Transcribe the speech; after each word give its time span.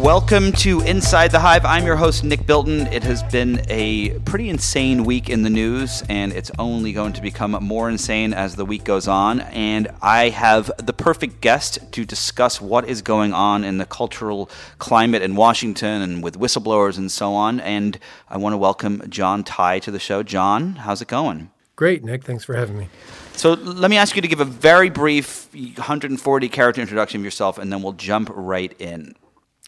Welcome 0.00 0.52
to 0.52 0.80
Inside 0.80 1.30
the 1.30 1.40
Hive. 1.40 1.66
I'm 1.66 1.84
your 1.84 1.96
host, 1.96 2.24
Nick 2.24 2.46
Bilton. 2.46 2.86
It 2.86 3.02
has 3.02 3.22
been 3.24 3.60
a 3.68 4.18
pretty 4.20 4.48
insane 4.48 5.04
week 5.04 5.28
in 5.28 5.42
the 5.42 5.50
news, 5.50 6.02
and 6.08 6.32
it's 6.32 6.50
only 6.58 6.94
going 6.94 7.12
to 7.12 7.20
become 7.20 7.50
more 7.50 7.90
insane 7.90 8.32
as 8.32 8.56
the 8.56 8.64
week 8.64 8.84
goes 8.84 9.06
on. 9.06 9.40
And 9.40 9.88
I 10.00 10.30
have 10.30 10.70
the 10.78 10.94
perfect 10.94 11.42
guest 11.42 11.80
to 11.92 12.06
discuss 12.06 12.62
what 12.62 12.88
is 12.88 13.02
going 13.02 13.34
on 13.34 13.62
in 13.62 13.76
the 13.76 13.84
cultural 13.84 14.48
climate 14.78 15.20
in 15.20 15.36
Washington 15.36 16.00
and 16.00 16.22
with 16.22 16.40
whistleblowers 16.40 16.96
and 16.96 17.12
so 17.12 17.34
on. 17.34 17.60
And 17.60 17.98
I 18.30 18.38
want 18.38 18.54
to 18.54 18.58
welcome 18.58 19.02
John 19.10 19.44
Tye 19.44 19.80
to 19.80 19.90
the 19.90 20.00
show. 20.00 20.22
John, 20.22 20.76
how's 20.76 21.02
it 21.02 21.08
going? 21.08 21.50
Great, 21.76 22.02
Nick. 22.02 22.24
Thanks 22.24 22.44
for 22.44 22.54
having 22.54 22.78
me. 22.78 22.88
So 23.34 23.52
let 23.52 23.90
me 23.90 23.98
ask 23.98 24.16
you 24.16 24.22
to 24.22 24.28
give 24.28 24.40
a 24.40 24.46
very 24.46 24.88
brief 24.88 25.52
140 25.52 26.48
character 26.48 26.80
introduction 26.80 27.20
of 27.20 27.24
yourself, 27.26 27.58
and 27.58 27.70
then 27.70 27.82
we'll 27.82 27.92
jump 27.92 28.30
right 28.32 28.74
in. 28.80 29.14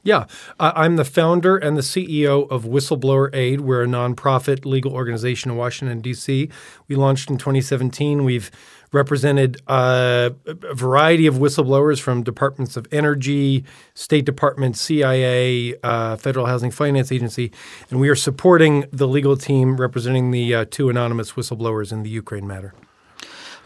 Yeah, 0.05 0.27
I'm 0.59 0.97
the 0.97 1.05
founder 1.05 1.57
and 1.57 1.77
the 1.77 1.83
CEO 1.83 2.51
of 2.51 2.65
Whistleblower 2.65 3.33
Aid. 3.33 3.61
We're 3.61 3.85
a 3.85 3.87
nonprofit 3.87 4.65
legal 4.65 4.93
organization 4.93 5.53
in 5.53 5.57
Washington, 5.57 6.01
D.C. 6.01 6.49
We 6.89 6.97
launched 6.97 7.31
in 7.31 7.39
2017. 7.39 8.25
We've 8.25 8.51
represented 8.91 9.63
uh, 9.69 10.31
a 10.47 10.75
variety 10.75 11.29
of 11.29 11.37
whistleblowers 11.37 12.01
from 12.01 12.25
departments 12.25 12.77
of 12.77 12.89
energy, 12.91 13.65
State 13.95 14.25
Department, 14.25 14.77
CIA, 14.77 15.77
uh, 15.85 16.17
Federal 16.17 16.47
Housing 16.47 16.73
Finance 16.73 17.13
Agency, 17.13 17.53
and 17.89 18.01
we 18.01 18.09
are 18.09 18.17
supporting 18.17 18.87
the 18.93 19.07
legal 19.07 19.37
team 19.37 19.77
representing 19.81 20.33
the 20.33 20.55
uh, 20.55 20.65
two 20.69 20.91
anonymous 20.91 21.33
whistleblowers 21.33 21.93
in 21.93 22.03
the 22.03 22.11
Ukraine 22.11 22.47
matter. 22.47 22.75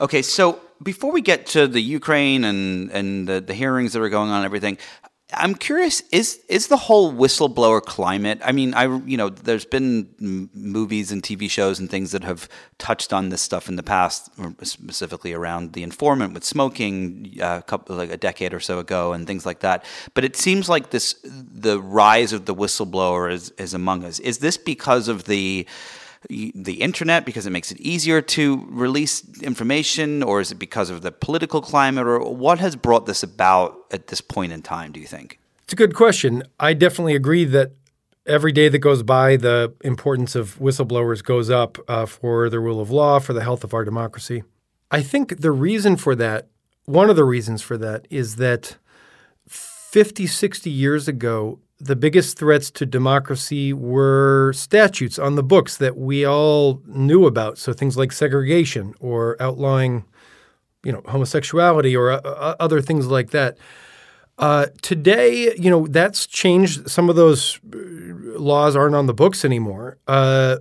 Okay, 0.03 0.21
so 0.21 0.61
before 0.83 1.11
we 1.12 1.23
get 1.23 1.47
to 1.47 1.67
the 1.67 1.81
Ukraine 1.81 2.45
and 2.45 2.91
and 2.91 3.27
the, 3.27 3.41
the 3.41 3.55
hearings 3.55 3.94
that 3.94 4.03
are 4.03 4.11
going 4.11 4.28
on, 4.28 4.37
and 4.37 4.44
everything, 4.44 4.77
I'm 5.32 5.56
curious 5.56 6.03
is 6.12 6.41
is 6.48 6.69
the 6.69 6.76
whole 6.76 7.12
whistleblower 7.12 7.82
climate? 7.82 8.41
I 8.44 8.53
mean, 8.53 8.75
I 8.75 8.84
you 8.84 9.16
know, 9.16 9.28
there's 9.28 9.64
been 9.64 10.09
m- 10.20 10.50
movies 10.54 11.10
and 11.10 11.20
TV 11.20 11.50
shows 11.50 11.81
and 11.81 11.91
things 11.91 12.12
that 12.12 12.22
have 12.22 12.48
touched 12.78 13.12
on 13.12 13.31
this 13.31 13.42
stuff 13.42 13.69
in 13.69 13.75
the 13.75 13.82
past, 13.82 14.31
specifically 14.62 15.32
around 15.32 15.72
the 15.72 15.82
informant 15.82 16.32
with 16.32 16.44
smoking, 16.44 17.38
uh, 17.42 17.59
a 17.59 17.62
couple 17.62 17.97
like 17.97 18.12
a 18.12 18.16
decade 18.16 18.54
or 18.54 18.60
so 18.60 18.78
ago, 18.78 19.12
and 19.12 19.26
things 19.26 19.44
like 19.44 19.60
that. 19.60 19.84
But 20.14 20.25
it 20.25 20.37
seems 20.37 20.69
like 20.69 20.91
this 20.91 21.16
the 21.25 21.81
rise 21.81 22.32
of 22.32 22.44
the 22.44 22.54
whistleblower 22.54 23.32
is 23.32 23.50
is 23.58 23.75
among 23.75 24.04
us. 24.04 24.20
Is 24.20 24.38
this 24.38 24.56
because 24.56 25.08
of 25.08 25.25
the 25.25 25.66
the 26.28 26.82
internet 26.82 27.25
because 27.25 27.47
it 27.47 27.50
makes 27.50 27.70
it 27.70 27.81
easier 27.81 28.20
to 28.20 28.66
release 28.69 29.25
information, 29.42 30.22
or 30.22 30.41
is 30.41 30.50
it 30.53 30.59
because 30.59 30.91
of 30.91 31.03
the 31.03 31.12
political 31.12 31.60
climate, 31.60 32.06
or 32.06 32.20
what 32.20 32.59
has 32.59 32.76
brought 32.76 33.06
this 33.06 33.22
about 33.22 33.76
at 33.92 34.09
this 34.09 34.20
point 34.20 34.53
in 34.53 34.62
time? 34.62 34.92
Do 34.92 35.00
you 35.00 35.06
think? 35.06 35.38
It's 35.64 35.72
a 35.72 35.76
good 35.76 35.94
question. 35.94 36.42
I 36.60 36.75
definitely 36.75 37.16
agree 37.16 37.44
that 37.47 37.72
every 38.26 38.53
day 38.53 38.69
that 38.69 38.78
goes 38.78 39.03
by, 39.03 39.37
the 39.37 39.75
importance 39.82 40.34
of 40.34 40.59
whistleblowers 40.59 41.22
goes 41.22 41.50
up 41.50 41.78
uh, 41.88 42.06
for 42.06 42.50
the 42.50 42.60
rule 42.60 42.81
of 42.81 42.91
law, 42.91 43.19
for 43.19 43.32
the 43.32 43.43
health 43.43 43.64
of 43.64 43.75
our 43.75 43.84
democracy. 43.84 44.43
I 44.91 45.03
think 45.03 45.41
the 45.41 45.50
reason 45.50 45.97
for 45.97 46.14
that, 46.16 46.48
one 46.84 47.10
of 47.10 47.16
the 47.16 47.25
reasons 47.25 47.62
for 47.62 47.76
that, 47.78 48.06
is 48.10 48.37
that 48.37 48.76
50, 49.48 50.26
60 50.26 50.70
years 50.70 51.08
ago, 51.08 51.58
the 51.78 51.97
biggest 51.97 52.38
threats 52.38 52.70
to 52.70 52.87
democracy 52.87 53.72
were 53.72 54.53
statutes 54.54 55.19
on 55.19 55.34
the 55.34 55.42
books 55.42 55.76
that 55.76 55.97
we 55.97 56.25
all 56.25 56.82
knew 56.87 57.26
about. 57.26 57.59
So 57.59 57.72
things 57.72 57.97
like 57.97 58.12
segregation 58.12 58.94
or 58.98 59.37
outlawing, 59.41 60.04
you 60.84 60.92
know, 60.92 61.03
homosexuality 61.06 61.94
or 61.94 62.12
uh, 62.12 62.20
uh 62.20 62.56
other 62.60 62.81
things 62.81 63.06
like 63.09 63.31
that. 63.31 63.59
Uh, 64.38 64.66
today, 64.82 65.54
you 65.56 65.70
know, 65.70 65.87
that's 65.87 66.26
changed. 66.26 66.88
Some 66.91 67.09
of 67.09 67.16
those 67.16 67.59
uh, 67.75 68.38
laws 68.38 68.76
aren't 68.76 68.94
on 68.94 69.06
the 69.06 69.14
books 69.14 69.44
anymore. 69.44 69.98
Uh, 70.06 70.58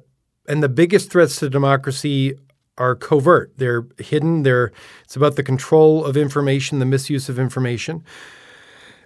and 0.47 0.61
the 0.61 0.69
biggest 0.69 1.11
threats 1.11 1.37
to 1.37 1.49
democracy 1.49 2.35
are 2.77 2.95
covert. 2.95 3.53
They're 3.57 3.85
hidden. 3.97 4.43
They're 4.43 4.71
it's 5.03 5.15
about 5.15 5.35
the 5.35 5.43
control 5.43 6.05
of 6.05 6.17
information, 6.17 6.79
the 6.79 6.85
misuse 6.85 7.29
of 7.29 7.39
information. 7.39 8.03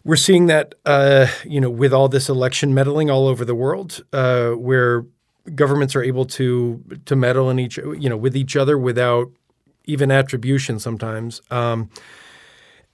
We're 0.04 0.16
seeing 0.16 0.48
that, 0.48 0.76
uh, 0.86 1.28
you 1.44 1.60
know, 1.60 1.70
with 1.70 1.94
all 1.94 2.08
this 2.08 2.30
election 2.30 2.74
meddling 2.74 3.10
all 3.10 3.28
over 3.28 3.46
the 3.46 3.56
world, 3.56 4.04
uh, 4.14 4.52
where 4.52 5.06
governments 5.56 5.96
are 5.96 6.04
able 6.04 6.26
to 6.26 6.84
to 7.06 7.16
meddle 7.16 7.50
in 7.50 7.60
each, 7.60 7.78
you 7.78 8.10
know, 8.10 8.18
with 8.18 8.36
each 8.36 8.56
other 8.56 8.78
without 8.78 9.32
even 9.86 10.12
attribution 10.12 10.80
sometimes, 10.80 11.42
um, 11.52 11.90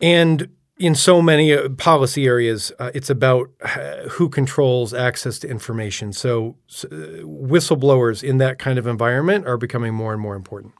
and 0.01 0.49
in 0.77 0.95
so 0.95 1.21
many 1.21 1.53
uh, 1.53 1.69
policy 1.69 2.25
areas, 2.25 2.71
uh, 2.79 2.91
it's 2.93 3.09
about 3.09 3.49
uh, 3.61 4.09
who 4.09 4.27
controls 4.27 4.93
access 4.93 5.39
to 5.39 5.47
information. 5.47 6.11
So, 6.11 6.55
so 6.67 6.87
uh, 6.89 6.91
whistleblowers 7.23 8.23
in 8.23 8.39
that 8.39 8.59
kind 8.59 8.77
of 8.77 8.85
environment 8.87 9.47
are 9.47 9.57
becoming 9.57 9.93
more 9.93 10.11
and 10.11 10.21
more 10.21 10.35
important. 10.35 10.73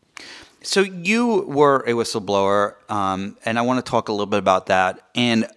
So 0.61 0.81
you 0.81 1.45
were 1.47 1.77
a 1.81 1.91
whistleblower, 1.91 2.73
um, 2.89 3.37
and 3.45 3.59
I 3.59 3.61
want 3.61 3.85
to 3.85 3.89
talk 3.89 4.09
a 4.09 4.11
little 4.11 4.25
bit 4.25 4.39
about 4.39 4.65
that. 4.65 5.07
And 5.13 5.47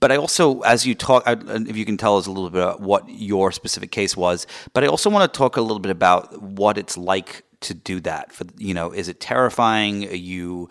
but 0.00 0.10
I 0.12 0.16
also, 0.16 0.60
as 0.60 0.86
you 0.86 0.94
talk, 0.94 1.24
if 1.26 1.76
you 1.76 1.84
can 1.84 1.96
tell 1.96 2.16
us 2.16 2.26
a 2.26 2.30
little 2.30 2.50
bit 2.50 2.62
about 2.62 2.80
what 2.80 3.08
your 3.08 3.52
specific 3.52 3.90
case 3.90 4.16
was, 4.16 4.46
but 4.72 4.84
I 4.84 4.86
also 4.86 5.10
want 5.10 5.32
to 5.32 5.36
talk 5.36 5.56
a 5.56 5.60
little 5.60 5.80
bit 5.80 5.90
about 5.90 6.40
what 6.42 6.78
it's 6.78 6.96
like 6.96 7.44
to 7.60 7.74
do 7.74 8.00
that. 8.00 8.32
For 8.32 8.44
you 8.56 8.74
know, 8.74 8.92
is 8.92 9.08
it 9.08 9.20
terrifying? 9.20 10.08
Are 10.08 10.14
you 10.14 10.68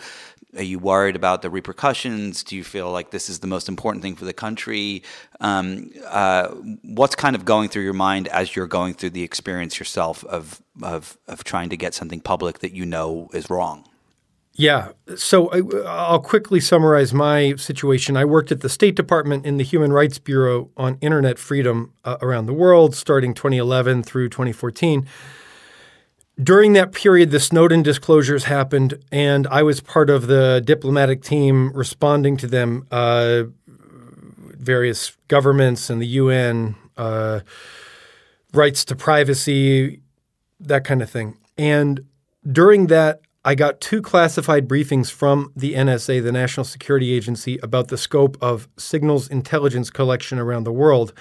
are 0.56 0.64
you 0.64 0.78
worried 0.78 1.16
about 1.16 1.42
the 1.42 1.50
repercussions? 1.50 2.44
Do 2.44 2.56
you 2.56 2.64
feel 2.64 2.92
like 2.92 3.10
this 3.10 3.30
is 3.30 3.40
the 3.40 3.48
most 3.48 3.68
important 3.68 4.04
thing 4.04 4.16
for 4.16 4.26
the 4.26 4.34
country? 4.34 5.04
Um, 5.40 5.90
uh, 6.06 6.50
what's 6.84 7.16
kind 7.16 7.36
of 7.36 7.44
going 7.44 7.70
through 7.70 7.84
your 7.84 7.94
mind 7.94 8.28
as 8.28 8.56
you're 8.56 8.68
going 8.68 8.94
through 8.94 9.12
the 9.12 9.24
experience 9.24 9.80
yourself 9.80 10.24
of 10.26 10.62
of 10.82 11.18
of 11.28 11.44
trying 11.44 11.70
to 11.70 11.78
get 11.78 11.94
something 11.94 12.22
public 12.22 12.60
that 12.60 12.74
you 12.74 12.86
know 12.86 13.30
is 13.34 13.50
wrong? 13.50 13.88
Yeah. 14.56 14.90
So 15.16 15.50
I, 15.50 15.62
will 15.62 16.20
quickly 16.20 16.60
summarize 16.60 17.14
my 17.14 17.56
situation. 17.56 18.16
I 18.16 18.26
worked 18.26 18.52
at 18.52 18.62
the 18.62 18.70
State 18.70 18.96
Department 18.96 19.46
in 19.46 19.58
the 19.58 19.64
Human 19.64 19.92
Rights 19.92 20.20
Bureau 20.20 20.70
on 20.78 20.98
internet 21.02 21.40
freedom 21.40 21.94
uh, 22.06 22.18
around 22.22 22.46
the 22.46 22.54
world, 22.54 22.96
starting 22.96 23.34
2011 23.34 24.04
through 24.04 24.30
2014. 24.30 25.08
During 26.42 26.74
that 26.74 26.92
period, 26.94 27.32
the 27.32 27.40
Snowden 27.40 27.84
disclosures 27.84 28.46
happened, 28.46 29.04
and 29.12 29.48
I 29.48 29.64
was 29.64 29.82
part 29.82 30.10
of 30.10 30.28
the 30.28 30.62
diplomatic 30.64 31.24
team 31.24 31.72
responding 31.74 32.38
to 32.38 32.48
them. 32.48 32.88
Uh, 32.92 33.44
various 34.64 35.16
governments 35.28 35.90
and 35.90 36.02
the 36.02 36.08
UN, 36.08 36.76
uh, 36.98 37.42
rights 38.54 38.86
to 38.86 38.96
privacy, 38.96 40.02
that 40.60 40.84
kind 40.86 41.02
of 41.02 41.10
thing. 41.10 41.38
And 41.58 42.06
during 42.50 42.88
that, 42.88 43.22
I 43.46 43.56
got 43.56 43.82
two 43.82 44.02
classified 44.02 44.70
briefings 44.70 45.12
from 45.12 45.52
the 45.56 45.74
NSA, 45.74 46.24
the 46.24 46.32
National 46.32 46.64
Security 46.64 47.12
Agency, 47.14 47.60
about 47.62 47.90
the 47.90 47.98
scope 47.98 48.38
of 48.42 48.70
signals 48.78 49.28
intelligence 49.28 49.90
collection 49.90 50.40
around 50.40 50.64
the 50.64 50.72
world. 50.72 51.14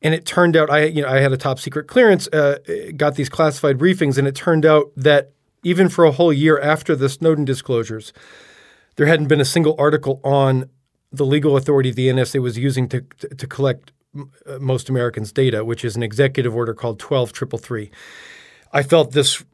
And 0.00 0.14
it 0.14 0.24
turned 0.24 0.56
out 0.56 0.70
I, 0.70 0.84
you 0.84 1.02
know, 1.02 1.08
I 1.08 1.18
had 1.18 1.32
a 1.32 1.36
top 1.36 1.58
secret 1.58 1.88
clearance, 1.88 2.28
uh, 2.28 2.58
got 2.96 3.16
these 3.16 3.28
classified 3.28 3.78
briefings, 3.78 4.18
and 4.18 4.28
it 4.28 4.36
turned 4.36 4.64
out 4.64 4.92
that 4.96 5.32
even 5.64 5.88
for 5.88 6.04
a 6.04 6.12
whole 6.12 6.32
year 6.32 6.60
after 6.60 6.94
the 6.94 7.08
Snowden 7.08 7.44
disclosures, 7.44 8.12
there 8.96 9.06
hadn't 9.06 9.26
been 9.26 9.40
a 9.40 9.44
single 9.44 9.74
article 9.78 10.20
on 10.22 10.68
the 11.10 11.26
legal 11.26 11.56
authority 11.56 11.90
the 11.90 12.08
NSA 12.08 12.40
was 12.40 12.58
using 12.58 12.88
to, 12.88 13.00
to, 13.36 13.46
collect 13.46 13.92
uh, 14.16 14.58
most 14.60 14.88
Americans' 14.88 15.32
data, 15.32 15.64
which 15.64 15.84
is 15.84 15.96
an 15.96 16.02
executive 16.02 16.54
order 16.54 16.74
called 16.74 16.98
12333. 16.98 17.90
I 18.72 18.82
felt 18.82 19.12
this 19.12 19.44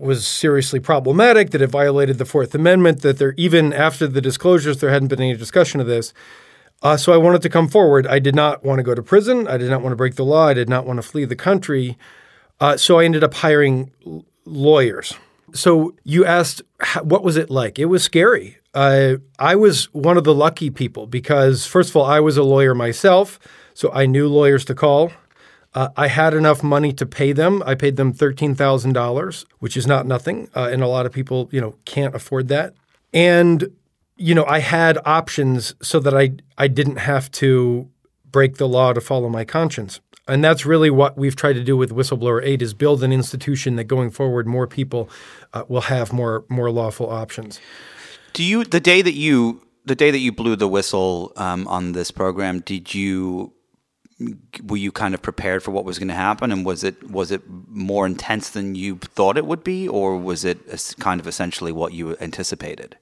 was 0.00 0.26
seriously 0.26 0.80
problematic, 0.80 1.50
that 1.50 1.62
it 1.62 1.68
violated 1.68 2.18
the 2.18 2.24
Fourth 2.24 2.54
Amendment, 2.54 3.02
that 3.02 3.18
there, 3.18 3.34
even 3.36 3.72
after 3.72 4.06
the 4.06 4.20
disclosures, 4.20 4.78
there 4.78 4.90
hadn't 4.90 5.08
been 5.08 5.20
any 5.20 5.36
discussion 5.36 5.80
of 5.80 5.86
this. 5.86 6.12
Uh, 6.82 6.96
so 6.96 7.12
I 7.12 7.18
wanted 7.18 7.42
to 7.42 7.50
come 7.50 7.68
forward. 7.68 8.06
I 8.06 8.18
did 8.18 8.34
not 8.34 8.64
want 8.64 8.78
to 8.78 8.82
go 8.82 8.94
to 8.94 9.02
prison. 9.02 9.46
I 9.46 9.58
did 9.58 9.68
not 9.68 9.82
want 9.82 9.92
to 9.92 9.96
break 9.96 10.14
the 10.14 10.24
law. 10.24 10.46
I 10.46 10.54
did 10.54 10.68
not 10.68 10.86
want 10.86 10.96
to 10.96 11.02
flee 11.02 11.26
the 11.26 11.36
country. 11.36 11.98
Uh, 12.58 12.76
so 12.76 12.98
I 12.98 13.04
ended 13.04 13.22
up 13.22 13.34
hiring 13.34 13.92
l- 14.06 14.24
lawyers. 14.46 15.14
So 15.52 15.94
you 16.04 16.24
asked, 16.24 16.62
what 17.02 17.22
was 17.22 17.36
it 17.36 17.50
like? 17.50 17.78
It 17.78 17.86
was 17.86 18.02
scary. 18.02 18.56
Uh, 18.72 19.16
I 19.38 19.56
was 19.56 19.92
one 19.92 20.16
of 20.16 20.24
the 20.24 20.34
lucky 20.34 20.70
people 20.70 21.06
because, 21.06 21.66
first 21.66 21.90
of 21.90 21.96
all, 21.96 22.06
I 22.06 22.20
was 22.20 22.36
a 22.36 22.42
lawyer 22.42 22.74
myself, 22.74 23.38
so 23.74 23.90
I 23.92 24.06
knew 24.06 24.28
lawyers 24.28 24.64
to 24.66 24.74
call. 24.74 25.12
Uh, 25.74 25.88
I 25.96 26.08
had 26.08 26.34
enough 26.34 26.62
money 26.62 26.92
to 26.94 27.06
pay 27.06 27.32
them. 27.32 27.62
I 27.64 27.74
paid 27.74 27.96
them 27.96 28.12
thirteen 28.12 28.54
thousand 28.54 28.92
dollars, 28.92 29.46
which 29.58 29.76
is 29.76 29.86
not 29.86 30.06
nothing, 30.06 30.48
uh, 30.54 30.68
and 30.72 30.82
a 30.82 30.88
lot 30.88 31.06
of 31.06 31.12
people, 31.12 31.48
you 31.52 31.60
know, 31.60 31.76
can't 31.84 32.14
afford 32.14 32.48
that. 32.48 32.74
And 33.12 33.70
you 34.16 34.34
know, 34.34 34.44
I 34.46 34.58
had 34.58 34.98
options 35.04 35.74
so 35.80 36.00
that 36.00 36.14
I 36.14 36.32
I 36.58 36.68
didn't 36.68 36.96
have 36.96 37.30
to 37.32 37.88
break 38.30 38.56
the 38.56 38.68
law 38.68 38.92
to 38.92 39.00
follow 39.00 39.28
my 39.28 39.44
conscience. 39.44 40.00
And 40.28 40.44
that's 40.44 40.64
really 40.64 40.90
what 40.90 41.16
we've 41.16 41.34
tried 41.34 41.54
to 41.54 41.64
do 41.64 41.76
with 41.76 41.90
Whistleblower 41.90 42.44
Aid 42.44 42.62
is 42.62 42.72
build 42.72 43.02
an 43.02 43.12
institution 43.12 43.76
that 43.76 43.84
going 43.84 44.10
forward 44.10 44.46
more 44.46 44.66
people 44.66 45.10
uh, 45.52 45.64
will 45.68 45.80
have 45.82 46.12
more 46.12 46.44
more 46.48 46.70
lawful 46.70 47.10
options. 47.10 47.60
Do 48.32 48.44
you 48.44 48.64
the 48.64 48.80
day 48.80 49.02
that 49.02 49.14
you 49.14 49.62
the 49.84 49.96
day 49.96 50.10
that 50.10 50.18
you 50.18 50.32
blew 50.32 50.56
the 50.56 50.68
whistle 50.68 51.32
um, 51.36 51.66
on 51.66 51.92
this 51.92 52.10
program? 52.10 52.60
Did 52.60 52.94
you 52.94 53.52
were 54.66 54.76
you 54.76 54.92
kind 54.92 55.14
of 55.14 55.22
prepared 55.22 55.62
for 55.62 55.70
what 55.70 55.84
was 55.84 55.98
going 55.98 56.08
to 56.08 56.14
happen? 56.14 56.52
And 56.52 56.64
was 56.64 56.84
it 56.84 57.10
was 57.10 57.30
it 57.30 57.42
more 57.68 58.06
intense 58.06 58.50
than 58.50 58.74
you 58.74 58.96
thought 58.96 59.36
it 59.36 59.46
would 59.46 59.64
be? 59.64 59.88
Or 59.88 60.16
was 60.16 60.44
it 60.44 60.94
kind 60.98 61.20
of 61.20 61.26
essentially 61.26 61.72
what 61.72 61.92
you 61.92 62.16
anticipated? 62.20 62.96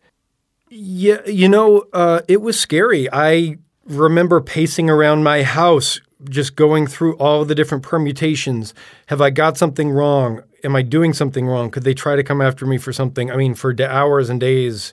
Yeah 0.70 1.20
you 1.26 1.48
know 1.48 1.84
uh, 1.92 2.20
it 2.28 2.40
was 2.40 2.58
scary. 2.58 3.08
I 3.12 3.58
remember 3.86 4.40
pacing 4.40 4.90
around 4.90 5.22
my 5.22 5.42
house 5.42 6.00
just 6.28 6.56
going 6.56 6.86
through 6.86 7.16
all 7.16 7.44
the 7.44 7.54
different 7.54 7.84
permutations. 7.84 8.74
Have 9.06 9.20
i 9.20 9.30
got 9.30 9.56
something 9.56 9.90
wrong? 9.90 10.42
Am 10.64 10.76
i 10.76 10.82
doing 10.82 11.12
something 11.12 11.46
wrong? 11.46 11.70
Could 11.70 11.84
they 11.84 11.94
try 11.94 12.16
to 12.16 12.22
come 12.22 12.40
after 12.40 12.66
me 12.66 12.78
for 12.78 12.92
something? 12.92 13.30
I 13.30 13.36
mean 13.36 13.54
for 13.54 13.74
hours 13.82 14.30
and 14.30 14.40
days 14.40 14.92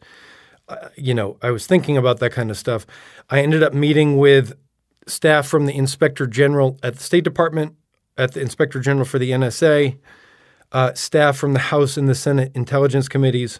uh, 0.67 0.89
you 0.95 1.13
know 1.13 1.37
i 1.43 1.51
was 1.51 1.67
thinking 1.67 1.95
about 1.95 2.19
that 2.19 2.31
kind 2.31 2.49
of 2.49 2.57
stuff. 2.57 2.87
I 3.29 3.41
ended 3.41 3.61
up 3.61 3.73
meeting 3.73 4.17
with 4.17 4.55
staff 5.07 5.47
from 5.47 5.65
the 5.65 5.75
Inspector 5.75 6.25
General 6.27 6.79
at 6.83 6.95
the 6.95 7.03
State 7.03 7.23
Department, 7.23 7.75
at 8.17 8.33
the 8.33 8.41
Inspector 8.41 8.79
General 8.79 9.05
for 9.05 9.19
the 9.19 9.31
NSA, 9.31 9.97
uh, 10.71 10.93
staff 10.93 11.37
from 11.37 11.53
the 11.53 11.59
House 11.59 11.97
and 11.97 12.07
the 12.07 12.15
Senate 12.15 12.51
Intelligence 12.55 13.07
Committees. 13.07 13.59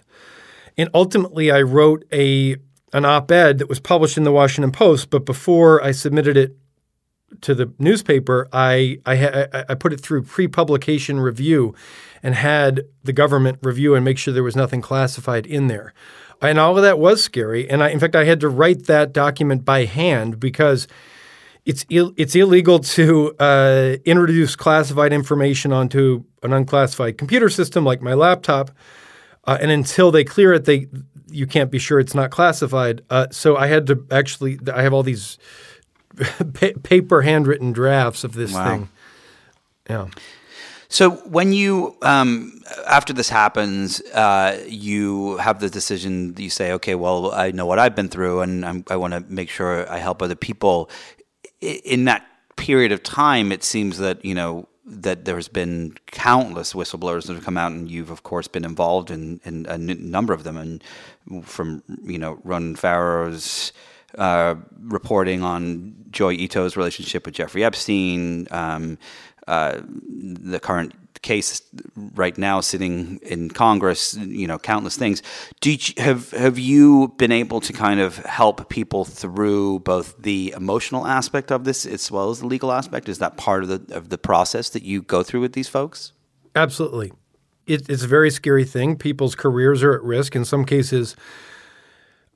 And 0.78 0.90
ultimately, 0.94 1.52
I 1.52 1.62
wrote 1.62 2.06
a 2.12 2.58
an 2.94 3.04
op-ed 3.04 3.58
that 3.58 3.68
was 3.68 3.80
published 3.80 4.18
in 4.18 4.24
the 4.24 4.32
Washington 4.32 4.72
Post. 4.72 5.10
But 5.10 5.26
before 5.26 5.84
I 5.84 5.92
submitted 5.92 6.38
it 6.38 6.56
to 7.42 7.54
the 7.54 7.74
newspaper, 7.80 8.48
I 8.54 9.00
I, 9.06 9.66
I 9.70 9.76
put 9.76 9.94
it 9.94 10.02
through 10.02 10.24
pre-publication 10.24 11.20
review, 11.20 11.76
and 12.26 12.34
had 12.34 12.82
the 13.04 13.14
government 13.14 13.60
review 13.62 13.94
and 13.94 14.04
make 14.04 14.18
sure 14.18 14.34
there 14.34 14.44
was 14.44 14.56
nothing 14.56 14.82
classified 14.82 15.46
in 15.46 15.68
there. 15.68 15.94
And 16.42 16.58
all 16.58 16.76
of 16.76 16.84
that 16.84 16.98
was 16.98 17.24
scary. 17.24 17.70
And 17.70 17.84
I, 17.84 17.90
in 17.90 18.00
fact, 18.00 18.16
I 18.16 18.26
had 18.26 18.40
to 18.40 18.50
write 18.50 18.86
that 18.88 19.14
document 19.14 19.64
by 19.64 19.86
hand 19.86 20.40
because 20.40 20.88
it's 21.66 21.86
Ill, 21.90 22.14
it's 22.16 22.36
illegal 22.36 22.80
to 22.80 23.36
uh, 23.40 23.98
introduce 24.06 24.56
classified 24.56 25.12
information 25.12 25.74
onto 25.74 26.24
an 26.44 26.54
unclassified 26.54 27.18
computer 27.18 27.50
system 27.50 27.84
like 27.84 28.02
my 28.02 28.14
laptop, 28.14 28.72
uh, 29.46 29.58
and 29.60 29.72
until 29.72 30.12
they 30.12 30.24
clear 30.24 30.54
it, 30.54 30.66
they 30.66 30.88
you 31.30 31.48
can't 31.48 31.72
be 31.72 31.80
sure 31.80 32.00
it's 32.00 32.14
not 32.14 32.30
classified. 32.30 33.02
Uh, 33.10 33.28
so 33.32 33.58
I 33.58 33.68
had 33.68 33.88
to 33.88 34.06
actually 34.12 34.60
I 34.72 34.84
have 34.84 34.94
all 34.94 35.04
these 35.04 35.40
pa- 36.54 36.78
paper 36.84 37.24
handwritten 37.24 37.74
drafts 37.74 38.24
of 38.24 38.34
this 38.34 38.54
wow. 38.54 38.70
thing. 38.70 38.90
Yeah. 39.90 40.08
So 40.88 41.12
when 41.26 41.52
you 41.52 41.98
um, 42.04 42.62
after 42.88 43.12
this 43.12 43.28
happens, 43.28 44.02
uh, 44.14 44.64
you 44.68 45.38
have 45.38 45.60
the 45.60 45.70
decision. 45.70 46.36
You 46.38 46.50
say, 46.50 46.72
"Okay, 46.74 46.96
well, 46.96 47.32
I 47.34 47.52
know 47.52 47.66
what 47.66 47.80
I've 47.80 47.96
been 47.96 48.08
through, 48.08 48.42
and 48.42 48.66
I'm, 48.66 48.84
i 48.90 48.96
want 48.96 49.14
to 49.14 49.20
make 49.22 49.50
sure 49.50 49.92
I 49.92 49.98
help 49.98 50.22
other 50.22 50.36
people." 50.36 50.90
In 51.66 52.06
that 52.06 52.26
period 52.56 52.92
of 52.92 53.04
time, 53.04 53.52
it 53.52 53.64
seems 53.64 53.98
that 53.98 54.24
you 54.24 54.36
know 54.36 54.68
that 54.86 55.26
there's 55.26 55.48
been 55.48 55.96
countless 56.08 56.74
whistleblowers 56.74 57.26
that 57.28 57.34
have 57.34 57.44
come 57.44 57.58
out, 57.58 57.72
and 57.72 57.90
you've 57.90 58.12
of 58.12 58.24
course 58.24 58.48
been 58.48 58.66
involved 58.66 59.10
in, 59.10 59.40
in 59.44 59.66
a 59.68 59.74
n- 59.74 60.12
number 60.12 60.34
of 60.34 60.44
them, 60.44 60.58
and 60.58 60.84
from 61.46 61.84
you 62.04 62.18
know 62.18 62.40
Ronan 62.44 62.76
Farrow's 62.76 63.74
uh, 64.18 64.56
reporting 64.80 65.44
on 65.44 65.96
Joi 66.12 66.34
Ito's 66.34 66.78
relationship 66.78 67.26
with 67.26 67.36
Jeffrey 67.36 67.64
Epstein, 67.64 68.48
um, 68.52 68.98
uh, 69.48 69.82
the 69.84 70.60
current 70.60 70.94
case 71.22 71.62
right 71.96 72.38
now 72.38 72.62
sitting 72.62 73.18
in 73.24 73.50
Congress, 73.50 74.16
you 74.16 74.48
know, 74.48 74.58
countless 74.58 74.98
things. 74.98 75.22
Do 75.62 75.72
you, 75.72 75.78
have 75.98 76.32
have 76.32 76.60
you 76.60 77.14
been 77.18 77.32
able 77.32 77.62
to 77.62 77.74
kind 77.74 78.00
of 78.00 78.18
help 78.18 78.70
people 78.70 79.06
through 79.06 79.80
both 79.80 80.16
the 80.22 80.54
emotional 80.56 81.08
aspect 81.08 81.52
of 81.52 81.64
this 81.64 81.86
as 81.86 82.12
well 82.12 82.30
as 82.30 82.40
the 82.40 82.48
legal 82.48 82.72
aspect? 82.72 83.10
Is 83.10 83.20
that 83.20 83.38
part 83.38 83.64
of 83.64 83.70
the 83.70 83.96
of 83.96 84.10
the 84.10 84.18
process 84.18 84.70
that 84.70 84.84
you 84.84 85.02
go 85.02 85.24
through 85.24 85.42
with 85.42 85.54
these 85.54 85.68
folks? 85.68 86.14
Absolutely. 86.56 87.12
It, 87.68 87.90
it's 87.90 88.04
a 88.04 88.08
very 88.08 88.30
scary 88.30 88.64
thing. 88.64 88.96
People's 88.96 89.36
careers 89.36 89.84
are 89.84 89.94
at 89.94 90.04
risk. 90.04 90.36
In 90.36 90.46
some 90.46 90.66
cases, 90.66 91.16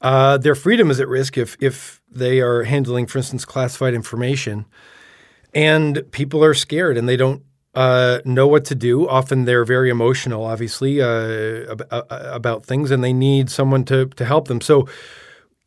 uh, 0.02 0.38
their 0.38 0.56
freedom 0.56 0.90
is 0.90 1.00
at 1.00 1.08
risk 1.08 1.38
if 1.38 1.56
if 1.60 2.02
they 2.12 2.40
are 2.40 2.64
handling, 2.64 3.06
for 3.06 3.20
instance, 3.20 3.46
classified 3.46 3.94
information. 3.94 4.66
And 5.54 6.04
people 6.12 6.44
are 6.44 6.54
scared 6.54 6.98
and 6.98 7.10
they 7.10 7.18
don't 7.18 7.44
uh, 7.76 8.20
know 8.26 8.48
what 8.48 8.66
to 8.66 8.76
do. 8.76 9.08
Often 9.08 9.46
they're 9.46 9.66
very 9.66 9.90
emotional, 9.90 10.44
obviously, 10.46 11.02
uh, 11.02 11.72
ab- 11.72 11.88
uh, 11.92 12.04
about 12.10 12.66
things, 12.66 12.92
and 12.92 13.04
they 13.04 13.14
need 13.14 13.50
someone 13.50 13.84
to 13.86 14.08
to 14.08 14.26
help 14.26 14.48
them. 14.48 14.62
So, 14.62 14.88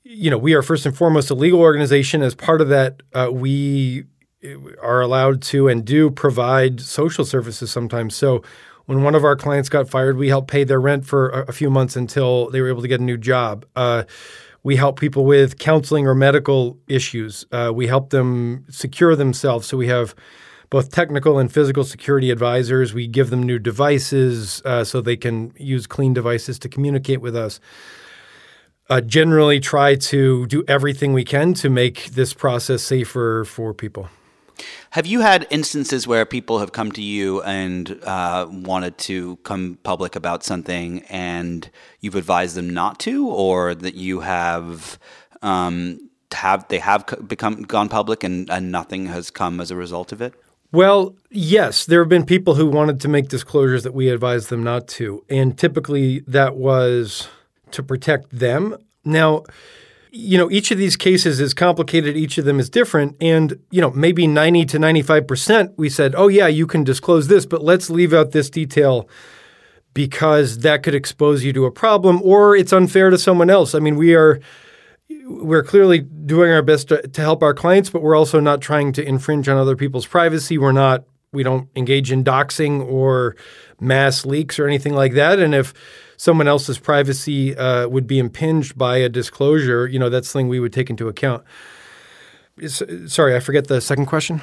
you 0.03 0.31
know, 0.31 0.39
we 0.39 0.55
are 0.55 0.63
first 0.63 0.85
and 0.85 0.97
foremost 0.97 1.31
a 1.31 1.35
legal 1.35 1.61
organization. 1.61 2.23
As 2.23 2.35
part 2.35 2.61
of 2.61 2.69
that, 2.69 3.03
uh, 3.15 3.31
we 3.33 4.05
are 4.83 5.01
allowed 5.01 5.41
to 5.43 5.69
and 5.69 5.85
do 5.85 6.11
provide 6.11 6.81
social 6.81 7.25
services 7.25 7.71
sometimes. 7.71 8.17
So, 8.17 8.43
when 8.87 9.05
one 9.05 9.15
of 9.15 9.25
our 9.25 9.37
clients 9.37 9.69
got 9.69 9.89
fired, 9.89 10.17
we 10.17 10.29
helped 10.29 10.51
pay 10.51 10.65
their 10.65 10.81
rent 10.81 11.07
for 11.07 11.31
a, 11.31 11.45
a 11.49 11.53
few 11.53 11.71
months 11.71 11.95
until 11.95 12.51
they 12.51 12.61
were 12.61 12.69
able 12.69 12.83
to 12.83 12.89
get 12.89 13.01
a 13.01 13.05
new 13.05 13.17
job. 13.17 13.65
Uh, 13.77 14.03
we 14.65 14.77
help 14.77 14.99
people 14.99 15.25
with 15.25 15.59
counseling 15.59 16.07
or 16.07 16.15
medical 16.15 16.79
issues. 16.89 17.47
Uh, 17.53 17.73
we 17.75 17.87
help 17.87 18.11
them 18.11 18.65
secure 18.69 19.17
themselves. 19.17 19.67
So 19.67 19.77
we 19.77 19.89
have 19.89 20.15
both 20.73 20.91
technical 20.91 21.39
and 21.39 21.53
physical 21.53 21.85
security 21.85 22.31
advisors. 22.31 22.95
We 22.95 23.07
give 23.07 23.29
them 23.29 23.43
new 23.43 23.59
devices 23.59 24.63
uh, 24.65 24.85
so 24.85 25.03
they 25.03 25.19
can 25.19 25.53
use 25.59 25.87
clean 25.87 26.15
devices 26.15 26.59
to 26.61 26.69
communicate 26.71 27.21
with 27.21 27.37
us. 27.37 27.61
Uh, 28.89 29.03
generally, 29.03 29.61
try 29.61 29.97
to 29.97 30.47
do 30.47 30.65
everything 30.67 31.13
we 31.13 31.25
can 31.25 31.53
to 31.55 31.69
make 31.69 32.07
this 32.13 32.33
process 32.33 32.83
safer 32.83 33.45
for 33.45 33.75
people. 33.75 34.09
Have 34.93 35.05
you 35.05 35.21
had 35.21 35.47
instances 35.51 36.07
where 36.07 36.25
people 36.25 36.59
have 36.61 36.73
come 36.73 36.91
to 36.93 37.03
you 37.03 37.43
and 37.43 38.03
uh, 38.05 38.47
wanted 38.51 38.97
to 39.09 39.37
come 39.45 39.79
public 39.83 40.17
about 40.17 40.43
something, 40.43 41.03
and 41.11 41.71
you've 42.01 42.15
advised 42.15 42.57
them 42.57 42.71
not 42.71 42.99
to, 43.01 43.29
or 43.29 43.75
that 43.75 43.95
you 43.95 44.21
have 44.21 44.99
um, 45.43 46.09
have 46.33 46.67
they 46.69 46.79
have 46.79 47.05
become 47.27 47.61
gone 47.61 47.91
public 47.91 48.25
and, 48.25 48.49
and 48.49 48.73
nothing 48.73 49.05
has 49.07 49.31
come 49.31 49.61
as 49.61 49.71
a 49.71 49.77
result 49.77 50.13
of 50.13 50.23
it? 50.23 50.33
Well, 50.73 51.15
yes, 51.31 51.85
there 51.85 52.01
have 52.01 52.09
been 52.09 52.25
people 52.25 52.55
who 52.55 52.67
wanted 52.67 53.01
to 53.03 53.09
make 53.09 53.29
disclosures 53.29 53.83
that 53.83 53.93
we 53.93 54.09
advised 54.09 54.49
them 54.49 54.65
not 54.65 54.89
to. 54.89 55.23
And 55.29 55.57
typically 55.57 56.21
that 56.21 56.57
was 56.57 57.29
to 57.73 57.83
protect 57.83 58.31
them. 58.31 58.77
Now, 59.05 59.45
you 60.11 60.39
know, 60.39 60.51
each 60.51 60.71
of 60.71 60.79
these 60.79 60.97
cases 60.97 61.41
is 61.41 61.53
complicated, 61.53 62.17
each 62.17 62.39
of 62.39 62.47
them 62.47 62.59
is 62.59 62.71
different. 62.71 63.17
And, 63.21 63.59
you 63.71 63.83
know, 63.83 63.91
maybe 63.91 64.27
90 64.27 64.65
to 64.67 64.79
95%, 64.79 65.75
we 65.77 65.91
said, 65.91 66.15
oh, 66.17 66.29
yeah, 66.29 66.47
you 66.47 66.67
can 66.67 66.85
disclose 66.85 67.29
this, 67.29 67.45
but 67.45 67.63
let's 67.63 67.91
leave 67.91 68.15
out 68.15 68.33
this 68.33 68.49
detail 68.49 69.09
because 69.95 70.59
that 70.59 70.83
could 70.83 70.95
expose 70.95 71.45
you 71.45 71.53
to 71.53 71.67
a 71.67 71.71
problem 71.71 72.21
or 72.23 72.57
it's 72.57 72.73
unfair 72.73 73.11
to 73.11 73.19
someone 73.19 73.51
else. 73.51 73.75
I 73.75 73.79
mean, 73.79 73.97
we 73.97 74.15
are 74.15 74.41
we're 75.25 75.63
clearly 75.63 76.01
doing 76.01 76.51
our 76.51 76.63
best 76.63 76.89
to, 76.89 77.07
to 77.07 77.21
help 77.21 77.43
our 77.43 77.55
clients, 77.55 77.91
but 77.91 78.03
we're 78.03 78.17
also 78.17 78.41
not 78.41 78.61
trying 78.61 78.93
to 78.93 79.07
infringe 79.07 79.49
on 79.49 79.57
other 79.57 79.77
people's 79.77 80.07
privacy. 80.07 80.59
We're 80.59 80.73
not 80.73 81.05
we 81.33 81.43
don't 81.43 81.69
engage 81.75 82.13
in 82.13 82.23
doxing 82.23 82.87
or 82.87 83.37
mass 83.81 84.27
leaks 84.27 84.59
or 84.59 84.67
anything 84.67 84.95
like 84.95 85.15
that. 85.15 85.39
And 85.39 85.55
if 85.55 85.73
someone 86.17 86.47
else's 86.47 86.79
privacy 86.79 87.57
uh, 87.57 87.89
would 87.89 88.07
be 88.07 88.19
impinged 88.19 88.77
by 88.77 88.99
a 88.99 89.09
disclosure, 89.09 89.87
you 89.87 89.99
know, 89.99 90.11
that's 90.11 90.29
something 90.29 90.49
we 90.49 90.61
would 90.61 90.73
take 90.73 90.91
into 90.91 91.09
account. 91.09 91.43
Is, 92.59 92.83
sorry, 93.07 93.35
I 93.35 93.41
forget 93.41 93.69
the 93.69 93.81
second 93.81 94.07
question. 94.07 94.43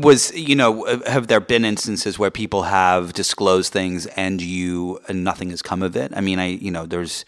Was 0.00 0.36
you 0.36 0.54
know 0.54 0.84
have 1.06 1.28
there 1.28 1.40
been 1.40 1.64
instances 1.64 2.18
where 2.18 2.30
people 2.30 2.64
have 2.64 3.14
disclosed 3.14 3.72
things 3.72 4.06
and 4.06 4.40
you 4.40 5.00
and 5.08 5.24
nothing 5.24 5.50
has 5.50 5.62
come 5.62 5.82
of 5.82 5.96
it? 5.96 6.12
I 6.14 6.20
mean, 6.20 6.38
I 6.38 6.48
you 6.48 6.70
know 6.70 6.84
there's 6.84 7.24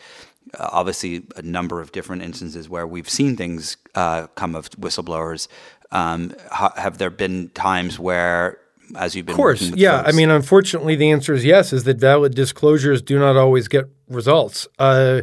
obviously 0.58 1.22
a 1.36 1.42
number 1.42 1.80
of 1.80 1.92
different 1.92 2.22
instances 2.22 2.68
where 2.68 2.86
we've 2.86 3.08
seen 3.08 3.36
things 3.36 3.76
uh, 3.94 4.26
come 4.28 4.54
of 4.54 4.70
whistleblowers. 4.70 5.48
Um, 5.92 6.34
ha- 6.50 6.74
have 6.76 6.98
there 6.98 7.10
been 7.10 7.48
times 7.50 7.98
where 7.98 8.58
as 8.96 9.14
you've 9.14 9.26
been 9.26 9.34
of 9.34 9.36
course 9.36 9.62
yeah 9.76 9.98
folks? 9.98 10.12
i 10.12 10.16
mean 10.16 10.30
unfortunately 10.30 10.96
the 10.96 11.10
answer 11.10 11.32
is 11.32 11.44
yes 11.44 11.72
is 11.72 11.84
that 11.84 11.98
valid 11.98 12.34
disclosures 12.34 13.00
do 13.00 13.18
not 13.18 13.36
always 13.36 13.68
get 13.68 13.84
results 14.08 14.66
uh, 14.78 15.22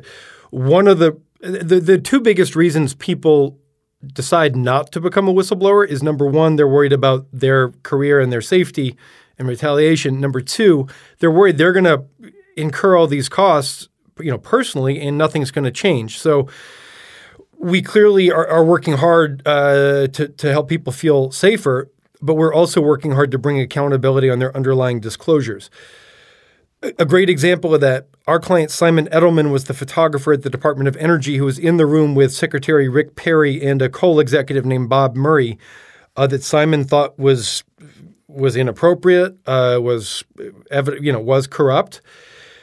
one 0.51 0.88
of 0.88 1.00
the, 1.00 1.19
the 1.41 1.79
the 1.79 1.98
two 1.98 2.19
biggest 2.19 2.55
reasons 2.55 2.93
people 2.93 3.60
decide 4.13 4.55
not 4.55 4.91
to 4.91 5.01
become 5.01 5.27
a 5.27 5.34
whistleblower 5.34 5.88
is 5.88 6.01
number 6.01 6.25
one 6.25 6.55
they're 6.55 6.67
worried 6.67 6.93
about 6.93 7.27
their 7.34 7.69
career 7.84 8.19
and 8.19 8.31
their 8.31 8.41
safety 8.41 8.96
and 9.38 9.48
retaliation 9.48 10.22
number 10.22 10.39
two 10.39 10.88
they're 11.19 11.31
worried 11.31 11.57
they're 11.57 11.74
going 11.74 11.84
to 11.84 12.05
incur 12.55 12.96
all 12.96 13.07
these 13.07 13.27
costs 13.29 13.89
you 14.20 14.32
know 14.32 14.38
personally 14.38 15.00
and 15.00 15.18
nothing's 15.18 15.52
going 15.52 15.66
to 15.66 15.72
change 15.72 16.20
so 16.20 16.48
we 17.60 17.82
clearly 17.82 18.32
are, 18.32 18.48
are 18.48 18.64
working 18.64 18.98
hard 18.98 19.42
uh, 19.48 20.08
to, 20.08 20.28
to 20.28 20.52
help 20.52 20.70
people 20.70 20.94
feel 20.94 21.32
safer 21.32 21.90
but 22.22 22.36
we're 22.36 22.54
also 22.54 22.82
working 22.82 23.12
hard 23.12 23.32
to 23.32 23.38
bring 23.38 23.60
accountability 23.60 24.30
on 24.30 24.40
their 24.40 24.56
underlying 24.56 25.00
disclosures. 25.00 25.70
A 26.84 27.06
great 27.06 27.30
example 27.30 27.74
of 27.74 27.82
that, 27.82 28.08
our 28.28 28.40
client 28.40 28.70
Simon 28.70 29.08
Edelman 29.08 29.52
was 29.52 29.64
the 29.64 29.74
photographer 29.74 30.34
at 30.34 30.44
the 30.44 30.50
Department 30.50 30.88
of 30.88 30.96
Energy 30.98 31.38
who 31.38 31.46
was 31.46 31.58
in 31.58 31.78
the 31.78 31.88
room 31.88 32.14
with 32.14 32.32
Secretary 32.32 32.88
Rick 32.88 33.16
Perry 33.16 33.66
and 33.66 33.82
a 33.82 33.90
coal 33.90 34.20
executive 34.20 34.64
named 34.64 34.88
Bob 34.88 35.16
Murray 35.16 35.58
uh, 36.16 36.28
that 36.28 36.44
Simon 36.44 36.84
thought 36.84 37.18
was 37.18 37.64
was 38.28 38.56
inappropriate, 38.56 39.36
uh, 39.48 39.80
was 39.82 40.24
you 40.38 41.12
know 41.12 41.20
was 41.20 41.48
corrupt. 41.48 42.02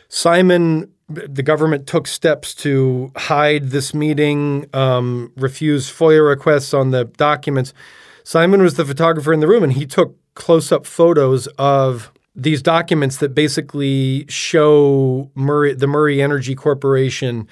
Simon, 0.08 0.92
the 1.08 1.42
government 1.42 1.86
took 1.86 2.06
steps 2.06 2.54
to 2.54 3.12
hide 3.16 3.70
this 3.70 3.92
meeting, 3.92 4.66
um, 4.72 5.32
refuse 5.36 5.90
FOIA 5.90 6.26
requests 6.26 6.72
on 6.72 6.90
the 6.90 7.04
documents. 7.04 7.74
Simon 8.22 8.62
was 8.62 8.74
the 8.74 8.84
photographer 8.84 9.32
in 9.32 9.40
the 9.40 9.48
room, 9.48 9.62
and 9.62 9.74
he 9.74 9.86
took 9.86 10.16
close 10.34 10.72
up 10.72 10.86
photos 10.86 11.46
of 11.58 12.10
these 12.34 12.62
documents 12.62 13.18
that 13.18 13.34
basically 13.34 14.24
show 14.28 15.30
Murray, 15.34 15.74
the 15.74 15.86
Murray 15.86 16.20
Energy 16.20 16.54
Corporation 16.54 17.46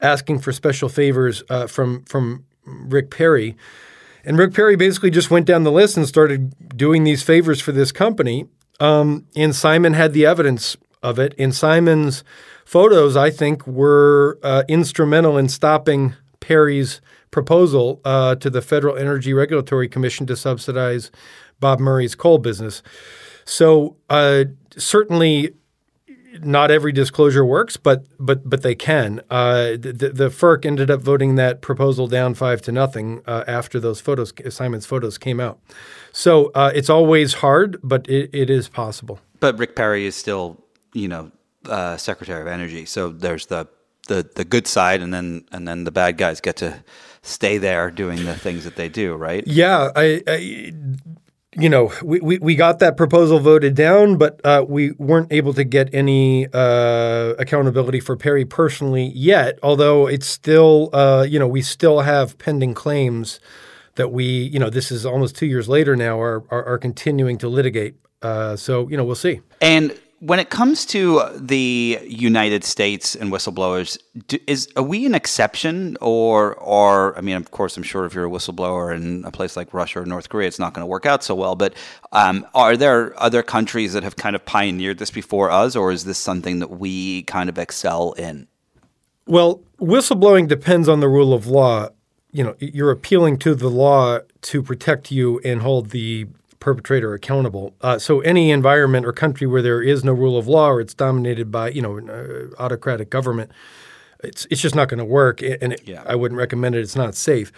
asking 0.00 0.38
for 0.38 0.52
special 0.52 0.88
favors 0.88 1.42
uh, 1.50 1.66
from 1.66 2.04
from 2.04 2.44
Rick 2.64 3.10
Perry. 3.10 3.56
And 4.24 4.38
Rick 4.38 4.52
Perry 4.52 4.76
basically 4.76 5.10
just 5.10 5.30
went 5.30 5.46
down 5.46 5.64
the 5.64 5.72
list 5.72 5.96
and 5.96 6.06
started 6.06 6.76
doing 6.76 7.04
these 7.04 7.22
favors 7.22 7.60
for 7.60 7.72
this 7.72 7.90
company. 7.90 8.46
Um, 8.78 9.26
and 9.34 9.54
Simon 9.54 9.94
had 9.94 10.12
the 10.12 10.26
evidence 10.26 10.76
of 11.02 11.18
it. 11.18 11.34
And 11.38 11.54
Simon's 11.54 12.22
photos, 12.68 13.16
I 13.16 13.30
think, 13.30 13.66
were 13.66 14.38
uh, 14.42 14.62
instrumental 14.68 15.38
in 15.38 15.48
stopping 15.48 16.14
Perry's 16.40 17.00
proposal 17.30 18.02
uh, 18.04 18.34
to 18.34 18.50
the 18.50 18.60
Federal 18.60 18.94
Energy 18.94 19.32
Regulatory 19.32 19.88
Commission 19.88 20.26
to 20.26 20.36
subsidize 20.36 21.10
Bob 21.60 21.80
Murray's 21.80 22.14
coal 22.14 22.36
business. 22.36 22.82
So 23.46 23.96
uh, 24.10 24.44
certainly 24.76 25.54
not 26.42 26.70
every 26.70 26.92
disclosure 26.92 27.44
works, 27.44 27.78
but 27.78 28.04
but 28.20 28.48
but 28.48 28.60
they 28.62 28.74
can. 28.74 29.22
Uh, 29.30 29.70
the, 29.70 30.12
the 30.14 30.28
FERC 30.28 30.66
ended 30.66 30.90
up 30.90 31.00
voting 31.00 31.36
that 31.36 31.62
proposal 31.62 32.06
down 32.06 32.34
five 32.34 32.60
to 32.62 32.70
nothing 32.70 33.22
uh, 33.26 33.44
after 33.48 33.80
those 33.80 34.02
photos, 34.02 34.34
Simon's 34.50 34.84
photos 34.84 35.16
came 35.16 35.40
out. 35.40 35.58
So 36.12 36.52
uh, 36.54 36.70
it's 36.74 36.90
always 36.90 37.34
hard, 37.34 37.80
but 37.82 38.06
it, 38.10 38.28
it 38.34 38.50
is 38.50 38.68
possible. 38.68 39.20
But 39.40 39.58
Rick 39.58 39.74
Perry 39.74 40.04
is 40.04 40.14
still, 40.14 40.62
you 40.92 41.08
know, 41.08 41.32
uh, 41.68 41.96
Secretary 41.96 42.40
of 42.40 42.46
Energy. 42.46 42.84
So 42.86 43.10
there's 43.10 43.46
the 43.46 43.68
the 44.08 44.28
the 44.34 44.44
good 44.44 44.66
side, 44.66 45.00
and 45.02 45.12
then 45.12 45.44
and 45.52 45.68
then 45.68 45.84
the 45.84 45.90
bad 45.90 46.16
guys 46.16 46.40
get 46.40 46.56
to 46.56 46.82
stay 47.22 47.58
there 47.58 47.90
doing 47.90 48.24
the 48.24 48.34
things 48.34 48.64
that 48.64 48.76
they 48.76 48.88
do, 48.88 49.14
right? 49.14 49.46
Yeah, 49.46 49.90
I, 49.94 50.22
I 50.26 50.72
you 51.58 51.68
know, 51.68 51.92
we, 52.04 52.20
we, 52.20 52.38
we 52.38 52.54
got 52.54 52.78
that 52.78 52.96
proposal 52.96 53.40
voted 53.40 53.74
down, 53.74 54.16
but 54.16 54.40
uh, 54.44 54.64
we 54.68 54.92
weren't 54.92 55.32
able 55.32 55.52
to 55.54 55.64
get 55.64 55.92
any 55.92 56.46
uh, 56.52 57.34
accountability 57.38 58.00
for 58.00 58.16
Perry 58.16 58.44
personally 58.44 59.10
yet. 59.14 59.58
Although 59.62 60.06
it's 60.06 60.26
still, 60.26 60.90
uh, 60.92 61.26
you 61.28 61.38
know, 61.38 61.48
we 61.48 61.62
still 61.62 62.00
have 62.00 62.38
pending 62.38 62.74
claims 62.74 63.40
that 63.96 64.12
we, 64.12 64.24
you 64.24 64.60
know, 64.60 64.70
this 64.70 64.92
is 64.92 65.04
almost 65.04 65.34
two 65.36 65.46
years 65.46 65.68
later 65.68 65.96
now, 65.96 66.20
are 66.20 66.44
are, 66.50 66.64
are 66.64 66.78
continuing 66.78 67.38
to 67.38 67.48
litigate. 67.48 67.96
Uh, 68.22 68.54
so 68.54 68.88
you 68.88 68.96
know, 68.96 69.04
we'll 69.04 69.16
see. 69.16 69.40
And 69.60 69.98
when 70.20 70.40
it 70.40 70.50
comes 70.50 70.84
to 70.86 71.22
the 71.36 71.98
United 72.04 72.64
States 72.64 73.14
and 73.14 73.32
whistleblowers, 73.32 73.98
do, 74.26 74.38
is 74.46 74.68
are 74.76 74.82
we 74.82 75.06
an 75.06 75.14
exception, 75.14 75.96
or 76.00 76.54
or 76.56 77.16
I 77.16 77.20
mean, 77.20 77.36
of 77.36 77.50
course, 77.50 77.76
I'm 77.76 77.82
sure 77.82 78.04
if 78.04 78.14
you're 78.14 78.26
a 78.26 78.30
whistleblower 78.30 78.94
in 78.94 79.24
a 79.24 79.30
place 79.30 79.56
like 79.56 79.72
Russia 79.72 80.00
or 80.00 80.06
North 80.06 80.28
Korea, 80.28 80.48
it's 80.48 80.58
not 80.58 80.74
going 80.74 80.82
to 80.82 80.86
work 80.86 81.06
out 81.06 81.22
so 81.22 81.34
well. 81.34 81.54
But 81.54 81.74
um, 82.12 82.46
are 82.54 82.76
there 82.76 83.20
other 83.22 83.42
countries 83.42 83.92
that 83.92 84.02
have 84.02 84.16
kind 84.16 84.34
of 84.34 84.44
pioneered 84.44 84.98
this 84.98 85.10
before 85.10 85.50
us, 85.50 85.76
or 85.76 85.92
is 85.92 86.04
this 86.04 86.18
something 86.18 86.58
that 86.58 86.70
we 86.70 87.22
kind 87.22 87.48
of 87.48 87.58
excel 87.58 88.12
in? 88.12 88.48
Well, 89.26 89.60
whistleblowing 89.78 90.48
depends 90.48 90.88
on 90.88 91.00
the 91.00 91.08
rule 91.08 91.32
of 91.32 91.46
law. 91.46 91.90
You 92.32 92.44
know, 92.44 92.56
you're 92.58 92.90
appealing 92.90 93.38
to 93.40 93.54
the 93.54 93.70
law 93.70 94.20
to 94.42 94.62
protect 94.62 95.10
you 95.10 95.40
and 95.44 95.62
hold 95.62 95.90
the 95.90 96.26
perpetrator 96.60 97.14
accountable. 97.14 97.74
Uh, 97.80 97.98
so 97.98 98.20
any 98.20 98.50
environment 98.50 99.06
or 99.06 99.12
country 99.12 99.46
where 99.46 99.62
there 99.62 99.82
is 99.82 100.04
no 100.04 100.12
rule 100.12 100.38
of 100.38 100.48
law 100.48 100.68
or 100.68 100.80
it's 100.80 100.94
dominated 100.94 101.50
by 101.50 101.70
you 101.70 101.82
know 101.82 101.98
uh, 101.98 102.62
autocratic 102.62 103.10
government, 103.10 103.50
it's 104.22 104.46
it's 104.50 104.60
just 104.60 104.74
not 104.74 104.88
going 104.88 104.98
to 104.98 105.04
work. 105.04 105.42
And 105.42 105.72
it, 105.72 105.82
yeah. 105.86 106.02
I 106.06 106.14
wouldn't 106.14 106.38
recommend 106.38 106.74
it. 106.74 106.80
It's 106.80 106.96
not 106.96 107.14
safe. 107.14 107.52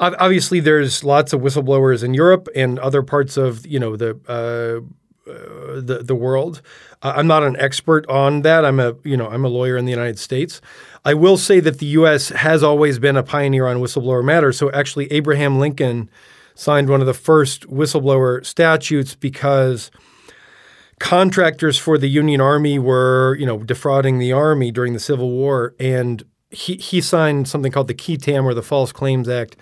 Obviously, 0.00 0.58
there's 0.58 1.04
lots 1.04 1.32
of 1.32 1.40
whistleblowers 1.42 2.02
in 2.02 2.12
Europe 2.12 2.48
and 2.56 2.78
other 2.80 3.02
parts 3.02 3.36
of 3.36 3.66
you 3.66 3.78
know 3.78 3.96
the. 3.96 4.18
Uh, 4.28 4.86
uh, 5.24 5.80
the 5.80 6.02
the 6.02 6.16
world. 6.16 6.60
I'm 7.00 7.28
not 7.28 7.44
an 7.44 7.56
expert 7.56 8.04
on 8.08 8.42
that. 8.42 8.64
I'm 8.64 8.80
a 8.80 8.96
you 9.04 9.16
know 9.16 9.28
I'm 9.28 9.44
a 9.44 9.48
lawyer 9.48 9.76
in 9.76 9.84
the 9.84 9.92
United 9.92 10.18
States. 10.18 10.60
I 11.04 11.14
will 11.14 11.36
say 11.36 11.60
that 11.60 11.78
the 11.78 11.86
U.S. 11.86 12.30
has 12.30 12.64
always 12.64 12.98
been 12.98 13.16
a 13.16 13.22
pioneer 13.22 13.68
on 13.68 13.76
whistleblower 13.76 14.24
matters. 14.24 14.58
So 14.58 14.72
actually, 14.72 15.10
Abraham 15.12 15.60
Lincoln 15.60 16.10
signed 16.54 16.88
one 16.88 17.00
of 17.00 17.06
the 17.06 17.14
first 17.14 17.68
whistleblower 17.68 18.44
statutes 18.44 19.14
because 19.14 19.90
contractors 20.98 21.78
for 21.78 21.98
the 21.98 22.08
Union 22.08 22.40
Army 22.40 22.78
were, 22.78 23.36
you 23.38 23.46
know, 23.46 23.58
defrauding 23.58 24.18
the 24.18 24.32
army 24.32 24.70
during 24.70 24.92
the 24.92 25.00
Civil 25.00 25.30
War, 25.30 25.74
and 25.80 26.22
he 26.50 26.76
he 26.76 27.00
signed 27.00 27.48
something 27.48 27.72
called 27.72 27.88
the 27.88 27.94
Qui 27.94 28.16
Tam 28.16 28.46
or 28.46 28.54
the 28.54 28.62
False 28.62 28.92
Claims 28.92 29.28
Act, 29.28 29.56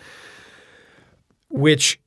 which 1.49 2.01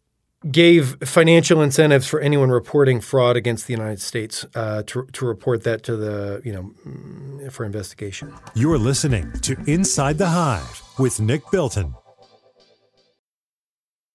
gave 0.51 0.97
financial 1.07 1.61
incentives 1.61 2.05
for 2.05 2.19
anyone 2.19 2.51
reporting 2.51 2.99
fraud 2.99 3.37
against 3.37 3.65
the 3.65 3.73
United 3.73 4.01
States 4.01 4.45
uh, 4.55 4.83
to, 4.83 5.07
to 5.13 5.25
report 5.25 5.63
that 5.63 5.83
to 5.83 5.95
the 5.95 6.41
you 6.43 6.53
know 6.53 6.71
mm, 6.85 7.51
for 7.51 7.65
investigation. 7.65 8.31
You're 8.53 8.77
listening 8.77 9.31
to 9.41 9.55
Inside 9.65 10.17
the 10.17 10.27
Hive 10.27 10.83
with 10.99 11.19
Nick 11.19 11.49
Bilton. 11.51 11.95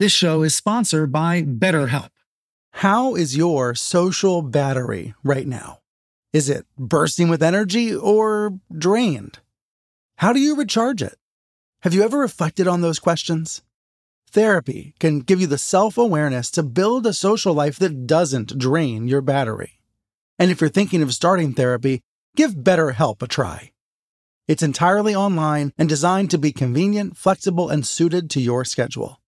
This 0.00 0.10
show 0.10 0.42
is 0.42 0.56
sponsored 0.56 1.12
by 1.12 1.42
BetterHelp. 1.42 2.08
How 2.72 3.14
is 3.14 3.36
your 3.36 3.76
social 3.76 4.42
battery 4.42 5.14
right 5.22 5.46
now? 5.46 5.82
Is 6.32 6.48
it 6.48 6.66
bursting 6.76 7.28
with 7.28 7.44
energy 7.44 7.94
or 7.94 8.58
drained? 8.76 9.38
How 10.16 10.32
do 10.32 10.40
you 10.40 10.56
recharge 10.56 11.00
it? 11.00 11.16
Have 11.82 11.94
you 11.94 12.02
ever 12.02 12.18
reflected 12.18 12.66
on 12.66 12.80
those 12.80 12.98
questions? 12.98 13.62
Therapy 14.28 14.96
can 14.98 15.20
give 15.20 15.40
you 15.40 15.46
the 15.46 15.58
self 15.58 15.96
awareness 15.96 16.50
to 16.52 16.64
build 16.64 17.06
a 17.06 17.12
social 17.12 17.54
life 17.54 17.78
that 17.78 18.08
doesn't 18.08 18.58
drain 18.58 19.06
your 19.06 19.20
battery. 19.20 19.78
And 20.40 20.50
if 20.50 20.60
you're 20.60 20.70
thinking 20.70 21.02
of 21.02 21.14
starting 21.14 21.52
therapy, 21.52 22.02
give 22.34 22.54
BetterHelp 22.54 23.22
a 23.22 23.28
try. 23.28 23.70
It's 24.48 24.62
entirely 24.64 25.14
online 25.14 25.72
and 25.78 25.88
designed 25.88 26.32
to 26.32 26.38
be 26.38 26.50
convenient, 26.50 27.16
flexible, 27.16 27.68
and 27.68 27.86
suited 27.86 28.28
to 28.30 28.40
your 28.40 28.64
schedule. 28.64 29.20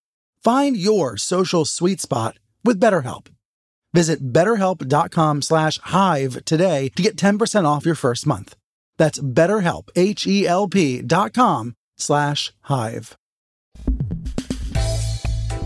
Find 0.42 0.76
your 0.76 1.16
social 1.16 1.64
sweet 1.64 2.00
spot 2.00 2.38
with 2.64 2.80
BetterHelp. 2.80 3.28
Visit 3.92 4.32
betterhelp.com 4.32 5.42
slash 5.42 5.78
hive 5.82 6.44
today 6.44 6.90
to 6.96 7.02
get 7.02 7.16
10% 7.16 7.64
off 7.64 7.86
your 7.86 7.94
first 7.94 8.26
month. 8.26 8.54
That's 8.98 9.18
betterhelp, 9.18 9.88
H-E-L-P 9.96 11.02
dot 11.02 11.32
com 11.32 11.74
slash 11.96 12.52
hive. 12.62 13.16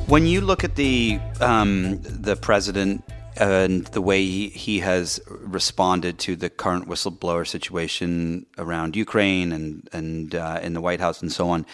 When 0.07 0.27
you 0.27 0.41
look 0.41 0.65
at 0.65 0.75
the 0.75 1.21
um, 1.41 2.01
the 2.03 2.35
president 2.35 3.05
and 3.37 3.87
the 3.89 4.03
way 4.03 4.25
he, 4.27 4.81
has 4.81 5.21
responded 5.29 6.19
to 6.21 6.35
the 6.35 6.51
current 6.51 6.89
whistleblower 6.89 7.47
situation 7.47 8.47
around 8.59 8.97
Ukraine 8.97 9.53
and 9.53 9.89
and 9.93 10.35
uh, 10.35 10.59
in 10.63 10.73
the 10.73 10.81
White 10.81 11.01
House 11.01 11.23
and 11.23 11.31
so 11.31 11.49
on, 11.49 11.65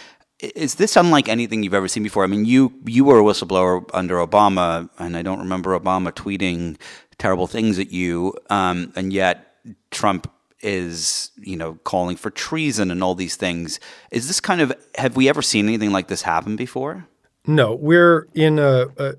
is 0.41 0.75
this 0.75 0.97
unlike 0.97 1.29
anything 1.29 1.63
you've 1.63 1.75
ever 1.75 1.89
seen 1.89 2.03
before? 2.03 2.25
I 2.25 2.27
mean, 2.27 2.45
you 2.45 2.73
you 2.85 3.05
were 3.05 3.19
a 3.19 3.23
whistleblower 3.23 3.89
under 3.95 4.17
Obama, 4.17 4.89
and 4.99 5.17
I 5.17 5.23
don't 5.23 5.39
remember 5.39 5.79
Obama 5.79 6.13
tweeting 6.13 6.77
terrible 7.19 7.47
things 7.47 7.79
at 7.79 7.91
you, 7.91 8.35
um, 8.51 8.93
and 8.97 9.13
yet 9.13 9.55
Trump 9.91 10.31
is 10.61 11.31
you 11.37 11.57
know 11.57 11.75
calling 11.85 12.17
for 12.17 12.31
treason 12.31 12.91
and 12.91 13.03
all 13.03 13.15
these 13.15 13.37
things. 13.37 13.81
Is 14.11 14.27
this 14.27 14.41
kind 14.41 14.61
of 14.61 14.73
have 14.97 15.17
we 15.17 15.29
ever 15.29 15.43
seen 15.43 15.69
anything 15.69 15.93
like 15.93 16.09
this 16.09 16.23
happen 16.23 16.57
before? 16.57 17.07
No, 17.47 17.75
we're 17.75 18.27
in 18.35 18.59
a, 18.59 18.87
a, 18.99 19.15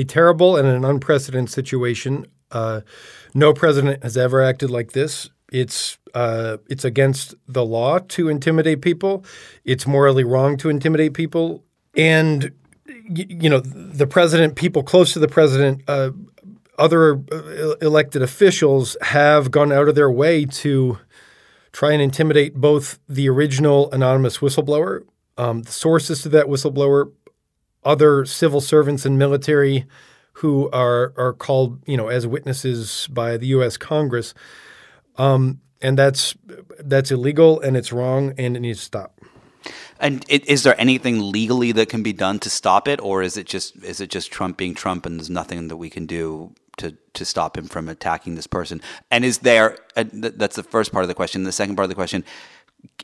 a 0.00 0.04
terrible 0.04 0.56
and 0.56 0.66
an 0.66 0.84
unprecedented 0.84 1.50
situation. 1.50 2.26
Uh, 2.50 2.80
no 3.32 3.54
president 3.54 4.02
has 4.02 4.16
ever 4.16 4.42
acted 4.42 4.70
like 4.70 4.92
this. 4.92 5.30
It's 5.50 5.98
uh, 6.14 6.58
it's 6.68 6.84
against 6.84 7.34
the 7.48 7.64
law 7.64 7.98
to 7.98 8.28
intimidate 8.28 8.82
people. 8.82 9.24
It's 9.64 9.86
morally 9.86 10.24
wrong 10.24 10.56
to 10.58 10.68
intimidate 10.68 11.14
people, 11.14 11.64
and 11.96 12.52
you 12.86 13.48
know 13.50 13.60
the 13.60 14.06
president, 14.06 14.56
people 14.56 14.82
close 14.82 15.12
to 15.12 15.18
the 15.18 15.28
president, 15.28 15.82
uh, 15.88 16.10
other 16.78 17.22
uh, 17.32 17.76
elected 17.82 18.22
officials 18.22 18.96
have 19.02 19.50
gone 19.50 19.72
out 19.72 19.88
of 19.88 19.94
their 19.94 20.10
way 20.10 20.44
to 20.46 20.98
try 21.72 21.92
and 21.92 22.02
intimidate 22.02 22.54
both 22.54 22.98
the 23.08 23.28
original 23.28 23.90
anonymous 23.92 24.38
whistleblower, 24.38 25.04
um, 25.36 25.62
the 25.62 25.72
sources 25.72 26.22
to 26.22 26.28
that 26.28 26.46
whistleblower, 26.46 27.12
other 27.84 28.24
civil 28.24 28.60
servants 28.60 29.04
and 29.04 29.18
military 29.18 29.86
who 30.34 30.70
are 30.70 31.12
are 31.16 31.32
called, 31.32 31.82
you 31.86 31.96
know, 31.96 32.08
as 32.08 32.26
witnesses 32.26 33.08
by 33.12 33.36
the 33.36 33.48
U.S. 33.48 33.76
Congress, 33.76 34.32
um, 35.20 35.60
and 35.82 35.98
that's 35.98 36.34
that's 36.78 37.10
illegal 37.10 37.60
and 37.60 37.76
it's 37.76 37.92
wrong 37.92 38.32
and 38.38 38.56
it 38.56 38.60
needs 38.60 38.78
to 38.78 38.84
stop. 38.84 39.20
And 39.98 40.24
it, 40.30 40.48
is 40.48 40.62
there 40.62 40.80
anything 40.80 41.30
legally 41.30 41.72
that 41.72 41.90
can 41.90 42.02
be 42.02 42.14
done 42.14 42.38
to 42.38 42.48
stop 42.48 42.88
it, 42.88 42.98
or 43.02 43.22
is 43.22 43.36
it 43.36 43.46
just 43.46 43.76
is 43.84 44.00
it 44.00 44.08
just 44.08 44.32
Trump 44.32 44.56
being 44.56 44.74
Trump 44.74 45.04
and 45.04 45.18
there's 45.18 45.28
nothing 45.28 45.68
that 45.68 45.76
we 45.76 45.90
can 45.90 46.06
do 46.06 46.54
to 46.78 46.96
to 47.12 47.24
stop 47.26 47.58
him 47.58 47.66
from 47.66 47.88
attacking 47.88 48.34
this 48.34 48.46
person? 48.46 48.80
And 49.10 49.24
is 49.24 49.38
there 49.38 49.76
th- 49.94 50.34
that's 50.36 50.56
the 50.56 50.62
first 50.62 50.90
part 50.90 51.04
of 51.04 51.08
the 51.08 51.14
question. 51.14 51.44
The 51.44 51.52
second 51.52 51.76
part 51.76 51.84
of 51.84 51.90
the 51.90 51.94
question 51.94 52.24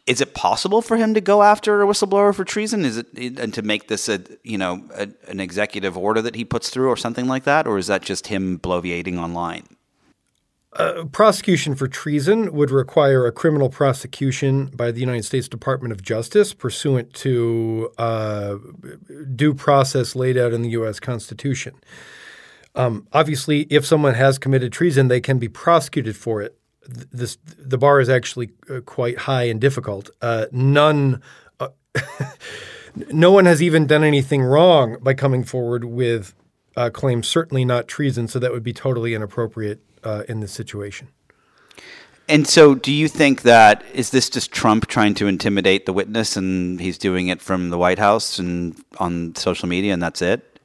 is 0.07 0.23
it 0.23 0.33
possible 0.33 0.81
for 0.81 0.97
him 0.97 1.13
to 1.13 1.21
go 1.21 1.43
after 1.43 1.83
a 1.83 1.87
whistleblower 1.87 2.35
for 2.35 2.45
treason? 2.45 2.87
Is 2.87 2.97
it 2.97 3.09
and 3.39 3.53
to 3.53 3.61
make 3.61 3.89
this 3.89 4.09
a 4.09 4.23
you 4.43 4.57
know 4.57 4.89
a, 4.95 5.09
an 5.29 5.39
executive 5.39 5.99
order 5.99 6.23
that 6.23 6.35
he 6.35 6.47
puts 6.47 6.71
through 6.71 6.89
or 6.89 6.97
something 6.97 7.27
like 7.27 7.45
that, 7.45 7.67
or 7.67 7.77
is 7.77 7.89
that 7.89 8.01
just 8.01 8.29
him 8.29 8.59
bloviating 8.59 9.19
online? 9.19 9.76
Uh, 10.77 11.05
prosecution 11.07 11.75
for 11.75 11.89
treason 11.89 12.53
would 12.53 12.71
require 12.71 13.27
a 13.27 13.33
criminal 13.33 13.71
prosecution 13.71 14.67
by 14.67 14.91
the 14.91 15.01
United 15.01 15.25
States 15.25 15.49
Department 15.49 15.91
of 15.91 16.03
Justice 16.03 16.53
pursuant 16.53 17.15
to 17.15 17.91
uh, 17.97 18.57
due 19.35 19.55
process 19.55 20.15
laid 20.15 20.37
out 20.37 20.53
in 20.53 20.61
the 20.61 20.69
U.S. 20.71 21.01
Constitution. 21.01 21.75
Um, 22.75 23.09
obviously, 23.15 23.63
if 23.71 23.87
someone 23.87 24.15
has 24.15 24.37
committed 24.37 24.71
treason, 24.71 25.09
they 25.09 25.21
can 25.21 25.39
be 25.39 25.49
prosecuted 25.49 26.15
for 26.15 26.43
it. 26.43 26.59
This 26.87 27.39
the 27.59 27.79
bar 27.79 27.99
is 27.99 28.11
actually 28.11 28.51
uh, 28.69 28.81
quite 28.81 29.21
high 29.21 29.45
and 29.45 29.59
difficult. 29.59 30.11
Uh, 30.21 30.45
none, 30.53 31.23
uh, 31.59 31.69
no 33.11 33.33
one 33.33 33.47
has 33.47 33.63
even 33.63 33.87
done 33.87 34.05
anything 34.05 34.43
wrong 34.43 34.99
by 35.01 35.15
coming 35.15 35.43
forward 35.43 35.87
with 35.87 36.35
uh, 36.77 36.91
claims. 36.91 37.27
Certainly 37.27 37.65
not 37.65 37.89
treason. 37.89 38.29
So 38.29 38.39
that 38.39 38.53
would 38.53 38.63
be 38.63 38.75
totally 38.75 39.15
inappropriate 39.15 39.81
uh, 40.07 40.23
in 40.29 40.41
this 40.41 40.53
situation. 40.53 41.09
And 42.29 42.47
so, 42.47 42.75
do 42.75 42.93
you 42.93 43.07
think 43.07 43.43
that 43.43 43.85
is 43.93 44.11
this 44.11 44.29
just 44.29 44.51
Trump 44.51 44.87
trying 44.89 45.15
to 45.15 45.27
intimidate 45.29 45.87
the 45.87 45.93
witness, 45.93 46.37
and 46.37 46.81
he's 46.81 46.99
doing 46.99 47.29
it 47.29 47.41
from 47.41 47.71
the 47.71 47.79
White 47.79 48.01
House 48.01 48.39
and 48.39 48.77
on 48.99 49.35
social 49.37 49.69
media, 49.69 49.93
and 49.93 50.03
that's 50.03 50.23
it? 50.23 50.61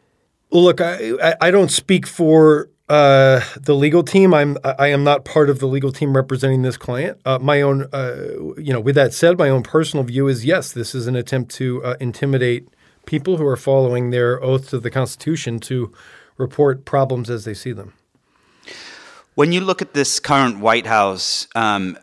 Well, 0.49 0.63
look, 0.63 0.81
I, 0.81 1.35
I 1.39 1.51
don't 1.51 1.69
speak 1.69 2.07
for 2.07 2.69
uh, 2.89 3.41
the 3.59 3.75
legal 3.75 4.03
team. 4.03 4.33
I'm 4.33 4.57
I 4.63 4.87
am 4.87 5.03
not 5.03 5.23
part 5.23 5.49
of 5.49 5.59
the 5.59 5.67
legal 5.67 5.91
team 5.91 6.15
representing 6.15 6.63
this 6.63 6.77
client. 6.77 7.21
Uh, 7.25 7.37
my 7.39 7.61
own, 7.61 7.87
uh, 7.93 8.53
you 8.57 8.73
know, 8.73 8.79
with 8.79 8.95
that 8.95 9.13
said, 9.13 9.37
my 9.37 9.49
own 9.49 9.61
personal 9.61 10.03
view 10.03 10.27
is 10.27 10.43
yes, 10.43 10.71
this 10.71 10.95
is 10.95 11.05
an 11.05 11.15
attempt 11.15 11.53
to 11.55 11.83
uh, 11.83 11.95
intimidate 11.99 12.69
people 13.05 13.37
who 13.37 13.45
are 13.45 13.55
following 13.55 14.09
their 14.09 14.43
oath 14.43 14.69
to 14.69 14.79
the 14.79 14.89
Constitution 14.89 15.59
to 15.59 15.93
report 16.37 16.85
problems 16.85 17.29
as 17.29 17.45
they 17.45 17.53
see 17.53 17.71
them. 17.71 17.93
When 19.35 19.53
you 19.53 19.61
look 19.61 19.81
at 19.81 19.93
this 19.93 20.19
current 20.19 20.59
White 20.59 20.85
House, 20.85 21.47
um, 21.55 21.97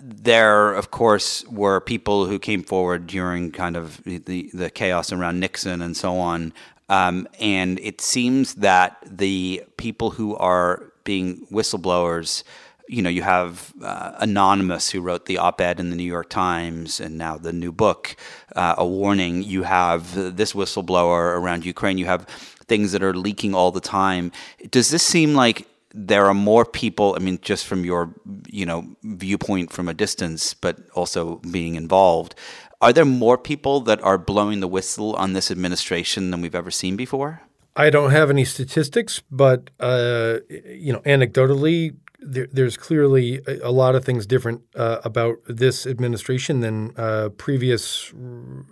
there, 0.00 0.72
of 0.74 0.92
course, 0.92 1.44
were 1.46 1.80
people 1.80 2.26
who 2.26 2.38
came 2.38 2.62
forward 2.62 3.08
during 3.08 3.50
kind 3.50 3.76
of 3.76 4.00
the, 4.04 4.48
the 4.54 4.70
chaos 4.70 5.12
around 5.12 5.40
Nixon 5.40 5.82
and 5.82 5.96
so 5.96 6.18
on. 6.18 6.52
Um, 6.88 7.26
and 7.40 7.80
it 7.80 8.00
seems 8.00 8.54
that 8.56 8.96
the 9.04 9.64
people 9.76 10.10
who 10.10 10.36
are 10.36 10.92
being 11.02 11.46
whistleblowers, 11.50 12.44
you 12.88 13.02
know, 13.02 13.10
you 13.10 13.22
have 13.22 13.72
uh, 13.82 14.12
Anonymous, 14.20 14.90
who 14.90 15.00
wrote 15.00 15.26
the 15.26 15.38
op 15.38 15.60
ed 15.60 15.80
in 15.80 15.90
the 15.90 15.96
New 15.96 16.04
York 16.04 16.30
Times 16.30 17.00
and 17.00 17.18
now 17.18 17.36
the 17.36 17.52
new 17.52 17.72
book, 17.72 18.14
uh, 18.54 18.76
A 18.78 18.86
Warning. 18.86 19.42
You 19.42 19.64
have 19.64 20.14
this 20.36 20.52
whistleblower 20.52 21.36
around 21.36 21.66
Ukraine. 21.66 21.98
You 21.98 22.06
have 22.06 22.26
things 22.68 22.92
that 22.92 23.02
are 23.02 23.14
leaking 23.14 23.52
all 23.52 23.72
the 23.72 23.80
time. 23.80 24.30
Does 24.70 24.90
this 24.90 25.02
seem 25.02 25.34
like 25.34 25.66
there 25.94 26.26
are 26.26 26.34
more 26.34 26.64
people 26.64 27.14
i 27.16 27.18
mean 27.18 27.38
just 27.40 27.66
from 27.66 27.84
your 27.84 28.14
you 28.46 28.66
know 28.66 28.84
viewpoint 29.04 29.72
from 29.72 29.88
a 29.88 29.94
distance 29.94 30.52
but 30.52 30.78
also 30.94 31.36
being 31.50 31.76
involved 31.76 32.34
are 32.80 32.92
there 32.92 33.04
more 33.04 33.36
people 33.36 33.80
that 33.80 34.00
are 34.02 34.18
blowing 34.18 34.60
the 34.60 34.68
whistle 34.68 35.14
on 35.16 35.32
this 35.32 35.50
administration 35.50 36.30
than 36.30 36.40
we've 36.40 36.54
ever 36.54 36.70
seen 36.70 36.96
before? 36.96 37.42
I 37.74 37.90
don't 37.90 38.10
have 38.10 38.30
any 38.30 38.44
statistics 38.44 39.22
but 39.30 39.70
uh, 39.80 40.38
you 40.48 40.92
know 40.92 41.00
anecdotally 41.00 41.96
there, 42.20 42.48
there's 42.52 42.76
clearly 42.76 43.40
a, 43.46 43.68
a, 43.68 43.70
lot 43.70 43.94
of 43.94 44.04
things 44.04 44.26
different 44.26 44.62
uh, 44.74 44.98
about 45.04 45.36
this 45.46 45.86
administration 45.86 46.60
than 46.60 46.92
uh, 46.96 47.28
previous 47.36 48.12
r- 48.12 48.18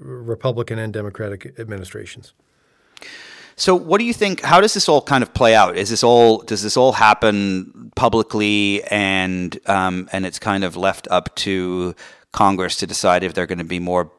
republican 0.01 0.81
and 0.81 0.93
democratic 0.93 1.55
administrations 1.57 2.35
so, 3.59 3.75
what 3.75 3.99
do 3.99 4.05
you 4.05 4.13
think? 4.13 4.43
How 4.43 4.61
does 4.61 4.75
this 4.75 4.87
all 4.87 5.01
kind 5.01 5.23
of 5.23 5.33
play 5.33 5.55
out? 5.55 5.77
Is 5.77 5.89
this 5.89 6.03
all 6.03 6.39
does 6.39 6.63
this 6.63 6.77
all 6.77 6.93
happen 6.93 7.91
publicly, 7.97 8.85
and 8.85 9.59
um, 9.67 10.11
and 10.13 10.27
it's 10.27 10.39
kind 10.39 10.63
of 10.63 10.77
left 10.77 11.09
up 11.11 11.35
to 11.37 11.95
Congress 12.33 12.77
to 12.77 12.87
decide 12.87 13.25
if 13.25 13.33
they're 13.33 13.47
going 13.47 13.59
to 13.59 13.65
be 13.65 13.79
more 13.79 14.13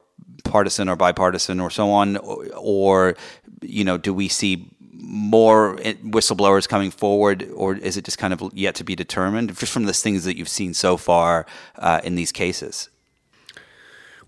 partisan 0.44 0.90
or 0.90 0.96
bipartisan 0.96 1.60
or 1.60 1.70
so 1.70 1.92
on, 1.92 2.18
or, 2.18 2.48
or 2.56 3.16
you 3.62 3.84
know, 3.84 3.98
do 3.98 4.12
we 4.12 4.28
see 4.28 4.72
more 4.82 5.76
whistleblowers 5.78 6.68
coming 6.68 6.90
forward, 6.90 7.48
or 7.54 7.76
is 7.76 7.96
it 7.96 8.06
just 8.06 8.18
kind 8.18 8.34
of 8.34 8.42
yet 8.54 8.74
to 8.76 8.84
be 8.84 8.96
determined, 8.96 9.56
just 9.56 9.72
from 9.72 9.84
the 9.86 9.94
things 9.94 10.24
that 10.24 10.36
you've 10.36 10.50
seen 10.50 10.74
so 10.74 10.98
far 10.98 11.46
uh, 11.76 12.02
in 12.04 12.16
these 12.16 12.32
cases? 12.32 12.90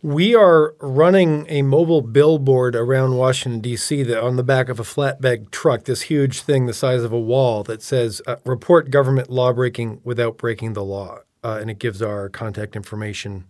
We 0.01 0.33
are 0.33 0.75
running 0.79 1.45
a 1.49 1.61
mobile 1.61 2.01
billboard 2.01 2.73
around 2.73 3.17
Washington, 3.17 3.59
D.C., 3.59 4.03
that 4.03 4.23
on 4.23 4.37
the 4.37 4.43
back 4.43 4.69
of 4.69 4.79
a 4.79 4.83
flatbed 4.83 5.51
truck, 5.51 5.83
this 5.83 6.03
huge 6.03 6.39
thing 6.39 6.67
the 6.67 6.73
size 6.73 7.03
of 7.03 7.11
a 7.11 7.19
wall 7.19 7.63
that 7.63 7.81
says, 7.81 8.21
uh, 8.25 8.37
Report 8.45 8.91
government 8.91 9.29
lawbreaking 9.29 9.99
without 10.05 10.37
breaking 10.37 10.71
the 10.71 10.85
law. 10.85 11.19
Uh, 11.43 11.57
and 11.59 11.69
it 11.69 11.79
gives 11.79 12.01
our 12.01 12.29
contact 12.29 12.77
information 12.77 13.45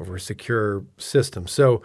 over 0.00 0.16
a 0.16 0.20
secure 0.20 0.84
system. 0.98 1.46
So 1.46 1.82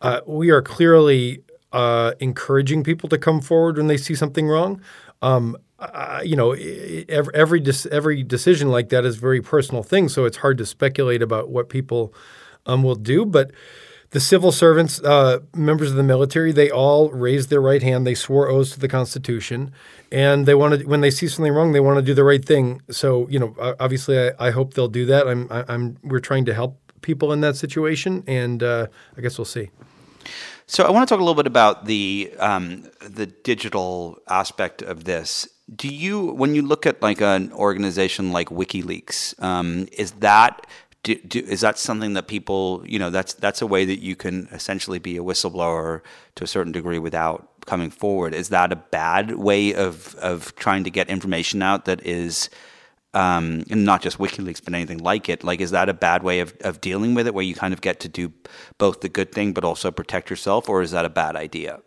uh, 0.00 0.20
we 0.26 0.50
are 0.50 0.62
clearly 0.62 1.44
uh, 1.72 2.12
encouraging 2.18 2.82
people 2.82 3.08
to 3.08 3.18
come 3.18 3.40
forward 3.40 3.76
when 3.76 3.86
they 3.86 3.96
see 3.96 4.16
something 4.16 4.48
wrong. 4.48 4.80
Um, 5.22 5.56
uh, 5.78 6.20
you 6.24 6.34
know, 6.34 6.52
every 6.52 7.34
every, 7.34 7.62
every 7.90 8.22
decision 8.24 8.68
like 8.68 8.88
that 8.88 9.04
is 9.04 9.16
a 9.16 9.20
very 9.20 9.40
personal 9.40 9.82
thing, 9.82 10.08
so 10.08 10.24
it's 10.24 10.38
hard 10.38 10.58
to 10.58 10.66
speculate 10.66 11.22
about 11.22 11.48
what 11.48 11.68
people 11.68 12.12
um, 12.70 12.82
will 12.82 12.94
do. 12.94 13.24
But 13.24 13.50
the 14.10 14.20
civil 14.20 14.52
servants, 14.52 15.00
uh, 15.02 15.38
members 15.54 15.90
of 15.90 15.96
the 15.96 16.02
military, 16.02 16.52
they 16.52 16.70
all 16.70 17.10
raised 17.10 17.48
their 17.48 17.60
right 17.60 17.82
hand. 17.82 18.06
They 18.06 18.14
swore 18.14 18.48
oaths 18.48 18.72
to 18.72 18.80
the 18.80 18.88
Constitution, 18.88 19.72
and 20.10 20.46
they 20.46 20.54
wanted 20.54 20.86
when 20.86 21.00
they 21.00 21.10
see 21.10 21.28
something 21.28 21.52
wrong, 21.52 21.72
they 21.72 21.80
want 21.80 21.98
to 21.98 22.02
do 22.02 22.14
the 22.14 22.24
right 22.24 22.44
thing. 22.44 22.82
So, 22.90 23.28
you 23.28 23.38
know, 23.38 23.54
obviously, 23.78 24.18
I, 24.18 24.48
I 24.48 24.50
hope 24.50 24.74
they'll 24.74 24.88
do 24.88 25.06
that. 25.06 25.28
I'm, 25.28 25.46
I'm, 25.50 25.96
we're 26.02 26.20
trying 26.20 26.44
to 26.46 26.54
help 26.54 26.78
people 27.02 27.32
in 27.32 27.40
that 27.40 27.56
situation, 27.56 28.24
and 28.26 28.62
uh, 28.62 28.86
I 29.16 29.20
guess 29.20 29.38
we'll 29.38 29.44
see. 29.44 29.70
So 30.66 30.84
I 30.84 30.90
want 30.90 31.08
to 31.08 31.12
talk 31.12 31.20
a 31.20 31.24
little 31.24 31.40
bit 31.42 31.46
about 31.46 31.86
the 31.86 32.32
um, 32.38 32.84
the 33.00 33.26
digital 33.26 34.18
aspect 34.28 34.82
of 34.82 35.04
this. 35.04 35.48
Do 35.74 35.88
you, 35.88 36.32
when 36.32 36.56
you 36.56 36.62
look 36.62 36.84
at 36.84 37.00
like 37.00 37.20
an 37.20 37.52
organization 37.52 38.32
like 38.32 38.48
WikiLeaks, 38.48 39.40
um, 39.40 39.86
is 39.92 40.10
that 40.18 40.66
do, 41.02 41.14
do, 41.16 41.38
is 41.40 41.62
that 41.62 41.78
something 41.78 42.12
that 42.12 42.28
people, 42.28 42.84
you 42.86 42.98
know, 42.98 43.10
that's 43.10 43.34
that's 43.34 43.62
a 43.62 43.66
way 43.66 43.84
that 43.84 44.00
you 44.00 44.16
can 44.16 44.48
essentially 44.52 44.98
be 44.98 45.16
a 45.16 45.22
whistleblower 45.22 46.02
to 46.34 46.44
a 46.44 46.46
certain 46.46 46.72
degree 46.72 46.98
without 46.98 47.48
coming 47.66 47.90
forward? 47.90 48.34
Is 48.34 48.50
that 48.50 48.72
a 48.72 48.76
bad 48.76 49.36
way 49.36 49.74
of 49.74 50.14
of 50.16 50.54
trying 50.56 50.84
to 50.84 50.90
get 50.90 51.08
information 51.08 51.62
out 51.62 51.86
that 51.86 52.04
is 52.06 52.50
um, 53.14 53.64
not 53.68 54.02
just 54.02 54.18
WikiLeaks, 54.18 54.64
but 54.64 54.74
anything 54.74 54.98
like 54.98 55.28
it. 55.28 55.42
Like, 55.42 55.60
is 55.60 55.72
that 55.72 55.88
a 55.88 55.94
bad 55.94 56.22
way 56.22 56.40
of, 56.40 56.56
of 56.60 56.80
dealing 56.80 57.14
with 57.14 57.26
it, 57.26 57.34
where 57.34 57.44
you 57.44 57.54
kind 57.54 57.74
of 57.74 57.80
get 57.80 57.98
to 58.00 58.08
do 58.08 58.32
both 58.78 59.00
the 59.00 59.08
good 59.08 59.32
thing 59.32 59.52
but 59.52 59.64
also 59.64 59.90
protect 59.90 60.30
yourself, 60.30 60.68
or 60.68 60.82
is 60.82 60.92
that 60.92 61.04
a 61.04 61.10
bad 61.10 61.34
idea? 61.36 61.80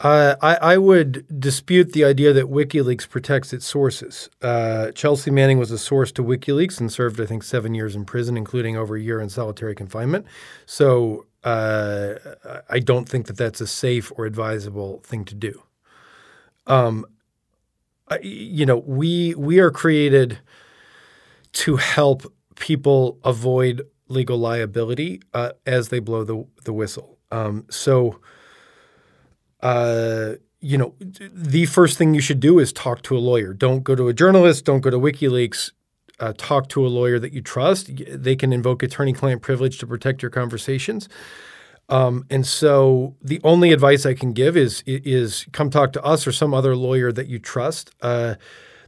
Uh, 0.00 0.36
I, 0.42 0.56
I, 0.56 0.76
would 0.76 1.24
dispute 1.40 1.94
the 1.94 2.04
idea 2.04 2.34
that 2.34 2.50
WikiLeaks 2.50 3.08
protects 3.08 3.54
its 3.54 3.64
sources. 3.64 4.28
Uh, 4.42 4.90
Chelsea 4.90 5.30
Manning 5.30 5.58
was 5.58 5.70
a 5.70 5.78
source 5.78 6.12
to 6.12 6.22
WikiLeaks 6.22 6.78
and 6.78 6.92
served, 6.92 7.18
I 7.18 7.24
think, 7.24 7.42
seven 7.42 7.74
years 7.74 7.96
in 7.96 8.04
prison, 8.04 8.36
including 8.36 8.76
over 8.76 8.96
a 8.96 9.00
year 9.00 9.22
in 9.22 9.30
solitary 9.30 9.74
confinement. 9.74 10.26
So 10.66 11.24
uh, 11.44 12.14
I 12.68 12.78
don't 12.78 13.08
think 13.08 13.26
that 13.28 13.38
that's 13.38 13.62
a 13.62 13.66
safe 13.66 14.12
or 14.16 14.26
advisable 14.26 15.00
thing 15.04 15.24
to 15.26 15.34
do. 15.34 15.62
Um, 16.66 17.06
you 18.20 18.66
know, 18.66 18.78
we 18.78 19.34
we 19.36 19.60
are 19.60 19.70
created 19.70 20.38
to 21.52 21.76
help 21.76 22.30
people 22.56 23.18
avoid 23.24 23.82
legal 24.08 24.38
liability 24.38 25.22
uh, 25.34 25.52
as 25.64 25.88
they 25.88 26.00
blow 26.00 26.24
the 26.24 26.44
the 26.64 26.72
whistle. 26.72 27.18
Um, 27.30 27.64
so, 27.70 28.20
uh, 29.62 30.32
you 30.60 30.78
know, 30.78 30.94
the 30.98 31.66
first 31.66 31.98
thing 31.98 32.14
you 32.14 32.20
should 32.20 32.40
do 32.40 32.58
is 32.58 32.72
talk 32.72 33.02
to 33.02 33.16
a 33.16 33.20
lawyer. 33.20 33.52
Don't 33.52 33.84
go 33.84 33.94
to 33.94 34.08
a 34.08 34.14
journalist. 34.14 34.64
Don't 34.64 34.80
go 34.80 34.90
to 34.90 34.98
WikiLeaks. 34.98 35.72
Uh, 36.18 36.32
talk 36.36 36.68
to 36.70 36.86
a 36.86 36.88
lawyer 36.88 37.18
that 37.18 37.32
you 37.32 37.42
trust. 37.42 37.90
They 38.08 38.36
can 38.36 38.52
invoke 38.52 38.82
attorney-client 38.82 39.42
privilege 39.42 39.78
to 39.78 39.86
protect 39.86 40.22
your 40.22 40.30
conversations. 40.30 41.08
Um, 41.88 42.24
and 42.30 42.46
so 42.46 43.14
the 43.22 43.40
only 43.44 43.72
advice 43.72 44.06
I 44.06 44.14
can 44.14 44.32
give 44.32 44.56
is 44.56 44.82
is 44.86 45.46
come 45.52 45.70
talk 45.70 45.92
to 45.92 46.02
us 46.02 46.26
or 46.26 46.32
some 46.32 46.52
other 46.52 46.74
lawyer 46.74 47.12
that 47.12 47.28
you 47.28 47.38
trust. 47.38 47.90
Uh, 48.02 48.36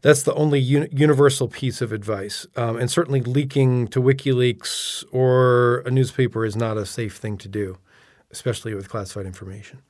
that's 0.00 0.22
the 0.22 0.34
only 0.34 0.58
uni- 0.58 0.88
universal 0.90 1.48
piece 1.48 1.80
of 1.80 1.92
advice. 1.92 2.46
Um, 2.56 2.76
and 2.76 2.90
certainly 2.90 3.20
leaking 3.20 3.88
to 3.88 4.00
WikiLeaks 4.00 5.04
or 5.12 5.80
a 5.80 5.90
newspaper 5.90 6.44
is 6.44 6.56
not 6.56 6.76
a 6.76 6.86
safe 6.86 7.16
thing 7.16 7.36
to 7.38 7.48
do, 7.48 7.78
especially 8.30 8.74
with 8.74 8.88
classified 8.88 9.26
information. 9.26 9.82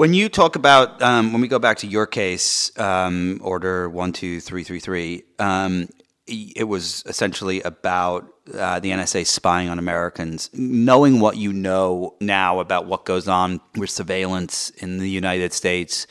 When 0.00 0.14
you 0.14 0.30
talk 0.30 0.56
about, 0.56 1.02
um, 1.02 1.30
when 1.30 1.42
we 1.42 1.46
go 1.46 1.58
back 1.58 1.76
to 1.80 1.86
your 1.86 2.06
case, 2.06 2.72
um, 2.78 3.38
Order 3.42 3.86
12333, 3.90 5.24
um, 5.38 5.90
it 6.26 6.66
was 6.66 7.02
essentially 7.04 7.60
about 7.60 8.24
uh, 8.54 8.80
the 8.80 8.92
NSA 8.92 9.26
spying 9.26 9.68
on 9.68 9.78
Americans, 9.78 10.48
knowing 10.54 11.20
what 11.20 11.36
you 11.36 11.52
know 11.52 12.16
now 12.18 12.60
about 12.60 12.86
what 12.86 13.04
goes 13.04 13.28
on 13.28 13.60
with 13.76 13.90
surveillance 13.90 14.70
in 14.70 14.96
the 14.96 15.10
United 15.10 15.52
States. 15.52 16.06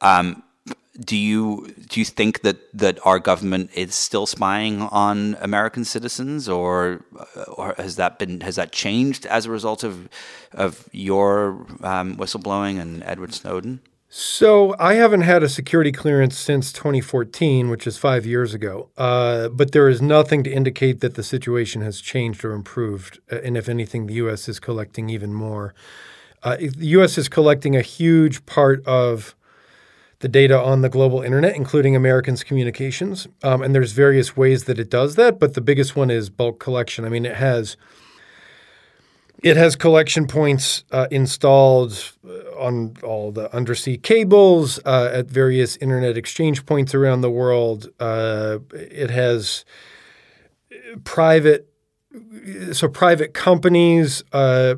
Um, 0.00 0.44
do 0.98 1.16
you 1.16 1.74
do 1.88 2.00
you 2.00 2.04
think 2.04 2.42
that, 2.42 2.56
that 2.72 2.98
our 3.04 3.18
government 3.18 3.70
is 3.74 3.94
still 3.94 4.26
spying 4.26 4.82
on 4.82 5.36
American 5.40 5.84
citizens, 5.84 6.48
or 6.48 7.04
or 7.48 7.74
has 7.76 7.96
that 7.96 8.18
been 8.18 8.40
has 8.42 8.56
that 8.56 8.70
changed 8.72 9.26
as 9.26 9.46
a 9.46 9.50
result 9.50 9.82
of 9.82 10.08
of 10.52 10.88
your 10.92 11.66
um, 11.82 12.16
whistleblowing 12.16 12.80
and 12.80 13.02
Edward 13.04 13.34
Snowden? 13.34 13.80
So 14.08 14.76
I 14.78 14.94
haven't 14.94 15.22
had 15.22 15.42
a 15.42 15.48
security 15.48 15.90
clearance 15.90 16.38
since 16.38 16.72
2014, 16.72 17.68
which 17.68 17.84
is 17.84 17.98
five 17.98 18.24
years 18.24 18.54
ago. 18.54 18.90
Uh, 18.96 19.48
but 19.48 19.72
there 19.72 19.88
is 19.88 20.00
nothing 20.00 20.44
to 20.44 20.50
indicate 20.52 21.00
that 21.00 21.16
the 21.16 21.24
situation 21.24 21.82
has 21.82 22.00
changed 22.00 22.44
or 22.44 22.52
improved. 22.52 23.18
Uh, 23.32 23.40
and 23.42 23.56
if 23.56 23.68
anything, 23.68 24.06
the 24.06 24.14
U.S. 24.14 24.48
is 24.48 24.60
collecting 24.60 25.10
even 25.10 25.34
more. 25.34 25.74
Uh, 26.44 26.58
the 26.58 26.86
U.S. 26.98 27.18
is 27.18 27.28
collecting 27.28 27.74
a 27.74 27.82
huge 27.82 28.46
part 28.46 28.86
of 28.86 29.34
the 30.24 30.28
data 30.28 30.58
on 30.58 30.80
the 30.80 30.88
global 30.88 31.20
internet, 31.20 31.54
including 31.54 31.94
Americans' 31.94 32.42
communications. 32.42 33.28
Um, 33.42 33.60
and 33.60 33.74
there's 33.74 33.92
various 33.92 34.34
ways 34.34 34.64
that 34.64 34.78
it 34.78 34.88
does 34.88 35.16
that, 35.16 35.38
but 35.38 35.52
the 35.52 35.60
biggest 35.60 35.96
one 35.96 36.10
is 36.10 36.30
bulk 36.30 36.58
collection. 36.58 37.04
I 37.04 37.10
mean, 37.10 37.26
it 37.26 37.36
has 37.36 37.76
it 39.42 39.58
has 39.58 39.76
collection 39.76 40.26
points 40.26 40.84
uh, 40.90 41.08
installed 41.10 42.14
uh, 42.26 42.58
on 42.58 42.94
all 43.02 43.32
the 43.32 43.54
undersea 43.54 43.98
cables 43.98 44.80
uh, 44.86 45.10
at 45.12 45.26
various 45.26 45.76
internet 45.76 46.16
exchange 46.16 46.64
points 46.64 46.94
around 46.94 47.20
the 47.20 47.30
world. 47.30 47.90
Uh, 48.00 48.60
it 48.72 49.10
has 49.10 49.66
private, 51.04 51.68
so 52.72 52.88
private 52.88 53.34
companies 53.34 54.24
uh, 54.32 54.76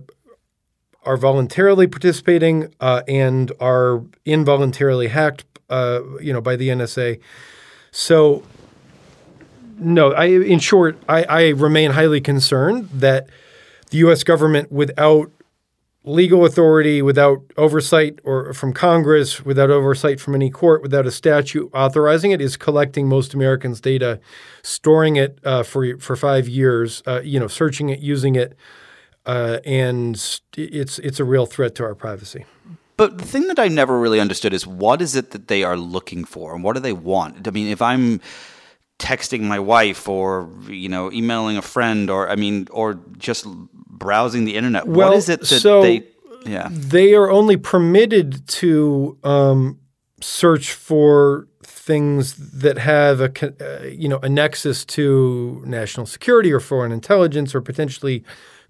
are 1.06 1.16
voluntarily 1.16 1.86
participating 1.86 2.74
uh, 2.80 3.02
and 3.08 3.52
are 3.60 4.02
involuntarily 4.24 5.08
hacked, 5.08 5.44
you 5.70 6.32
know, 6.32 6.40
by 6.40 6.56
the 6.56 6.68
NSA. 6.68 7.20
So, 7.90 8.42
no, 9.78 10.12
I, 10.12 10.26
in 10.26 10.58
short, 10.58 10.98
I, 11.08 11.24
I 11.24 11.48
remain 11.48 11.92
highly 11.92 12.20
concerned 12.20 12.90
that– 12.92 13.28
the 13.90 13.98
U.S. 13.98 14.24
government 14.24 14.70
without 14.72 15.30
legal 16.04 16.44
authority, 16.44 17.02
without 17.02 17.42
oversight 17.56 18.20
or 18.24 18.52
from 18.52 18.72
Congress, 18.72 19.44
without 19.44 19.70
oversight 19.70 20.20
from 20.20 20.34
any 20.34 20.50
court, 20.50 20.82
without 20.82 21.06
a 21.06 21.10
statute 21.10 21.68
authorizing 21.74 22.30
it, 22.30 22.40
is 22.40 22.56
collecting 22.56 23.08
most 23.08 23.34
Americans' 23.34 23.80
data, 23.80 24.20
storing 24.62 25.16
it 25.16 25.38
uh, 25.44 25.62
for 25.62 25.98
for 25.98 26.16
five 26.16 26.48
years, 26.48 27.02
uh, 27.06 27.20
you 27.24 27.40
know, 27.40 27.48
searching 27.48 27.88
it, 27.88 28.00
using 28.00 28.36
it, 28.36 28.56
uh, 29.26 29.58
and 29.64 30.14
it's 30.56 30.98
it's 30.98 31.20
a 31.20 31.24
real 31.24 31.46
threat 31.46 31.74
to 31.76 31.84
our 31.84 31.94
privacy. 31.94 32.44
But 32.96 33.18
the 33.18 33.26
thing 33.26 33.46
that 33.48 33.58
I 33.58 33.68
never 33.68 33.98
really 33.98 34.20
understood 34.20 34.54
is 34.54 34.66
what 34.66 35.02
is 35.02 35.14
it 35.16 35.32
that 35.32 35.48
they 35.48 35.62
are 35.64 35.76
looking 35.76 36.24
for, 36.24 36.54
and 36.54 36.64
what 36.64 36.74
do 36.74 36.80
they 36.80 36.94
want? 36.94 37.46
I 37.46 37.50
mean, 37.50 37.68
if 37.68 37.82
I'm 37.82 38.20
texting 38.98 39.42
my 39.42 39.58
wife 39.58 40.08
or 40.08 40.48
you 40.68 40.88
know 40.88 41.12
emailing 41.12 41.58
a 41.58 41.62
friend 41.62 42.08
or 42.08 42.30
I 42.30 42.36
mean 42.36 42.66
or 42.70 42.98
just 43.18 43.46
browsing 43.74 44.44
the 44.44 44.56
internet. 44.56 44.86
Well, 44.86 45.10
what 45.10 45.16
is 45.16 45.28
it 45.28 45.40
that 45.40 45.46
so 45.46 45.82
they 45.82 46.06
yeah. 46.46 46.68
They 46.70 47.14
are 47.14 47.30
only 47.30 47.56
permitted 47.56 48.46
to 48.48 49.18
um, 49.24 49.80
search 50.20 50.72
for 50.72 51.48
things 51.62 52.34
that 52.36 52.78
have 52.78 53.20
a 53.20 53.30
uh, 53.60 53.84
you 53.86 54.08
know 54.08 54.18
a 54.18 54.28
nexus 54.28 54.84
to 54.84 55.62
national 55.66 56.06
security 56.06 56.52
or 56.52 56.60
foreign 56.60 56.92
intelligence 56.92 57.54
or 57.54 57.60
potentially 57.60 58.24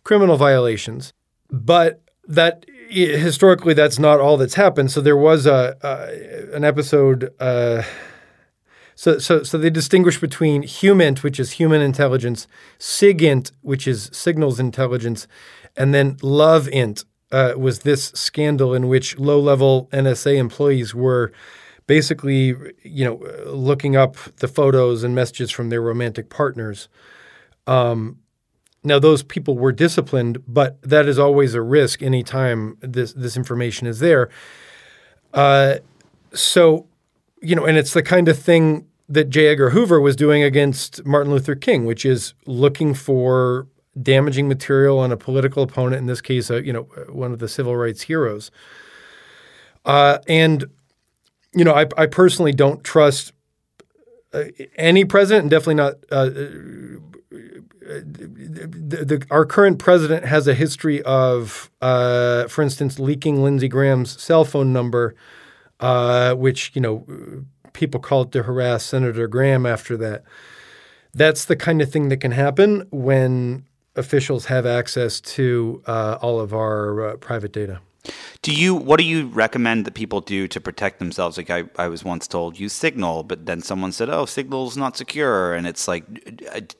criminal 0.06 0.36
violations. 0.36 1.12
But 1.50 2.00
that 2.28 2.64
historically 2.88 3.74
that's 3.74 3.98
not 3.98 4.20
all 4.20 4.36
that's 4.36 4.54
happened. 4.54 4.92
So 4.92 5.00
there 5.00 5.16
was 5.16 5.46
a, 5.46 5.76
an 6.54 6.62
episode 6.62 7.34
uh, 7.40 7.82
so, 8.94 9.18
so, 9.18 9.42
so 9.42 9.58
they 9.58 9.68
distinguish 9.68 10.18
between 10.20 10.62
HUMINT, 10.62 11.22
which 11.22 11.38
is 11.38 11.52
human 11.52 11.82
intelligence, 11.82 12.46
SIGINT, 12.78 13.50
which 13.60 13.86
is 13.86 14.08
signals 14.12 14.58
intelligence, 14.58 15.28
and 15.76 15.92
then 15.92 16.16
LOVEINT 16.22 17.04
uh, 17.30 17.52
was 17.58 17.80
this 17.80 18.06
scandal 18.14 18.72
in 18.72 18.88
which 18.88 19.18
low-level 19.18 19.88
NSA 19.92 20.36
employees 20.36 20.94
were 20.94 21.30
basically, 21.86 22.54
you 22.82 23.04
know, 23.04 23.20
looking 23.46 23.96
up 23.96 24.16
the 24.36 24.48
photos 24.48 25.04
and 25.04 25.14
messages 25.14 25.50
from 25.50 25.68
their 25.68 25.82
romantic 25.82 26.30
partners. 26.30 26.88
Um, 27.66 28.20
now, 28.84 29.00
those 29.00 29.22
people 29.22 29.58
were 29.58 29.72
disciplined, 29.72 30.42
but 30.46 30.80
that 30.82 31.06
is 31.06 31.18
always 31.18 31.54
a 31.54 31.62
risk 31.62 32.02
anytime 32.02 32.78
this 32.80 33.12
this 33.12 33.36
information 33.36 33.86
is 33.86 33.98
there. 33.98 34.28
Uh, 35.34 35.76
so, 36.32 36.86
you 37.42 37.56
know, 37.56 37.64
and 37.64 37.76
it's 37.76 37.92
the 37.92 38.02
kind 38.02 38.28
of 38.28 38.38
thing 38.38 38.86
that 39.08 39.28
J. 39.28 39.48
Edgar 39.48 39.70
Hoover 39.70 40.00
was 40.00 40.14
doing 40.14 40.42
against 40.42 41.04
Martin 41.04 41.32
Luther 41.32 41.54
King, 41.54 41.84
which 41.84 42.04
is 42.04 42.34
looking 42.46 42.94
for 42.94 43.66
damaging 44.00 44.46
material 44.46 44.98
on 44.98 45.10
a 45.10 45.16
political 45.16 45.62
opponent. 45.62 46.00
In 46.00 46.06
this 46.06 46.20
case, 46.20 46.50
uh, 46.50 46.56
you 46.56 46.72
know, 46.72 46.82
one 47.08 47.32
of 47.32 47.38
the 47.38 47.48
civil 47.48 47.76
rights 47.76 48.02
heroes. 48.02 48.50
Uh, 49.84 50.18
and 50.28 50.64
you 51.54 51.64
know, 51.64 51.72
I, 51.72 51.86
I, 51.96 52.06
personally 52.06 52.52
don't 52.52 52.84
trust 52.84 53.32
uh, 54.32 54.44
any 54.76 55.04
president, 55.04 55.44
and 55.44 55.50
definitely 55.50 55.76
not. 55.76 55.94
The, 57.86 59.04
the, 59.04 59.26
our 59.30 59.46
current 59.46 59.78
president 59.78 60.24
has 60.24 60.48
a 60.48 60.54
history 60.54 61.02
of, 61.02 61.70
uh, 61.80 62.48
for 62.48 62.62
instance, 62.62 62.98
leaking 62.98 63.42
Lindsey 63.42 63.68
Graham's 63.68 64.20
cell 64.20 64.44
phone 64.44 64.72
number, 64.72 65.14
uh, 65.78 66.34
which 66.34 66.72
you 66.74 66.80
know 66.80 67.06
people 67.72 68.00
call 68.00 68.22
it 68.22 68.32
to 68.32 68.42
harass 68.42 68.84
Senator 68.84 69.28
Graham 69.28 69.66
after 69.66 69.96
that. 69.98 70.24
That's 71.14 71.44
the 71.44 71.56
kind 71.56 71.80
of 71.80 71.90
thing 71.90 72.08
that 72.08 72.18
can 72.18 72.32
happen 72.32 72.86
when 72.90 73.64
officials 73.94 74.46
have 74.46 74.66
access 74.66 75.20
to 75.20 75.82
uh, 75.86 76.18
all 76.20 76.40
of 76.40 76.52
our 76.52 77.10
uh, 77.10 77.16
private 77.16 77.52
data. 77.52 77.80
Do 78.42 78.52
you? 78.52 78.74
What 78.74 78.98
do 78.98 79.04
you 79.04 79.26
recommend 79.28 79.84
that 79.84 79.94
people 79.94 80.20
do 80.20 80.46
to 80.48 80.60
protect 80.60 80.98
themselves? 80.98 81.36
Like 81.36 81.50
I, 81.50 81.64
I 81.76 81.88
was 81.88 82.04
once 82.04 82.28
told, 82.28 82.58
use 82.58 82.72
Signal, 82.72 83.24
but 83.24 83.46
then 83.46 83.60
someone 83.62 83.92
said, 83.92 84.08
"Oh, 84.08 84.26
Signal's 84.26 84.76
not 84.76 84.96
secure," 84.96 85.54
and 85.54 85.66
it's 85.66 85.88
like, 85.88 86.04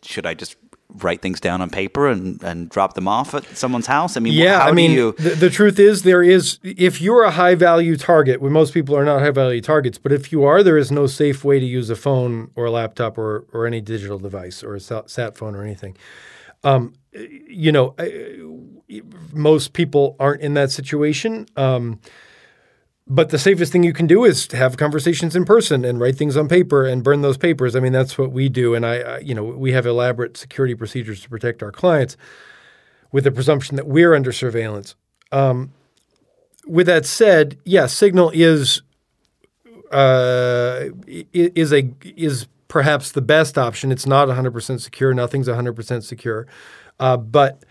should 0.02 0.26
I 0.26 0.34
just 0.34 0.56
write 1.02 1.22
things 1.22 1.40
down 1.40 1.60
on 1.60 1.70
paper 1.70 2.08
and, 2.08 2.42
and 2.42 2.68
drop 2.68 2.94
them 2.94 3.08
off 3.08 3.34
at 3.34 3.44
someone's 3.56 3.86
house? 3.86 4.16
I 4.16 4.20
mean, 4.20 4.32
yeah, 4.32 4.60
I 4.60 4.72
mean, 4.72 4.92
you... 4.92 5.12
the, 5.12 5.30
the, 5.30 5.50
truth 5.50 5.78
is 5.78 6.02
there 6.02 6.22
is, 6.22 6.58
if 6.62 7.00
you're 7.00 7.22
a 7.22 7.30
high 7.30 7.54
value 7.54 7.96
target, 7.96 8.40
when 8.40 8.52
most 8.52 8.74
people 8.74 8.96
are 8.96 9.04
not 9.04 9.20
high 9.20 9.30
value 9.30 9.60
targets, 9.60 9.98
but 9.98 10.12
if 10.12 10.32
you 10.32 10.44
are, 10.44 10.62
there 10.62 10.78
is 10.78 10.90
no 10.90 11.06
safe 11.06 11.44
way 11.44 11.60
to 11.60 11.66
use 11.66 11.90
a 11.90 11.96
phone 11.96 12.50
or 12.54 12.66
a 12.66 12.70
laptop 12.70 13.18
or, 13.18 13.46
or 13.52 13.66
any 13.66 13.80
digital 13.80 14.18
device 14.18 14.62
or 14.62 14.74
a 14.74 14.80
sat 14.80 15.36
phone 15.36 15.54
or 15.54 15.62
anything. 15.62 15.96
Um, 16.64 16.94
you 17.12 17.72
know, 17.72 17.94
most 19.32 19.72
people 19.72 20.16
aren't 20.18 20.42
in 20.42 20.54
that 20.54 20.70
situation. 20.70 21.46
Um, 21.56 22.00
but 23.08 23.30
the 23.30 23.38
safest 23.38 23.72
thing 23.72 23.84
you 23.84 23.92
can 23.92 24.06
do 24.06 24.24
is 24.24 24.50
have 24.52 24.76
conversations 24.76 25.36
in 25.36 25.44
person 25.44 25.84
and 25.84 26.00
write 26.00 26.16
things 26.16 26.36
on 26.36 26.48
paper 26.48 26.84
and 26.84 27.04
burn 27.04 27.22
those 27.22 27.36
papers. 27.36 27.76
I 27.76 27.80
mean, 27.80 27.92
that's 27.92 28.18
what 28.18 28.32
we 28.32 28.48
do. 28.48 28.74
And 28.74 28.84
I, 28.84 29.18
you 29.18 29.34
know, 29.34 29.44
we 29.44 29.72
have 29.72 29.86
elaborate 29.86 30.36
security 30.36 30.74
procedures 30.74 31.20
to 31.22 31.28
protect 31.28 31.62
our 31.62 31.70
clients 31.70 32.16
with 33.12 33.24
the 33.24 33.30
presumption 33.30 33.76
that 33.76 33.86
we're 33.86 34.12
under 34.12 34.32
surveillance. 34.32 34.96
Um, 35.30 35.72
with 36.66 36.86
that 36.86 37.06
said, 37.06 37.58
yeah, 37.64 37.86
Signal 37.86 38.32
is 38.34 38.82
uh, 39.92 40.86
is 41.06 41.72
a 41.72 41.94
is 42.02 42.48
perhaps 42.66 43.12
the 43.12 43.22
best 43.22 43.56
option. 43.56 43.92
It's 43.92 44.06
not 44.06 44.26
100% 44.26 44.80
secure. 44.80 45.14
Nothing's 45.14 45.46
100% 45.46 46.02
secure, 46.02 46.48
uh, 46.98 47.16
but 47.16 47.62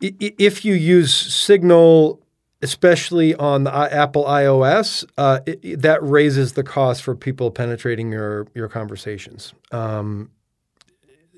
if 0.00 0.64
you 0.64 0.74
use 0.74 1.14
Signal 1.14 2.20
especially 2.64 3.34
on 3.34 3.64
the 3.64 3.70
Apple 3.70 4.24
iOS, 4.24 5.04
uh, 5.18 5.40
it, 5.44 5.82
that 5.82 6.02
raises 6.02 6.54
the 6.54 6.62
cost 6.62 7.02
for 7.02 7.14
people 7.14 7.50
penetrating 7.50 8.10
your 8.10 8.46
your 8.54 8.68
conversations. 8.68 9.52
Um, 9.70 10.30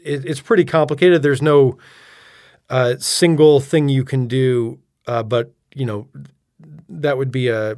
it, 0.05 0.25
it's 0.25 0.41
pretty 0.41 0.65
complicated. 0.65 1.23
There's 1.23 1.43
no 1.43 1.79
uh, 2.71 2.95
single 2.99 3.59
thing 3.59 3.89
you 3.89 4.05
can 4.05 4.29
do, 4.29 4.79
uh, 5.09 5.25
but 5.25 5.53
you 5.75 5.85
know 5.85 6.07
that 6.89 7.19
would 7.19 7.33
be 7.33 7.49
a 7.49 7.77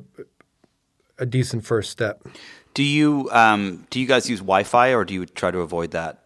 a 1.19 1.25
decent 1.25 1.65
first 1.65 1.91
step. 1.91 2.29
Do 2.75 2.85
you 2.85 3.31
um, 3.33 3.87
do 3.89 3.99
you 3.99 4.07
guys 4.07 4.29
use 4.29 4.41
Wi-Fi 4.41 4.95
or 4.95 5.07
do 5.07 5.15
you 5.15 5.25
try 5.25 5.51
to 5.51 5.61
avoid 5.61 5.93
that? 5.93 6.23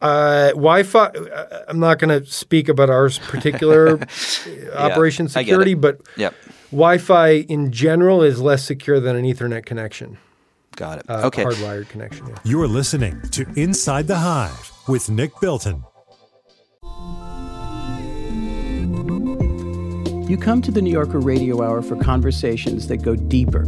Uh, 0.00 0.50
Wi-Fi. 0.50 1.06
Uh, 1.06 1.64
I'm 1.68 1.80
not 1.80 1.98
going 1.98 2.20
to 2.20 2.30
speak 2.30 2.68
about 2.68 2.90
our 2.90 3.10
particular 3.10 3.98
yeah, 4.46 4.70
operation 4.74 5.28
security, 5.28 5.74
but 5.74 6.00
yep. 6.16 6.34
Wi-Fi 6.70 7.28
in 7.48 7.72
general 7.72 8.22
is 8.22 8.40
less 8.40 8.64
secure 8.64 9.00
than 9.00 9.16
an 9.16 9.24
Ethernet 9.24 9.64
connection. 9.64 10.18
Got 10.76 10.98
it. 10.98 11.10
Uh, 11.10 11.26
okay. 11.26 11.44
Hardwired 11.44 11.88
connection. 11.88 12.28
Yeah. 12.28 12.34
You're 12.44 12.68
listening 12.68 13.20
to 13.32 13.46
Inside 13.56 14.06
the 14.06 14.16
Hive 14.16 14.72
with 14.86 15.10
Nick 15.10 15.32
Bilton. 15.40 15.84
You 20.28 20.36
come 20.36 20.60
to 20.62 20.70
the 20.70 20.82
New 20.82 20.92
Yorker 20.92 21.18
Radio 21.18 21.62
Hour 21.62 21.82
for 21.82 21.96
conversations 21.96 22.86
that 22.88 22.98
go 22.98 23.16
deeper 23.16 23.64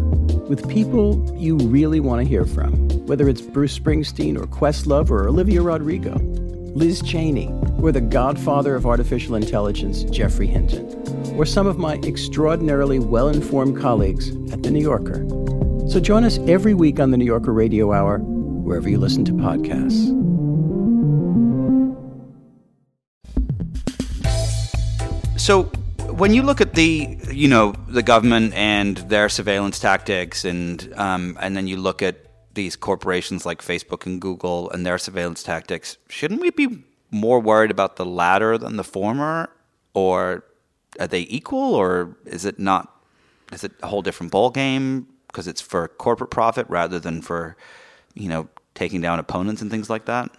with 0.50 0.68
people 0.68 1.32
you 1.38 1.56
really 1.56 2.00
want 2.00 2.20
to 2.20 2.28
hear 2.28 2.44
from, 2.44 2.72
whether 3.06 3.28
it's 3.28 3.40
Bruce 3.40 3.78
Springsteen 3.78 4.36
or 4.36 4.48
Questlove 4.48 5.08
or 5.08 5.28
Olivia 5.28 5.62
Rodrigo, 5.62 6.16
Liz 6.74 7.00
Cheney, 7.02 7.46
or 7.80 7.92
the 7.92 8.00
godfather 8.00 8.74
of 8.74 8.84
artificial 8.84 9.36
intelligence, 9.36 10.02
Geoffrey 10.02 10.48
Hinton, 10.48 10.86
or 11.36 11.46
some 11.46 11.68
of 11.68 11.78
my 11.78 12.00
extraordinarily 12.02 12.98
well 12.98 13.28
informed 13.28 13.80
colleagues 13.80 14.30
at 14.52 14.64
The 14.64 14.72
New 14.72 14.82
Yorker. 14.82 15.24
So 15.88 16.00
join 16.00 16.24
us 16.24 16.40
every 16.48 16.74
week 16.74 16.98
on 16.98 17.12
the 17.12 17.16
New 17.16 17.24
Yorker 17.24 17.52
Radio 17.52 17.92
Hour, 17.92 18.18
wherever 18.18 18.88
you 18.88 18.98
listen 18.98 19.24
to 19.26 19.32
podcasts. 19.32 20.08
So, 25.38 25.70
when 26.20 26.34
you 26.34 26.42
look 26.42 26.60
at 26.60 26.74
the 26.74 27.18
you 27.30 27.48
know 27.48 27.72
the 27.88 28.02
government 28.02 28.52
and 28.52 28.98
their 28.98 29.30
surveillance 29.30 29.78
tactics 29.78 30.44
and 30.44 30.92
um, 30.96 31.38
and 31.40 31.56
then 31.56 31.66
you 31.66 31.78
look 31.78 32.02
at 32.02 32.26
these 32.52 32.76
corporations 32.76 33.46
like 33.46 33.62
Facebook 33.62 34.04
and 34.04 34.20
Google 34.20 34.70
and 34.70 34.84
their 34.84 34.98
surveillance 34.98 35.42
tactics 35.42 35.96
shouldn't 36.08 36.42
we 36.42 36.50
be 36.50 36.84
more 37.10 37.40
worried 37.40 37.70
about 37.70 37.96
the 37.96 38.04
latter 38.04 38.58
than 38.58 38.76
the 38.76 38.84
former? 38.84 39.50
Or 39.94 40.44
are 41.00 41.06
they 41.06 41.22
equal? 41.22 41.74
Or 41.74 42.16
is 42.26 42.44
it 42.44 42.58
not 42.58 42.94
is 43.50 43.64
it 43.64 43.72
a 43.82 43.86
whole 43.86 44.02
different 44.02 44.30
ball 44.30 44.50
game 44.50 45.06
because 45.28 45.48
it's 45.48 45.62
for 45.62 45.88
corporate 45.88 46.30
profit 46.30 46.66
rather 46.68 47.00
than 47.00 47.22
for 47.22 47.56
you 48.12 48.28
know 48.28 48.48
taking 48.74 49.00
down 49.00 49.18
opponents 49.18 49.62
and 49.62 49.70
things 49.70 49.88
like 49.88 50.04
that? 50.04 50.30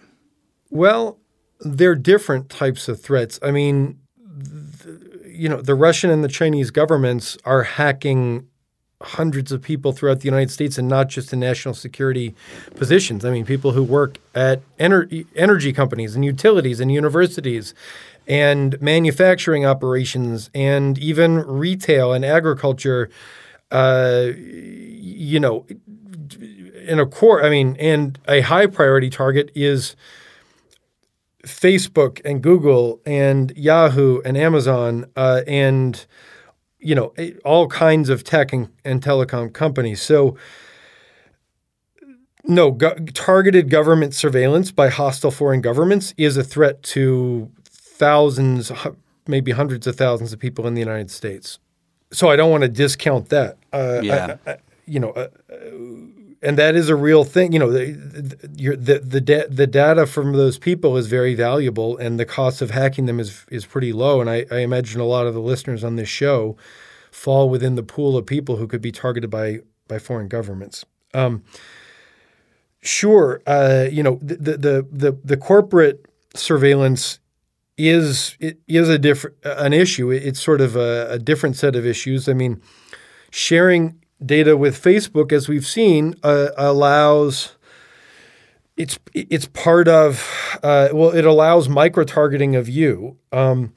Well 0.70 1.18
they're 1.58 1.96
different 1.96 2.50
types 2.50 2.88
of 2.88 3.00
threats. 3.00 3.40
I 3.42 3.50
mean 3.50 3.98
you 5.32 5.48
know, 5.48 5.60
the 5.60 5.74
Russian 5.74 6.10
and 6.10 6.22
the 6.22 6.28
Chinese 6.28 6.70
governments 6.70 7.36
are 7.44 7.62
hacking 7.62 8.46
hundreds 9.02 9.50
of 9.50 9.60
people 9.60 9.92
throughout 9.92 10.20
the 10.20 10.26
United 10.26 10.50
States 10.50 10.78
and 10.78 10.88
not 10.88 11.08
just 11.08 11.32
in 11.32 11.40
national 11.40 11.74
security 11.74 12.34
positions. 12.76 13.24
I 13.24 13.30
mean, 13.30 13.44
people 13.44 13.72
who 13.72 13.82
work 13.82 14.18
at 14.34 14.62
ener- 14.78 15.26
energy 15.34 15.72
companies 15.72 16.14
and 16.14 16.24
utilities 16.24 16.80
and 16.80 16.92
universities 16.92 17.74
and 18.28 18.80
manufacturing 18.80 19.66
operations 19.66 20.50
and 20.54 20.98
even 20.98 21.38
retail 21.38 22.12
and 22.12 22.24
agriculture. 22.24 23.10
Uh, 23.70 24.32
you 24.36 25.40
know, 25.40 25.66
in 26.86 26.98
a 27.00 27.06
core, 27.06 27.42
I 27.42 27.50
mean, 27.50 27.76
and 27.80 28.18
a 28.28 28.42
high 28.42 28.66
priority 28.66 29.08
target 29.08 29.50
is 29.54 29.96
Facebook 31.42 32.20
and 32.24 32.42
Google 32.42 33.00
and 33.04 33.52
Yahoo 33.56 34.20
and 34.24 34.36
Amazon 34.36 35.06
uh, 35.16 35.42
and 35.46 36.04
you 36.78 36.94
know 36.94 37.12
all 37.44 37.68
kinds 37.68 38.08
of 38.08 38.24
tech 38.24 38.52
and, 38.52 38.68
and 38.84 39.02
telecom 39.02 39.52
companies. 39.52 40.00
So 40.00 40.36
no, 42.44 42.70
go- 42.72 42.96
targeted 43.14 43.70
government 43.70 44.14
surveillance 44.14 44.72
by 44.72 44.88
hostile 44.88 45.30
foreign 45.30 45.60
governments 45.60 46.12
is 46.16 46.36
a 46.36 46.44
threat 46.44 46.82
to 46.82 47.50
thousands, 47.64 48.72
maybe 49.26 49.52
hundreds 49.52 49.86
of 49.86 49.96
thousands 49.96 50.32
of 50.32 50.38
people 50.38 50.66
in 50.66 50.74
the 50.74 50.80
United 50.80 51.10
States. 51.10 51.58
So 52.12 52.30
I 52.30 52.36
don't 52.36 52.50
want 52.50 52.62
to 52.62 52.68
discount 52.68 53.28
that. 53.28 53.58
Uh, 53.72 54.00
yeah. 54.02 54.36
I, 54.46 54.50
I, 54.50 54.56
you 54.86 54.98
know, 54.98 55.10
uh, 55.10 55.28
and 56.42 56.58
that 56.58 56.74
is 56.74 56.88
a 56.88 56.96
real 56.96 57.24
thing. 57.24 57.52
You 57.52 57.60
know, 57.60 57.70
the 57.70 57.92
the 57.92 58.98
the, 58.98 59.20
da- 59.20 59.46
the, 59.48 59.66
data 59.66 60.06
from 60.06 60.32
those 60.32 60.58
people 60.58 60.96
is 60.96 61.06
very 61.06 61.34
valuable, 61.34 61.96
and 61.96 62.18
the 62.18 62.26
cost 62.26 62.60
of 62.60 62.70
hacking 62.70 63.06
them 63.06 63.20
is 63.20 63.46
is 63.50 63.64
pretty 63.64 63.92
low. 63.92 64.20
And 64.20 64.28
I, 64.28 64.44
I, 64.50 64.58
imagine 64.58 65.00
a 65.00 65.04
lot 65.04 65.26
of 65.26 65.34
the 65.34 65.40
listeners 65.40 65.84
on 65.84 65.96
this 65.96 66.08
show 66.08 66.56
fall 67.10 67.48
within 67.48 67.76
the 67.76 67.82
pool 67.82 68.16
of 68.16 68.26
people 68.26 68.56
who 68.56 68.66
could 68.66 68.82
be 68.82 68.92
targeted 68.92 69.30
by 69.30 69.60
by 69.86 69.98
foreign 69.98 70.28
governments. 70.28 70.84
Um, 71.14 71.44
sure, 72.80 73.40
uh, 73.46 73.86
you 73.90 74.02
know, 74.02 74.18
the, 74.20 74.56
the 74.56 74.86
the 74.90 75.18
the 75.24 75.36
corporate 75.36 76.06
surveillance 76.34 77.20
is 77.78 78.36
it 78.40 78.58
is 78.66 78.88
a 78.88 78.98
different 78.98 79.36
an 79.44 79.72
issue. 79.72 80.10
It's 80.10 80.40
sort 80.40 80.60
of 80.60 80.74
a, 80.74 81.06
a 81.10 81.18
different 81.20 81.56
set 81.56 81.76
of 81.76 81.86
issues. 81.86 82.28
I 82.28 82.32
mean, 82.32 82.60
sharing 83.30 84.01
data 84.26 84.56
with 84.56 84.80
Facebook, 84.80 85.32
as 85.32 85.48
we've 85.48 85.66
seen, 85.66 86.14
uh, 86.22 86.48
allows 86.56 87.56
it's 88.76 88.98
it's 89.14 89.46
part 89.46 89.86
of 89.88 90.58
uh, 90.62 90.88
well, 90.92 91.10
it 91.10 91.24
allows 91.24 91.68
micro 91.68 92.04
targeting 92.04 92.56
of 92.56 92.68
you. 92.68 93.18
Um, 93.30 93.72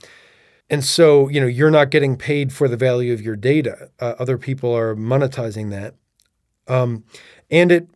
and 0.70 0.84
so, 0.84 1.30
you 1.30 1.40
know, 1.40 1.48
you're 1.48 1.72
not 1.72 1.92
getting 1.92 2.18
paid 2.18 2.52
for 2.52 2.68
the 2.68 2.78
value 2.78 3.14
of 3.14 3.22
your 3.22 3.36
data. 3.36 3.92
Uh, 4.00 4.16
other 4.18 4.38
people 4.38 4.76
are 4.76 4.96
monetizing 4.96 5.70
that. 5.70 5.94
Um, 6.68 7.04
and 7.52 7.72
it, 7.72 7.88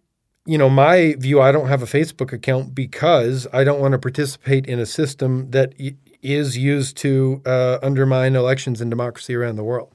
you 0.46 0.58
know, 0.58 0.70
my 0.70 1.16
view, 1.18 1.42
I 1.42 1.52
don't 1.52 1.68
have 1.68 1.82
a 1.82 1.88
Facebook 1.88 2.32
account 2.32 2.76
because 2.76 3.48
I 3.52 3.64
don't 3.64 3.80
want 3.80 3.94
to 3.94 3.98
participate 3.98 4.68
in 4.68 4.80
a 4.80 4.86
system 4.86 5.50
that 5.52 5.74
is 6.22 6.58
used 6.58 6.98
to 6.98 7.42
uh, 7.46 7.80
undermine 7.82 8.36
elections 8.36 8.82
and 8.82 8.92
democracy 8.92 9.36
around 9.36 9.56
the 9.56 9.64
world. 9.64 9.94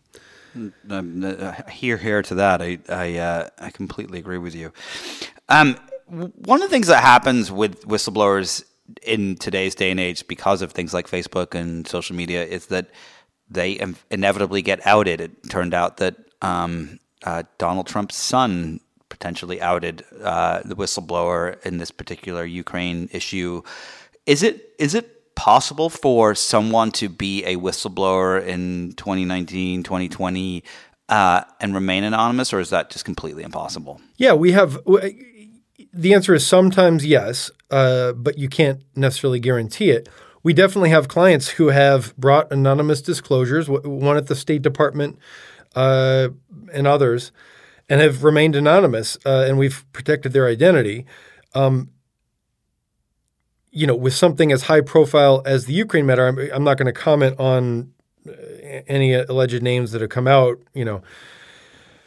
Um, 0.55 1.25
uh, 1.25 1.53
hear, 1.71 1.97
hear 1.97 2.23
to 2.23 2.35
that. 2.37 2.63
I, 2.63 2.79
I, 2.89 3.19
uh, 3.19 3.49
I 3.59 3.71
completely 3.71 4.19
agree 4.19 4.39
with 4.39 4.55
you. 4.55 4.73
Um, 5.49 5.77
one 6.07 6.63
of 6.63 6.69
the 6.69 6.73
things 6.73 6.87
that 6.89 7.03
happens 7.03 7.51
with 7.51 7.87
whistleblowers 7.87 8.65
in 9.03 9.37
today's 9.37 9.75
day 9.75 9.91
and 9.91 9.99
age, 9.99 10.27
because 10.29 10.63
of 10.63 10.73
things 10.73 10.93
like 10.93 11.09
Facebook 11.09 11.55
and 11.55 11.87
social 11.87 12.15
media, 12.15 12.45
is 12.45 12.67
that 12.67 12.91
they 13.49 13.81
inevitably 14.11 14.63
get 14.63 14.87
outed. 14.87 15.21
It 15.21 15.49
turned 15.51 15.75
out 15.75 15.97
that 15.99 16.17
um, 16.43 16.99
uh, 17.25 17.45
Donald 17.59 17.87
Trump's 17.87 18.17
son 18.17 18.81
potentially 19.09 19.61
outed 19.61 20.05
uh, 20.23 20.61
the 20.65 20.77
whistleblower 20.77 21.65
in 21.65 21.79
this 21.79 21.91
particular 21.91 22.45
Ukraine 22.45 23.09
issue. 23.13 23.63
Is 24.27 24.43
it 24.43 24.75
is 24.79 24.95
it 24.95 25.24
possible 25.35 25.91
for 25.91 26.35
someone 26.35 26.91
to 26.93 27.09
be 27.09 27.45
a 27.45 27.57
whistleblower 27.57 28.45
in 28.45 28.93
2019, 28.97 29.83
2020 29.83 30.65
uh, 31.09 31.43
and 31.61 31.75
remain 31.75 32.05
anonymous, 32.05 32.53
or 32.53 32.61
is 32.61 32.71
that 32.71 32.91
just 32.91 33.05
completely 33.05 33.43
impossible? 33.43 34.01
Yeah, 34.17 34.33
we 34.33 34.53
have. 34.53 34.79
The 35.93 36.15
answer 36.15 36.35
is 36.35 36.47
sometimes 36.47 37.05
yes, 37.05 37.51
uh, 37.71 38.13
but 38.13 38.39
you 38.39 38.49
can't 38.49 38.83
necessarily 38.97 39.41
guarantee 39.41 39.91
it. 39.91 40.09
We 40.43 40.53
definitely 40.53 40.91
have 40.91 41.09
clients 41.09 41.51
who 41.51 41.69
have 41.69 42.17
brought 42.17 42.53
anonymous 42.53 43.01
disclosures, 43.01 43.69
one 43.69 44.17
at 44.17 44.27
the 44.27 44.35
State 44.35 44.63
Department 44.63 45.19
uh, 45.75 46.29
and 46.73 46.87
others, 46.87 47.33
and 47.89 48.01
have 48.01 48.25
remained 48.25 48.57
anonymous, 48.57 49.17
uh, 49.25 49.47
and 49.49 49.59
we've 49.59 49.85
protected 49.93 50.33
their 50.33 50.47
identity. 50.47 51.07
Um, 51.55 51.91
you 53.75 53.89
know, 53.89 53.95
with 53.95 54.15
something 54.15 54.53
as 54.53 54.63
high 54.63 54.81
profile 54.81 55.43
as 55.45 55.67
the 55.67 55.73
Ukraine 55.73 56.07
matter, 56.07 56.29
I'm, 56.29 56.39
I'm 56.55 56.65
not 56.65 56.79
going 56.79 56.87
to 56.87 56.93
comment 56.93 57.39
on 57.41 57.93
uh, 58.27 58.33
any 58.87 59.13
alleged 59.13 59.63
names 59.63 59.91
that 59.91 60.01
have 60.01 60.11
come 60.11 60.29
out, 60.29 60.61
you 60.75 60.85
know. 60.85 61.03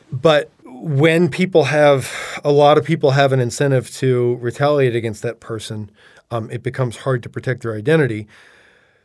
But 0.09 0.49
when 0.63 1.29
people 1.29 1.65
have, 1.65 2.09
a 2.45 2.51
lot 2.53 2.77
of 2.77 2.85
people 2.85 3.11
have 3.11 3.33
an 3.33 3.41
incentive 3.41 3.91
to 3.95 4.35
retaliate 4.35 4.95
against 4.95 5.21
that 5.23 5.41
person, 5.41 5.91
um, 6.31 6.49
it 6.49 6.63
becomes 6.63 6.97
hard 6.97 7.21
to 7.23 7.29
protect 7.29 7.63
their 7.63 7.75
identity. 7.75 8.27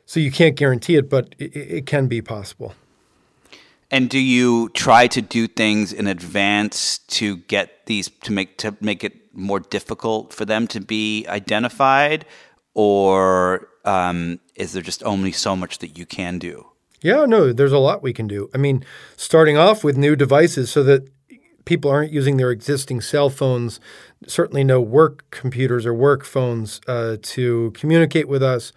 So 0.07 0.21
you 0.21 0.31
can't 0.31 0.55
guarantee 0.55 0.95
it, 0.95 1.11
but 1.11 1.35
it, 1.41 1.57
it 1.57 1.87
can 1.87 2.07
be 2.07 2.23
possible. 2.23 2.75
And 3.91 4.09
do 4.09 4.21
you 4.21 4.69
try 4.71 5.09
to 5.09 5.21
do 5.21 5.49
things 5.49 5.93
in 5.93 6.07
advance 6.07 6.99
to 6.99 7.39
get 7.39 7.87
these 7.87 8.09
to 8.23 8.33
make 8.33 8.57
to 8.59 8.77
make 8.81 9.05
it 9.05 9.35
more 9.35 9.61
difficult 9.61 10.33
for 10.33 10.45
them 10.45 10.67
to 10.69 10.81
be 10.81 11.27
identified, 11.27 12.25
or 12.75 13.69
um, 13.85 14.41
is 14.55 14.73
there 14.73 14.83
just 14.83 15.03
only 15.05 15.33
so 15.33 15.57
much 15.57 15.79
that 15.79 15.99
you 15.99 16.07
can 16.07 16.39
do? 16.39 16.67
Yeah, 17.01 17.25
no, 17.27 17.53
there's 17.53 17.73
a 17.73 17.79
lot 17.79 18.03
we 18.03 18.13
can 18.13 18.29
do. 18.29 18.49
I 18.55 18.59
mean, 18.59 18.85
starting 19.17 19.57
off 19.57 19.83
with 19.83 19.97
new 19.97 20.15
devices 20.15 20.71
so 20.71 20.85
that 20.85 21.09
people 21.65 21.91
aren't 21.91 22.13
using 22.13 22.37
their 22.37 22.51
existing 22.51 23.01
cell 23.01 23.29
phones, 23.29 23.81
certainly 24.27 24.65
no 24.65 24.81
work 24.81 25.25
computers 25.31 25.85
or 25.85 25.95
work 25.95 26.25
phones 26.25 26.81
uh, 26.87 27.17
to 27.23 27.73
communicate 27.73 28.29
with 28.29 28.43
us. 28.43 28.73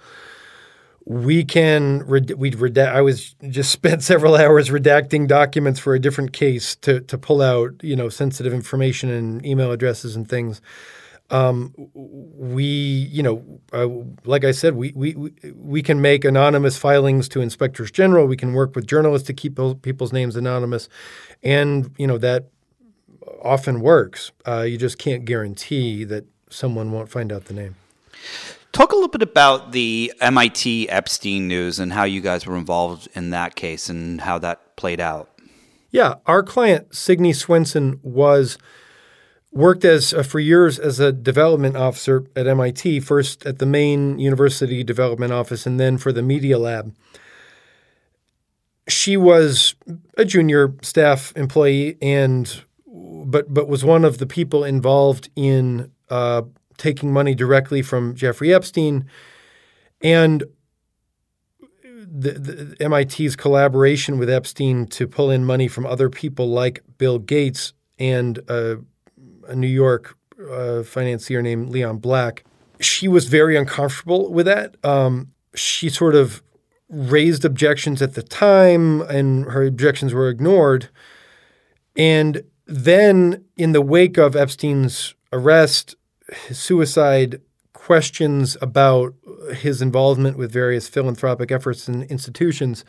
We 1.07 1.43
can 1.43 2.07
we 2.07 2.19
redact. 2.21 2.95
I 2.95 3.01
was 3.01 3.35
just 3.47 3.71
spent 3.79 4.01
several 4.01 4.35
hours 4.35 4.69
redacting 4.69 5.27
documents 5.27 5.79
for 5.79 5.93
a 5.93 5.99
different 5.99 6.33
case 6.33 6.75
to 6.77 6.99
to 7.01 7.17
pull 7.17 7.43
out 7.43 7.75
you 7.83 7.95
know 7.95 8.09
sensitive 8.09 8.53
information 8.53 9.09
and 9.11 9.45
email 9.45 9.71
addresses 9.71 10.15
and 10.15 10.27
things 10.27 10.61
um, 11.31 11.73
we, 11.93 12.65
you 12.65 13.23
know, 13.23 13.43
uh, 13.73 13.87
like 14.25 14.43
I 14.43 14.51
said, 14.51 14.75
we, 14.75 14.91
we 14.95 15.15
we 15.55 15.81
can 15.81 15.99
make 16.01 16.23
anonymous 16.23 16.77
filings 16.77 17.27
to 17.29 17.41
inspectors 17.41 17.91
general. 17.91 18.27
We 18.27 18.37
can 18.37 18.53
work 18.53 18.75
with 18.75 18.85
journalists 18.85 19.25
to 19.27 19.33
keep 19.33 19.57
people's 19.81 20.13
names 20.13 20.35
anonymous, 20.35 20.87
and 21.41 21.91
you 21.97 22.05
know 22.05 22.19
that 22.19 22.49
often 23.41 23.81
works. 23.81 24.31
Uh, 24.47 24.61
you 24.61 24.77
just 24.77 24.99
can't 24.99 25.25
guarantee 25.25 26.03
that 26.03 26.25
someone 26.49 26.91
won't 26.91 27.09
find 27.09 27.31
out 27.31 27.45
the 27.45 27.53
name. 27.53 27.75
Talk 28.71 28.91
a 28.91 28.95
little 28.95 29.09
bit 29.09 29.21
about 29.21 29.71
the 29.71 30.13
MIT 30.19 30.89
Epstein 30.89 31.47
news 31.47 31.79
and 31.79 31.93
how 31.93 32.03
you 32.03 32.21
guys 32.21 32.45
were 32.45 32.57
involved 32.57 33.07
in 33.15 33.29
that 33.29 33.55
case 33.55 33.89
and 33.89 34.19
how 34.21 34.37
that 34.39 34.75
played 34.75 34.99
out. 34.99 35.29
Yeah, 35.91 36.15
our 36.25 36.43
client 36.43 36.93
Signe 36.93 37.33
Swenson 37.33 37.99
was 38.03 38.57
worked 39.55 39.85
as 39.85 40.13
uh, 40.13 40.21
for 40.21 40.39
years 40.39 40.77
as 40.77 40.99
a 40.99 41.11
development 41.11 41.77
officer 41.77 42.25
at 42.35 42.45
MIT, 42.45 42.99
first 42.99 43.45
at 43.45 43.57
the 43.57 43.65
main 43.65 44.19
university 44.19 44.83
development 44.83 45.31
office 45.31 45.65
and 45.65 45.79
then 45.79 45.97
for 45.97 46.11
the 46.11 46.21
media 46.21 46.59
lab. 46.59 46.93
She 48.87 49.17
was 49.17 49.73
a 50.15 50.25
junior 50.25 50.75
staff 50.83 51.33
employee 51.35 51.97
and 52.01 52.63
but 52.85 53.51
but 53.51 53.67
was 53.67 53.83
one 53.83 54.05
of 54.05 54.19
the 54.19 54.27
people 54.27 54.63
involved 54.63 55.29
in 55.35 55.91
uh, 56.09 56.43
taking 56.77 57.11
money 57.11 57.33
directly 57.33 57.81
from 57.81 58.13
Jeffrey 58.13 58.53
Epstein 58.53 59.05
and 60.01 60.43
the, 62.17 62.75
the, 62.77 62.89
MIT's 62.89 63.35
collaboration 63.35 64.19
with 64.19 64.29
Epstein 64.29 64.85
to 64.87 65.07
pull 65.07 65.31
in 65.31 65.43
money 65.43 65.67
from 65.67 65.85
other 65.85 66.09
people 66.09 66.47
like 66.47 66.81
Bill 66.97 67.17
Gates 67.17 67.73
and 67.97 68.39
uh, 68.47 68.75
a 69.47 69.55
New 69.55 69.67
York 69.67 70.17
uh, 70.51 70.83
financier 70.83 71.41
named 71.41 71.69
Leon 71.69 71.97
Black. 71.97 72.43
She 72.79 73.07
was 73.07 73.27
very 73.27 73.55
uncomfortable 73.55 74.31
with 74.31 74.45
that. 74.45 74.75
Um, 74.83 75.31
she 75.55 75.89
sort 75.89 76.15
of 76.15 76.43
raised 76.89 77.45
objections 77.45 78.01
at 78.01 78.13
the 78.13 78.23
time, 78.23 79.01
and 79.01 79.45
her 79.45 79.65
objections 79.65 80.13
were 80.13 80.29
ignored. 80.29 80.89
And 81.95 82.43
then, 82.67 83.45
in 83.55 83.71
the 83.71 83.81
wake 83.81 84.17
of 84.17 84.35
Epstein's 84.35 85.15
arrest, 85.31 85.95
his 86.47 86.59
suicide, 86.59 87.41
questions 87.73 88.57
about 88.61 89.13
his 89.53 89.81
involvement 89.81 90.37
with 90.37 90.51
various 90.51 90.87
philanthropic 90.87 91.51
efforts 91.51 91.87
and 91.87 92.03
institutions, 92.05 92.83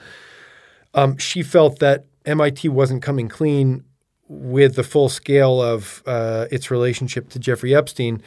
um, 0.95 1.19
she 1.19 1.42
felt 1.42 1.79
that 1.79 2.07
MIT 2.25 2.69
wasn't 2.71 3.03
coming 3.03 3.29
clean 3.29 3.85
with 4.29 4.75
the 4.75 4.83
full 4.83 5.09
scale 5.09 5.62
of 5.62 6.03
uh, 6.07 6.47
its 6.51 6.71
relationship 6.71 7.29
to 7.31 7.39
Jeffrey 7.39 7.75
Epstein. 7.75 8.23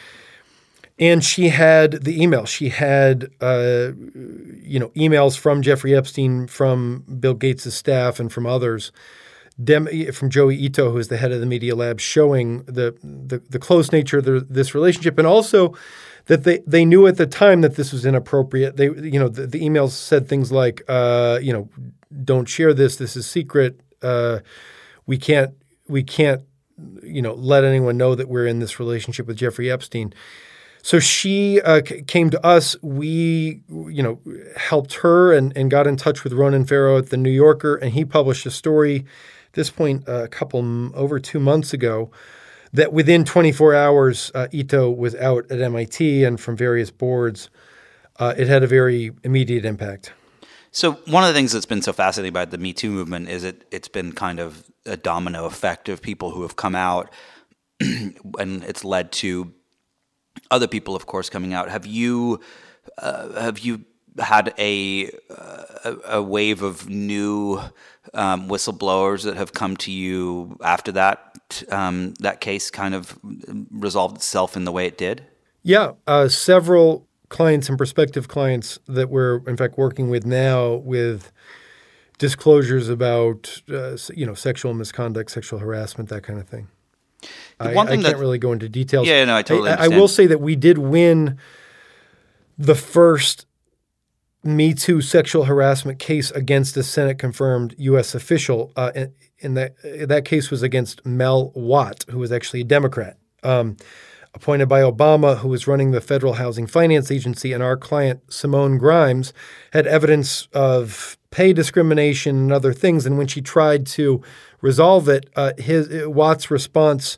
And 0.98 1.24
she 1.24 1.50
had 1.50 2.04
the 2.04 2.22
email. 2.22 2.46
She 2.46 2.70
had, 2.70 3.32
uh, 3.40 3.92
you 4.64 4.80
know, 4.80 4.90
emails 4.90 5.38
from 5.38 5.62
Jeffrey 5.62 5.96
Epstein, 5.96 6.48
from 6.48 7.06
Bill 7.20 7.34
Gates' 7.34 7.74
staff, 7.74 8.20
and 8.20 8.32
from 8.32 8.46
others, 8.46 8.92
dem- 9.64 9.88
from 10.12 10.30
Joi 10.30 10.52
Ito, 10.52 10.92
who 10.92 10.98
is 10.98 11.08
the 11.08 11.16
head 11.16 11.32
of 11.32 11.40
the 11.40 11.46
Media 11.46 11.74
Lab, 11.74 12.02
showing 12.02 12.64
the 12.64 12.98
the, 13.02 13.42
the 13.50 13.60
close 13.60 13.94
nature 13.94 14.18
of 14.18 14.26
the, 14.26 14.46
this 14.50 14.76
relationship, 14.76 15.18
and 15.18 15.26
also 15.26 15.74
that 16.26 16.44
they, 16.44 16.60
they 16.68 16.84
knew 16.84 17.08
at 17.08 17.16
the 17.16 17.26
time 17.26 17.62
that 17.62 17.76
this 17.76 17.94
was 17.94 18.06
inappropriate. 18.06 18.76
They, 18.76 18.86
you 18.86 19.20
know, 19.20 19.30
the, 19.30 19.48
the 19.48 19.62
emails 19.62 19.92
said 19.92 20.28
things 20.28 20.52
like, 20.52 20.84
uh, 20.90 21.40
you 21.42 21.54
know, 21.54 21.70
don't 22.26 22.48
share 22.48 22.74
this. 22.74 22.98
This 22.98 23.16
is 23.16 23.26
secret. 23.26 23.80
Uh, 24.02 24.40
we 25.06 25.18
can't 25.18 25.54
we 25.90 26.04
can't 26.04 26.44
you 27.04 27.22
know 27.22 27.34
let 27.34 27.64
anyone 27.64 27.98
know 27.98 28.16
that 28.16 28.30
we're 28.30 28.48
in 28.48 28.60
this 28.60 28.80
relationship 28.80 29.28
with 29.28 29.38
Jeffrey 29.38 29.72
Epstein. 29.72 30.14
So 30.82 31.00
she 31.00 31.60
uh, 31.62 31.82
c- 31.86 32.04
came 32.04 32.30
to 32.30 32.46
us. 32.46 32.76
We, 32.82 33.64
you 33.70 34.02
know, 34.02 34.22
helped 34.56 34.96
her 34.96 35.34
and, 35.34 35.56
and 35.58 35.70
got 35.70 35.88
in 35.88 35.98
touch 35.98 36.24
with 36.24 36.32
Ronan 36.32 36.66
Farrow 36.66 36.98
at 36.98 37.10
the 37.10 37.18
New 37.18 37.32
Yorker, 37.32 37.76
and 37.76 37.92
he 37.92 38.06
published 38.06 38.46
a 38.46 38.52
story. 38.52 39.06
At 39.48 39.54
this 39.54 39.70
point, 39.70 40.08
uh, 40.08 40.24
a 40.24 40.28
couple 40.30 40.96
over 40.96 41.20
two 41.20 41.40
months 41.40 41.74
ago, 41.74 42.12
that 42.72 42.94
within 42.94 43.26
24 43.26 43.76
hours, 43.76 44.32
uh, 44.34 44.48
Ito 44.52 44.92
was 44.92 45.16
out 45.16 45.52
at 45.52 45.60
MIT 45.60 46.24
and 46.24 46.40
from 46.40 46.56
various 46.56 46.92
boards. 46.92 47.50
Uh, 48.18 48.34
it 48.38 48.48
had 48.48 48.64
a 48.64 48.68
very 48.68 49.12
immediate 49.24 49.66
impact. 49.66 50.14
So 50.72 50.94
one 51.08 51.24
of 51.24 51.30
the 51.30 51.34
things 51.34 51.52
that's 51.52 51.66
been 51.66 51.82
so 51.82 51.94
fascinating 51.94 52.30
about 52.30 52.52
the 52.52 52.58
Me 52.58 52.74
Too 52.74 52.92
movement 52.92 53.30
is 53.30 53.44
it 53.44 53.66
it's 53.72 53.88
been 53.88 54.12
kind 54.12 54.40
of 54.40 54.70
a 54.86 54.98
domino 54.98 55.46
effect 55.46 55.90
of 55.90 56.02
people 56.02 56.32
who 56.32 56.44
have 56.44 56.56
come 56.56 56.76
out, 56.76 57.12
and 57.80 58.64
it's 58.64 58.84
led 58.84 59.12
to 59.14 59.54
other 60.52 60.68
people, 60.68 60.96
of 60.96 61.06
course, 61.06 61.30
coming 61.30 61.54
out. 61.54 61.70
Have 61.70 61.86
you 61.86 62.40
uh, 62.98 63.42
have 63.42 63.60
you 63.60 63.86
had 64.20 64.54
a 64.58 65.12
uh, 65.30 65.96
a, 66.06 66.22
wave 66.22 66.62
of 66.62 66.90
new 66.90 67.60
um, 68.14 68.48
whistleblowers 68.48 69.24
that 69.24 69.38
have 69.38 69.54
come 69.54 69.78
to 69.78 69.92
you 69.92 70.58
after 70.62 70.92
that 70.92 71.64
um, 71.70 72.14
that 72.20 72.42
case 72.42 72.70
kind 72.70 72.94
of 72.94 73.18
resolved 73.72 74.18
itself 74.18 74.56
in 74.56 74.66
the 74.66 74.72
way 74.72 74.86
it 74.86 74.98
did? 74.98 75.26
Yeah, 75.64 75.94
uh, 76.08 76.28
several 76.28 77.09
clients 77.30 77.70
and 77.70 77.78
prospective 77.78 78.28
clients 78.28 78.80
that 78.88 79.10
we're 79.10 79.42
in 79.48 79.56
fact 79.56 79.78
working 79.78 80.10
with 80.10 80.26
now 80.26 80.76
with 80.76 81.32
disclosures 82.18 82.90
about 82.90 83.62
uh, 83.72 83.98
you 84.14 84.26
know 84.26 84.36
sexual 84.36 84.74
misconduct, 84.74 85.32
sexual 85.32 85.60
harassment, 85.60 86.10
that 86.10 86.24
kind 86.24 86.40
of 86.40 86.48
thing. 86.48 86.68
I, 87.60 87.76
I, 87.76 87.98
can't 87.98 88.18
really 88.18 88.38
go 88.38 88.54
into 88.54 88.70
details. 88.70 89.08
Yeah, 89.08 89.26
no, 89.26 89.36
I 89.36 89.42
totally. 89.42 89.72
I, 89.72 89.86
I 89.86 89.88
will 89.90 90.08
say 90.08 90.28
that 90.28 90.40
we 90.40 90.56
did 90.56 90.78
win 90.78 91.38
the 92.58 92.76
first 92.76 93.46
Me 94.44 94.74
Too 94.74 95.02
sexual 95.02 95.46
harassment 95.46 96.00
case 96.00 96.32
against 96.32 96.78
a 96.78 96.84
Senate 96.84 97.20
confirmed 97.20 97.76
U.S. 97.78 98.16
official. 98.16 98.72
Uh, 98.76 98.92
and, 98.96 99.14
and 99.42 99.58
that 99.58 99.76
that 100.08 100.24
case 100.26 100.50
was 100.50 100.62
against 100.62 101.06
Mel 101.06 101.52
Watt, 101.56 102.06
who 102.10 102.20
was 102.20 102.32
actually 102.32 102.62
a 102.62 102.66
Democrat. 102.66 103.18
Um, 103.44 103.78
appointed 104.34 104.68
by 104.68 104.82
Obama, 104.82 105.38
who 105.40 105.48
was 105.48 105.68
running 105.68 105.92
the 105.92 106.02
Federal 106.02 106.34
Housing 106.34 106.68
Finance 106.68 107.12
Agency, 107.12 107.52
and 107.54 107.64
our 107.64 107.76
client, 107.76 108.22
Simone 108.32 108.78
Grimes, 108.78 109.34
had 109.74 109.88
evidence 109.88 110.48
of 110.54 111.18
pay 111.32 111.54
discrimination 111.54 112.36
and 112.36 112.54
other 112.54 112.74
things. 112.74 113.06
And 113.06 113.18
when 113.18 113.28
she 113.28 113.42
tried 113.42 113.86
to 113.88 114.22
resolve 114.62 115.10
it, 115.10 115.30
uh, 115.36 115.54
his 115.58 116.08
Watt's 116.08 116.52
response 116.52 117.18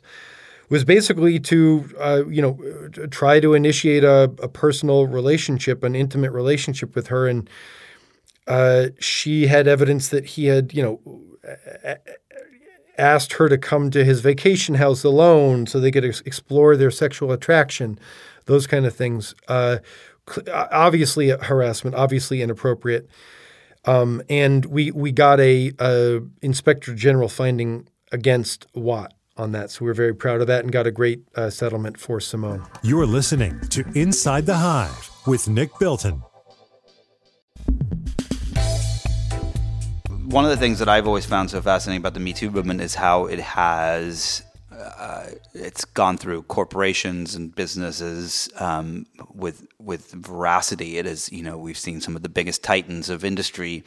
was 0.68 0.84
basically 0.84 1.38
to, 1.38 1.94
uh, 2.00 2.22
you 2.28 2.40
know, 2.40 2.88
try 3.10 3.40
to 3.40 3.52
initiate 3.52 4.04
a, 4.04 4.24
a, 4.42 4.48
personal 4.48 5.06
relationship, 5.06 5.84
an 5.84 5.94
intimate 5.94 6.32
relationship 6.32 6.94
with 6.94 7.08
her, 7.08 7.28
and 7.28 7.50
uh, 8.46 8.88
she 8.98 9.48
had 9.48 9.68
evidence 9.68 10.08
that 10.08 10.24
he 10.24 10.46
had, 10.46 10.72
you 10.72 10.82
know, 10.82 11.22
asked 12.98 13.34
her 13.34 13.48
to 13.48 13.58
come 13.58 13.90
to 13.90 14.04
his 14.04 14.20
vacation 14.20 14.76
house 14.76 15.04
alone 15.04 15.66
so 15.66 15.80
they 15.80 15.90
could 15.90 16.04
ex- 16.04 16.22
explore 16.26 16.76
their 16.76 16.90
sexual 16.90 17.32
attraction, 17.32 17.98
those 18.46 18.66
kind 18.66 18.86
of 18.86 18.94
things. 18.94 19.34
Uh, 19.48 19.78
obviously 20.52 21.30
harassment, 21.30 21.96
obviously 21.96 22.42
inappropriate. 22.42 23.08
Um, 23.84 24.22
and 24.28 24.64
we 24.66 24.92
we 24.92 25.10
got 25.10 25.40
a, 25.40 25.72
a, 25.80 26.20
inspector 26.40 26.94
general 26.94 27.28
finding 27.28 27.88
against 28.12 28.66
Watt 28.74 29.12
on 29.36 29.50
that, 29.52 29.72
so 29.72 29.84
we're 29.84 29.94
very 29.94 30.14
proud 30.14 30.40
of 30.40 30.46
that 30.46 30.62
and 30.62 30.72
got 30.72 30.86
a 30.86 30.92
great 30.92 31.24
uh, 31.34 31.50
settlement 31.50 31.98
for 31.98 32.20
Simone. 32.20 32.64
You're 32.82 33.06
listening 33.06 33.58
to 33.70 33.84
Inside 33.96 34.46
the 34.46 34.54
Hive 34.54 35.10
with 35.26 35.48
Nick 35.48 35.76
Bilton. 35.80 36.22
One 40.32 40.44
of 40.44 40.50
the 40.50 40.56
things 40.56 40.78
that 40.78 40.88
I've 40.88 41.06
always 41.06 41.26
found 41.26 41.50
so 41.50 41.60
fascinating 41.60 42.00
about 42.00 42.14
the 42.14 42.20
Me 42.20 42.32
Too 42.32 42.50
movement 42.50 42.80
is 42.80 42.94
how 42.94 43.26
it 43.26 43.38
has 43.38 44.42
uh, 44.72 45.26
it's 45.52 45.84
gone 45.84 46.16
through 46.16 46.44
corporations 46.44 47.34
and 47.34 47.54
businesses 47.54 48.48
um, 48.58 49.04
with 49.34 49.66
with 49.78 50.10
veracity. 50.12 50.96
It 50.96 51.04
is 51.04 51.30
you 51.30 51.42
know 51.42 51.58
we've 51.58 51.76
seen 51.76 52.00
some 52.00 52.16
of 52.16 52.22
the 52.22 52.30
biggest 52.30 52.64
titans 52.64 53.10
of 53.10 53.26
industry 53.26 53.84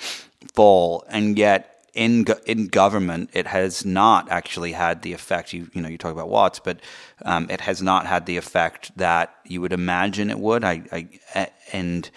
fall, 0.54 1.04
and 1.10 1.36
yet 1.36 1.89
in 1.96 2.28
in 2.46 2.68
government 2.68 3.32
it 3.34 3.48
has 3.48 3.84
not 3.84 4.30
actually 4.30 4.74
had 4.74 5.02
the 5.02 5.14
effect 5.14 5.52
you 5.52 5.72
you 5.74 5.82
know 5.82 5.89
you 5.89 5.98
talk 5.98 6.12
about 6.12 6.30
Watts, 6.30 6.60
but 6.60 6.80
um, 7.24 7.48
it 7.50 7.62
has 7.62 7.82
not 7.82 8.06
had 8.06 8.28
the 8.28 8.38
effect 8.38 8.96
that 8.98 9.36
you 9.46 9.62
would 9.62 9.74
imagine 9.74 10.30
it 10.30 10.39
would. 10.39 10.64
I, 10.64 11.10
I 11.34 11.50
and 11.74 12.08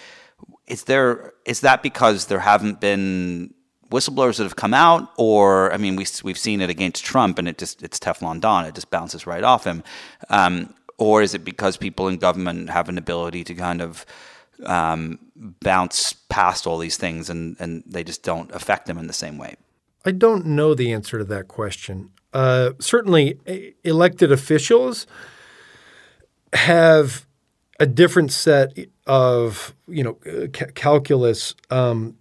is 0.66 0.85
there 0.85 1.33
is 1.47 1.61
that 1.61 1.83
because 1.83 2.26
there 2.26 2.41
haven't 2.41 2.79
been 2.79 3.55
whistleblowers 3.91 4.36
that 4.36 4.45
have 4.45 4.57
come 4.57 4.74
out, 4.74 5.12
or 5.16 5.72
I 5.72 5.76
mean, 5.76 5.97
we 5.97 6.07
we've 6.22 6.39
seen 6.39 6.61
it 6.61 6.70
against 6.70 7.05
Trump, 7.05 7.39
and 7.39 7.49
it 7.49 7.59
just 7.59 7.82
it's 7.82 7.99
Teflon 7.99 8.41
Don. 8.41 8.64
It 8.64 8.74
just 8.74 8.91
bounces 8.91 9.26
right 9.26 9.45
off 9.45 9.64
him. 9.64 9.82
Um, 10.28 10.74
or 10.99 11.22
is 11.22 11.34
it 11.34 11.45
because 11.45 11.76
people 11.76 12.09
in 12.09 12.16
government 12.16 12.70
have 12.70 12.89
an 12.89 12.99
ability 12.99 13.45
to 13.45 13.55
kind 13.55 13.80
of 13.80 14.05
um, 14.64 15.18
bounce 15.36 16.12
past 16.28 16.66
all 16.66 16.78
these 16.78 16.97
things, 16.97 17.30
and 17.30 17.57
and 17.59 17.82
they 17.86 18.05
just 18.05 18.22
don't 18.22 18.51
affect 18.53 18.86
them 18.86 18.99
in 18.99 19.07
the 19.07 19.12
same 19.12 19.39
way? 19.39 19.57
I 20.05 20.11
don't 20.11 20.47
know 20.47 20.74
the 20.74 20.93
answer 20.93 21.18
to 21.18 21.24
that 21.24 21.49
question. 21.49 22.11
Uh, 22.32 22.70
certainly, 22.78 23.39
elected 23.84 24.30
officials 24.32 25.07
have 26.53 27.26
a 27.80 27.86
different 27.86 28.32
set 28.32 28.76
of 29.07 29.74
you 29.86 30.05
know 30.05 30.14
calculus 30.74 31.55
um, 31.70 32.18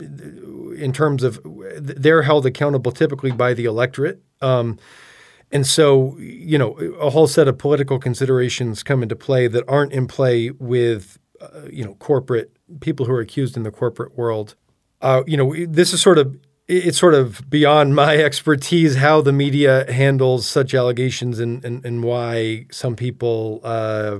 in 0.00 0.92
terms 0.92 1.22
of 1.22 1.40
they're 1.76 2.22
held 2.22 2.46
accountable 2.46 2.92
typically 2.92 3.30
by 3.30 3.54
the 3.54 3.64
electorate. 3.64 4.22
Um, 4.40 4.78
and 5.52 5.66
so, 5.66 6.16
you 6.18 6.58
know, 6.58 6.74
a 7.00 7.10
whole 7.10 7.26
set 7.26 7.48
of 7.48 7.58
political 7.58 7.98
considerations 7.98 8.82
come 8.82 9.02
into 9.02 9.16
play 9.16 9.48
that 9.48 9.64
aren't 9.66 9.92
in 9.92 10.06
play 10.06 10.50
with, 10.50 11.18
uh, 11.40 11.62
you 11.70 11.84
know, 11.84 11.94
corporate 11.94 12.52
people 12.80 13.06
who 13.06 13.12
are 13.12 13.20
accused 13.20 13.56
in 13.56 13.64
the 13.64 13.70
corporate 13.70 14.16
world. 14.16 14.54
Uh, 15.02 15.22
you 15.26 15.36
know, 15.36 15.54
this 15.66 15.92
is 15.92 16.00
sort 16.00 16.18
of 16.18 16.38
it's 16.68 16.98
sort 16.98 17.14
of 17.14 17.50
beyond 17.50 17.96
my 17.96 18.16
expertise 18.28 18.96
how 18.96 19.20
the 19.20 19.32
media 19.32 19.90
handles 19.92 20.46
such 20.46 20.72
allegations 20.72 21.40
and 21.40 21.64
and, 21.64 21.84
and 21.84 22.04
why 22.04 22.66
some 22.70 22.94
people 22.94 23.60
uh, 23.64 24.18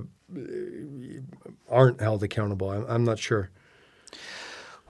aren't 1.69 2.01
held 2.01 2.25
accountable. 2.25 2.71
I'm, 2.71 2.85
I'm 2.89 3.05
not 3.05 3.19
sure. 3.19 3.51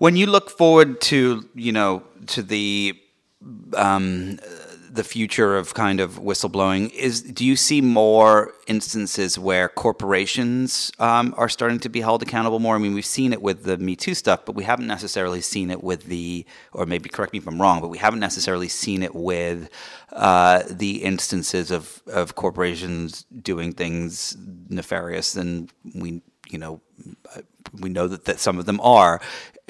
When 0.01 0.17
you 0.17 0.25
look 0.25 0.49
forward 0.49 1.03
to 1.13 1.47
you 1.55 1.73
know 1.73 2.03
to 2.29 2.43
the 2.43 2.99
um, 3.77 4.39
the 4.91 5.05
future 5.05 5.59
of 5.59 5.75
kind 5.75 6.01
of 6.01 6.19
whistleblowing 6.19 6.91
is 6.95 7.21
do 7.21 7.45
you 7.45 7.55
see 7.55 7.83
more 7.83 8.55
instances 8.67 9.39
where 9.39 9.69
corporations 9.69 10.91
um, 11.01 11.35
are 11.37 11.51
starting 11.51 11.79
to 11.81 11.91
be 11.91 12.01
held 12.01 12.23
accountable 12.23 12.61
more? 12.61 12.77
I 12.77 12.79
mean, 12.79 12.95
we've 12.95 13.05
seen 13.05 13.35
it 13.35 13.43
with 13.43 13.65
the 13.65 13.77
Me 13.77 13.95
Too 13.95 14.15
stuff, 14.15 14.47
but 14.47 14.55
we 14.55 14.65
haven't 14.65 14.87
necessarily 14.87 15.43
seen 15.43 15.71
it 15.71 15.85
with 15.85 16.05
the, 16.05 16.47
or 16.73 16.87
maybe 16.87 17.11
correct 17.11 17.35
me 17.35 17.39
if 17.39 17.47
I'm 17.47 17.61
wrong, 17.61 17.83
but 17.83 17.89
we 17.89 17.99
haven't 17.99 18.21
necessarily 18.21 18.69
seen 18.69 19.03
it 19.03 19.15
with 19.15 19.69
uh, 20.15 20.63
the 20.67 21.03
instances 21.03 21.71
of, 21.71 22.03
of 22.07 22.37
corporations 22.37 23.27
doing 23.43 23.75
things 23.75 24.35
nefarious, 24.71 25.37
and 25.37 25.71
we, 25.95 26.23
you 26.49 26.59
know, 26.59 26.81
we 27.79 27.91
know 27.91 28.09
that, 28.09 28.25
that 28.25 28.41
some 28.41 28.59
of 28.59 28.67
them 28.67 28.81
are 28.81 29.21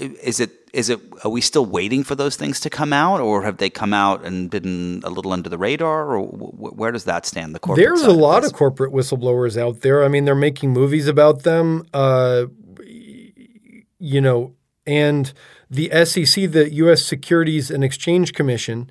is 0.00 0.40
it 0.40 0.50
is 0.72 0.88
it 0.88 1.00
are 1.24 1.30
we 1.30 1.40
still 1.40 1.66
waiting 1.66 2.02
for 2.02 2.14
those 2.14 2.36
things 2.36 2.60
to 2.60 2.70
come 2.70 2.92
out 2.92 3.20
or 3.20 3.42
have 3.42 3.58
they 3.58 3.68
come 3.68 3.92
out 3.92 4.24
and 4.24 4.50
been 4.50 5.00
a 5.04 5.10
little 5.10 5.32
under 5.32 5.48
the 5.48 5.58
radar 5.58 6.16
or 6.16 6.22
where 6.22 6.92
does 6.92 7.04
that 7.04 7.26
stand 7.26 7.54
the 7.54 7.58
corporate 7.58 7.86
there's 7.86 8.02
a 8.02 8.12
lot 8.12 8.44
of, 8.44 8.50
of, 8.50 8.52
corporate 8.56 8.92
whistleblowers 8.92 9.60
out 9.60 9.80
there. 9.80 10.02
I 10.04 10.08
mean 10.08 10.24
they're 10.24 10.34
making 10.34 10.70
movies 10.70 11.06
about 11.06 11.42
them 11.42 11.86
uh, 11.92 12.46
you 13.98 14.20
know 14.20 14.54
and 14.86 15.32
the 15.70 15.90
sec 16.04 16.50
the 16.50 16.70
us 16.70 17.04
securities 17.04 17.70
and 17.70 17.84
exchange 17.84 18.32
commission 18.32 18.90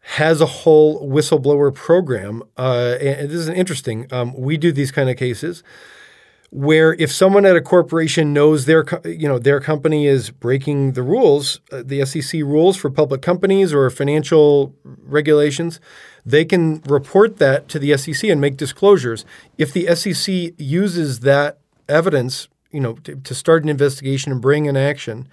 has 0.00 0.40
a 0.40 0.46
whole 0.46 1.08
whistleblower 1.10 1.74
program 1.74 2.42
uh, 2.56 2.96
and 3.00 3.30
this 3.30 3.38
is 3.38 3.48
interesting. 3.48 4.06
Um, 4.12 4.34
we 4.34 4.56
do 4.56 4.70
these 4.70 4.92
kind 4.92 5.10
of 5.10 5.16
cases 5.16 5.62
where 6.54 6.94
if 7.00 7.10
someone 7.10 7.44
at 7.44 7.56
a 7.56 7.60
corporation 7.60 8.32
knows 8.32 8.64
their 8.66 8.84
you 9.04 9.26
know 9.26 9.40
their 9.40 9.58
company 9.58 10.06
is 10.06 10.30
breaking 10.30 10.92
the 10.92 11.02
rules, 11.02 11.60
uh, 11.72 11.82
the 11.84 12.06
SEC 12.06 12.42
rules 12.42 12.76
for 12.76 12.90
public 12.90 13.22
companies 13.22 13.74
or 13.74 13.90
financial 13.90 14.72
regulations, 14.84 15.80
they 16.24 16.44
can 16.44 16.80
report 16.86 17.38
that 17.38 17.68
to 17.70 17.80
the 17.80 17.96
SEC 17.96 18.30
and 18.30 18.40
make 18.40 18.56
disclosures. 18.56 19.24
If 19.58 19.72
the 19.72 19.92
SEC 19.96 20.54
uses 20.56 21.20
that 21.20 21.58
evidence, 21.88 22.46
you 22.70 22.78
know, 22.78 22.92
to, 23.02 23.16
to 23.16 23.34
start 23.34 23.64
an 23.64 23.68
investigation 23.68 24.30
and 24.30 24.40
bring 24.40 24.68
an 24.68 24.76
action, 24.76 25.26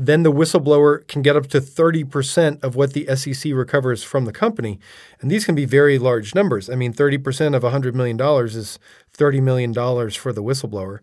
then 0.00 0.22
the 0.22 0.32
whistleblower 0.32 1.04
can 1.08 1.22
get 1.22 1.34
up 1.34 1.48
to 1.48 1.60
30% 1.60 2.62
of 2.62 2.76
what 2.76 2.92
the 2.92 3.04
SEC 3.16 3.52
recovers 3.52 4.04
from 4.04 4.26
the 4.26 4.32
company. 4.32 4.78
And 5.20 5.28
these 5.28 5.44
can 5.44 5.56
be 5.56 5.64
very 5.64 5.98
large 5.98 6.36
numbers. 6.36 6.70
I 6.70 6.76
mean, 6.76 6.92
30% 6.92 7.56
of 7.56 7.64
$100 7.64 7.94
million 7.94 8.20
is 8.46 8.78
$30 9.18 9.42
million 9.42 9.74
for 9.74 10.32
the 10.32 10.42
whistleblower. 10.42 11.00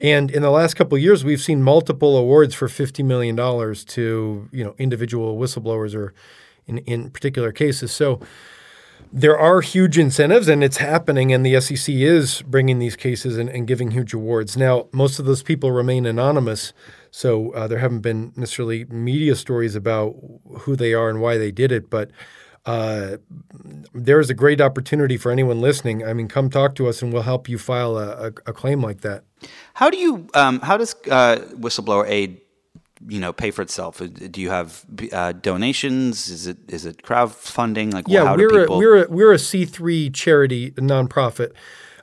And 0.00 0.30
in 0.30 0.42
the 0.42 0.50
last 0.50 0.74
couple 0.74 0.98
years, 0.98 1.24
we've 1.24 1.40
seen 1.40 1.62
multiple 1.62 2.16
awards 2.16 2.54
for 2.54 2.68
$50 2.68 3.04
million 3.04 3.34
to 3.36 4.48
you 4.52 4.64
know 4.64 4.74
individual 4.78 5.38
whistleblowers 5.38 5.94
or 5.94 6.12
in, 6.66 6.78
in 6.78 7.10
particular 7.10 7.50
cases. 7.50 7.92
So 7.92 8.20
there 9.12 9.38
are 9.38 9.60
huge 9.60 9.98
incentives 9.98 10.48
and 10.48 10.62
it's 10.62 10.78
happening 10.78 11.32
and 11.32 11.46
the 11.46 11.60
SEC 11.60 11.94
is 11.94 12.42
bringing 12.42 12.78
these 12.78 12.96
cases 12.96 13.38
and, 13.38 13.48
and 13.48 13.66
giving 13.66 13.92
huge 13.92 14.12
awards. 14.12 14.56
Now, 14.56 14.88
most 14.92 15.18
of 15.18 15.24
those 15.24 15.42
people 15.42 15.70
remain 15.70 16.06
anonymous. 16.06 16.72
So 17.10 17.52
uh, 17.52 17.66
there 17.66 17.78
haven't 17.78 18.00
been 18.00 18.32
necessarily 18.36 18.84
media 18.86 19.36
stories 19.36 19.74
about 19.74 20.16
who 20.60 20.76
they 20.76 20.92
are 20.92 21.08
and 21.08 21.20
why 21.20 21.38
they 21.38 21.50
did 21.50 21.72
it, 21.72 21.88
but 21.88 22.10
uh, 22.66 23.16
there 23.94 24.20
is 24.20 24.28
a 24.28 24.34
great 24.34 24.60
opportunity 24.60 25.16
for 25.16 25.30
anyone 25.30 25.60
listening. 25.60 26.04
I 26.04 26.12
mean, 26.12 26.28
come 26.28 26.50
talk 26.50 26.74
to 26.74 26.88
us, 26.88 27.00
and 27.00 27.12
we'll 27.12 27.22
help 27.22 27.48
you 27.48 27.58
file 27.58 27.96
a, 27.96 28.26
a, 28.26 28.32
a 28.46 28.52
claim 28.52 28.82
like 28.82 29.02
that. 29.02 29.24
How 29.74 29.88
do 29.88 29.96
you? 29.96 30.26
Um, 30.34 30.60
how 30.60 30.76
does 30.76 30.94
uh, 31.10 31.36
whistleblower 31.54 32.04
aid 32.08 32.40
you 33.06 33.20
know 33.20 33.32
pay 33.32 33.52
for 33.52 33.62
itself? 33.62 34.02
Uh, 34.02 34.06
do 34.06 34.40
you 34.40 34.50
have 34.50 34.84
uh, 35.12 35.32
donations? 35.32 36.28
Is 36.28 36.46
it 36.48 36.58
is 36.68 36.84
it 36.84 37.02
crowdfunding? 37.02 37.92
Like 37.94 38.08
yeah, 38.08 38.24
how 38.24 38.36
we're 38.36 38.48
people... 38.48 38.76
a, 38.76 38.78
we're 38.78 39.04
a, 39.04 39.08
we're 39.08 39.32
a 39.32 39.38
C 39.38 39.64
three 39.64 40.10
charity 40.10 40.72
nonprofit. 40.72 41.52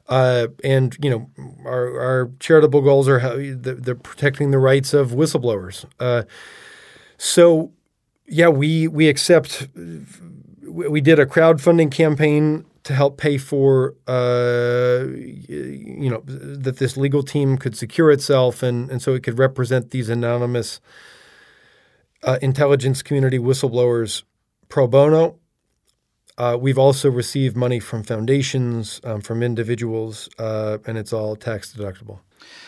Uh, 0.08 0.48
and 0.64 0.98
you 1.02 1.10
know 1.10 1.30
our, 1.66 2.00
our 2.00 2.32
charitable 2.40 2.82
goals 2.82 3.08
are 3.08 3.20
how, 3.20 3.36
the, 3.36 3.78
the 3.80 3.96
protecting 3.96 4.52
the 4.52 4.60
rights 4.60 4.94
of 4.94 5.12
whistleblowers. 5.12 5.86
Uh, 6.00 6.24
so 7.18 7.72
yeah, 8.28 8.48
we 8.48 8.88
we 8.88 9.10
accept. 9.10 9.68
We 10.74 11.02
did 11.02 11.20
a 11.20 11.26
crowdfunding 11.26 11.92
campaign 11.92 12.66
to 12.84 12.94
help 12.94 13.18
pay 13.18 13.38
for 13.38 13.96
uh, 14.08 15.06
you 15.08 16.10
know 16.10 16.22
that 16.26 16.78
this 16.78 16.98
legal 16.98 17.24
team 17.24 17.58
could 17.58 17.78
secure 17.78 18.12
itself 18.12 18.64
and 18.64 18.90
and 18.92 19.02
so 19.02 19.14
it 19.14 19.24
could 19.24 19.40
represent 19.40 19.92
these 19.92 20.10
anonymous 20.10 20.82
uh, 22.24 22.38
intelligence 22.42 23.02
community 23.02 23.40
whistleblowers 23.40 24.24
pro 24.70 24.88
bono. 24.88 25.40
Uh, 26.38 26.58
we've 26.60 26.80
also 26.80 27.12
received 27.12 27.56
money 27.56 27.80
from 27.80 28.02
foundations, 28.02 29.00
um, 29.04 29.22
from 29.22 29.44
individuals, 29.44 30.28
uh, 30.40 30.80
and 30.88 30.98
it's 30.98 31.14
all 31.14 31.36
tax 31.36 31.76
deductible. 31.76 32.20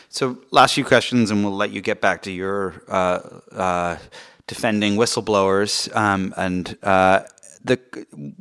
So, 0.08 0.38
last 0.51 0.76
few 0.76 0.86
questions, 0.86 1.32
and 1.32 1.43
we'll 1.43 1.56
let 1.56 1.72
you 1.72 1.82
get 1.82 1.99
back 1.99 2.22
to 2.24 2.32
your 2.32 2.76
uh, 2.88 3.20
uh, 3.51 3.97
defending 4.45 4.97
whistleblowers. 4.97 5.93
Um, 5.95 6.32
and 6.38 6.78
the 7.66 7.80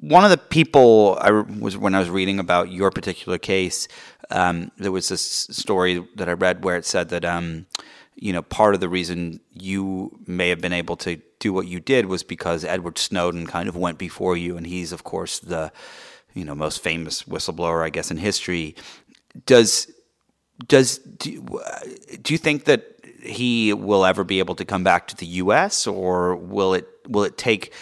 one 0.01 0.25
of 0.25 0.31
the 0.31 0.37
people 0.37 1.19
I 1.21 1.31
was 1.31 1.77
when 1.77 1.95
I 1.95 1.99
was 1.99 2.11
reading 2.11 2.39
about 2.39 2.71
your 2.71 2.91
particular 2.91 3.39
case, 3.39 3.89
um, 4.31 4.71
there 4.77 4.93
was 4.93 5.09
this 5.09 5.23
story 5.23 6.07
that 6.17 6.29
I 6.29 6.33
read 6.33 6.65
where 6.65 6.77
it 6.77 6.85
said 6.85 7.09
that 7.09 7.25
um, 7.25 7.67
you 8.15 8.33
know 8.33 8.43
part 8.43 8.75
of 8.75 8.81
the 8.81 8.89
reason 8.89 9.41
you 9.53 10.19
may 10.27 10.51
have 10.51 10.61
been 10.61 10.73
able 10.73 10.97
to 10.97 11.21
do 11.39 11.53
what 11.53 11.67
you 11.67 11.81
did 11.81 12.07
was 12.07 12.23
because 12.23 12.65
Edward 12.65 12.99
Snowden 12.99 13.47
kind 13.47 13.69
of 13.69 13.77
went 13.77 13.99
before 13.99 14.37
you, 14.37 14.57
and 14.57 14.67
he's 14.67 14.93
of 14.93 15.05
course 15.05 15.39
the 15.39 15.73
you 16.35 16.45
know 16.45 16.55
most 16.55 16.83
famous 16.83 17.23
whistleblower 17.23 17.83
I 17.83 17.91
guess 17.91 18.11
in 18.11 18.19
history. 18.19 18.77
Does 19.47 19.91
does 20.69 20.99
do, 20.99 21.43
do 22.23 22.35
you 22.35 22.39
think 22.39 22.65
that 22.65 22.91
he 23.23 23.73
will 23.73 24.05
ever 24.05 24.23
be 24.23 24.39
able 24.39 24.55
to 24.55 24.67
come 24.67 24.85
back 24.85 25.09
to 25.09 25.17
the 25.17 25.27
U.S. 25.27 25.87
or 25.87 26.37
will 26.37 26.75
it 26.75 26.87
will 27.09 27.25
it 27.25 27.39
take 27.39 27.73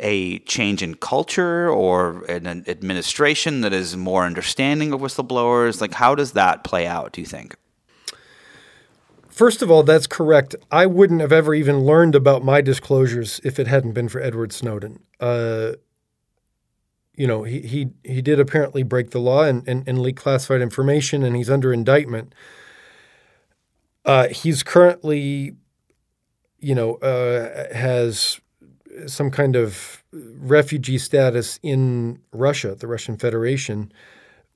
a 0.00 0.38
change 0.40 0.82
in 0.82 0.94
culture 0.94 1.68
or 1.70 2.24
an 2.24 2.46
administration 2.46 3.62
that 3.62 3.72
is 3.72 3.96
more 3.96 4.24
understanding 4.24 4.92
of 4.92 5.00
whistleblowers? 5.00 5.80
Like, 5.80 5.94
how 5.94 6.14
does 6.14 6.32
that 6.32 6.64
play 6.64 6.86
out? 6.86 7.12
Do 7.12 7.20
you 7.20 7.26
think? 7.26 7.56
First 9.28 9.60
of 9.60 9.70
all, 9.70 9.82
that's 9.82 10.06
correct. 10.06 10.54
I 10.70 10.86
wouldn't 10.86 11.20
have 11.20 11.32
ever 11.32 11.54
even 11.54 11.80
learned 11.80 12.14
about 12.14 12.42
my 12.42 12.62
disclosures 12.62 13.38
if 13.44 13.58
it 13.58 13.66
hadn't 13.66 13.92
been 13.92 14.08
for 14.08 14.18
Edward 14.20 14.50
Snowden. 14.50 15.00
Uh, 15.20 15.72
you 17.16 17.26
know, 17.26 17.42
he, 17.42 17.60
he 17.60 17.88
he 18.02 18.22
did 18.22 18.40
apparently 18.40 18.82
break 18.82 19.10
the 19.10 19.18
law 19.18 19.42
and, 19.42 19.66
and, 19.68 19.86
and 19.86 20.00
leak 20.00 20.16
classified 20.16 20.62
information, 20.62 21.22
and 21.22 21.36
he's 21.36 21.50
under 21.50 21.72
indictment. 21.72 22.34
Uh, 24.06 24.28
he's 24.28 24.62
currently, 24.62 25.56
you 26.58 26.74
know, 26.74 26.94
uh, 26.96 27.74
has 27.74 28.40
some 29.06 29.30
kind 29.30 29.56
of 29.56 30.02
refugee 30.12 30.98
status 30.98 31.58
in 31.62 32.20
Russia, 32.32 32.74
the 32.74 32.86
Russian 32.86 33.16
Federation, 33.16 33.92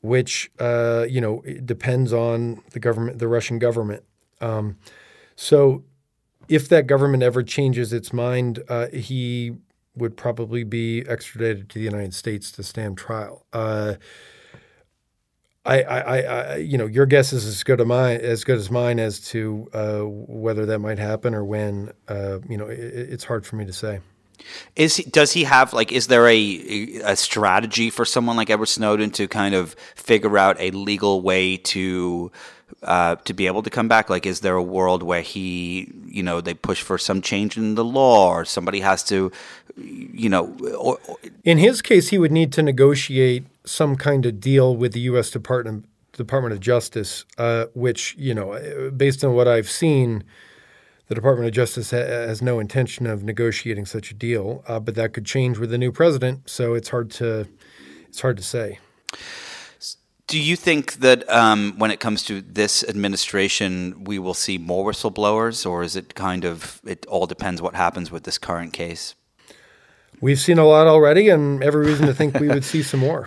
which 0.01 0.51
uh, 0.59 1.07
you 1.09 1.21
know 1.21 1.43
depends 1.65 2.13
on 2.13 2.63
the 2.73 2.81
government, 2.81 3.19
the 3.19 3.29
Russian 3.29 3.59
government. 3.59 4.05
Um, 4.41 4.79
so, 5.37 5.85
if 6.49 6.69
that 6.69 6.87
government 6.87 7.23
ever 7.23 7.43
changes 7.43 7.93
its 7.93 8.13
mind, 8.13 8.63
uh, 8.69 8.89
he 8.89 9.57
would 9.97 10.17
probably 10.17 10.65
be 10.65 11.05
extradited 11.09 11.69
to 11.71 11.79
the 11.79 11.85
United 11.85 12.15
States 12.15 12.51
to 12.53 12.63
stand 12.63 12.97
trial. 12.97 13.45
Uh, 13.53 13.95
I, 15.65 15.83
I, 15.83 16.21
I, 16.21 16.57
you 16.57 16.79
know, 16.79 16.87
your 16.87 17.05
guess 17.05 17.33
is 17.35 17.45
as 17.45 17.63
good 17.63 17.81
as 17.81 17.87
mine 17.87 18.21
as 18.21 18.45
good 18.45 18.59
as 18.59 18.71
mine 18.71 18.99
as 18.99 19.21
to 19.29 19.69
uh, 19.75 20.01
whether 20.01 20.65
that 20.67 20.79
might 20.79 20.99
happen 20.99 21.35
or 21.35 21.45
when. 21.45 21.93
Uh, 22.09 22.39
you 22.49 22.57
know, 22.57 22.67
it, 22.67 22.79
it's 22.79 23.25
hard 23.25 23.45
for 23.45 23.57
me 23.57 23.67
to 23.67 23.73
say. 23.73 24.01
Is 24.77 24.97
he, 24.97 25.03
does 25.05 25.33
he 25.33 25.45
have 25.45 25.73
like 25.73 25.93
is 25.93 26.07
there 26.07 26.27
a 26.29 27.01
a 27.05 27.17
strategy 27.17 27.91
for 27.91 28.05
someone 28.05 28.37
like 28.37 28.51
Edward 28.51 28.67
Snowden 28.67 29.11
to 29.13 29.29
kind 29.29 29.55
of 29.55 29.75
figure 29.95 30.39
out 30.39 30.57
a 30.59 30.71
legal 30.71 31.21
way 31.21 31.57
to 31.57 32.31
uh, 32.83 33.17
to 33.17 33.35
be 33.35 33.47
able 33.47 33.63
to 33.63 33.71
come 33.71 33.89
back? 33.89 34.09
Like, 34.09 34.27
is 34.27 34.41
there 34.41 34.55
a 34.55 34.63
world 34.63 35.03
where 35.03 35.23
he, 35.23 35.93
you 36.07 36.23
know, 36.23 36.41
they 36.41 36.55
push 36.55 36.83
for 36.83 36.99
some 36.99 37.21
change 37.21 37.57
in 37.57 37.75
the 37.75 37.85
law, 37.85 38.31
or 38.31 38.45
somebody 38.45 38.81
has 38.81 39.03
to, 39.05 39.31
you 39.77 40.29
know, 40.29 40.57
or, 40.79 40.99
or 41.07 41.17
in 41.45 41.59
his 41.59 41.83
case, 41.83 42.09
he 42.09 42.19
would 42.19 42.33
need 42.33 42.53
to 42.55 42.63
negotiate 42.63 43.45
some 43.65 43.97
kind 43.97 44.27
of 44.27 44.41
deal 44.41 44.75
with 44.75 44.93
the 44.93 45.01
U.S. 45.01 45.31
Department 45.31 45.87
Department 46.13 46.53
of 46.53 46.61
Justice, 46.61 47.25
uh, 47.39 47.67
which 47.75 48.15
you 48.19 48.35
know, 48.35 48.91
based 48.97 49.25
on 49.25 49.35
what 49.35 49.49
I've 49.49 49.71
seen, 49.71 50.25
the 51.11 51.17
Department 51.17 51.49
of 51.49 51.53
Justice 51.53 51.91
ha- 51.91 51.97
has 51.97 52.41
no 52.41 52.61
intention 52.61 53.05
of 53.05 53.25
negotiating 53.25 53.85
such 53.85 54.13
a 54.13 54.15
deal. 54.15 54.63
Uh, 54.69 54.79
but 54.79 54.95
that 54.95 55.13
could 55.13 55.27
change 55.27 55.59
with 55.59 55.71
the 55.71 55.77
new 55.77 55.91
president, 55.91 56.49
so 56.49 56.75
it's 56.75 56.89
hard 56.89 57.11
to 57.11 57.49
it's 58.09 58.21
hard 58.21 58.37
to 58.37 58.45
say. 58.45 58.79
Do 60.29 60.41
you 60.41 60.55
think 60.55 60.95
that 60.95 61.29
um, 61.29 61.75
when 61.79 61.91
it 61.91 61.99
comes 61.99 62.23
to 62.27 62.41
this 62.41 62.85
administration, 62.85 64.05
we 64.05 64.21
will 64.21 64.35
see 64.35 64.57
more 64.57 64.89
whistleblowers, 64.89 65.69
or 65.69 65.83
is 65.83 65.97
it 65.97 66.15
kind 66.15 66.45
of 66.45 66.81
it 66.87 67.05
all 67.07 67.27
depends 67.27 67.61
what 67.61 67.75
happens 67.75 68.13
with 68.13 68.23
this 68.23 68.39
current 68.39 68.73
case? 68.73 69.17
We've 70.21 70.39
seen 70.39 70.59
a 70.59 70.65
lot 70.65 70.87
already, 70.87 71.29
and 71.29 71.61
every 71.61 71.87
reason 71.87 72.07
to 72.07 72.15
think 72.15 72.39
we 72.39 72.47
would 72.47 72.65
see 72.65 72.85
some 72.85 73.01
more. 73.01 73.27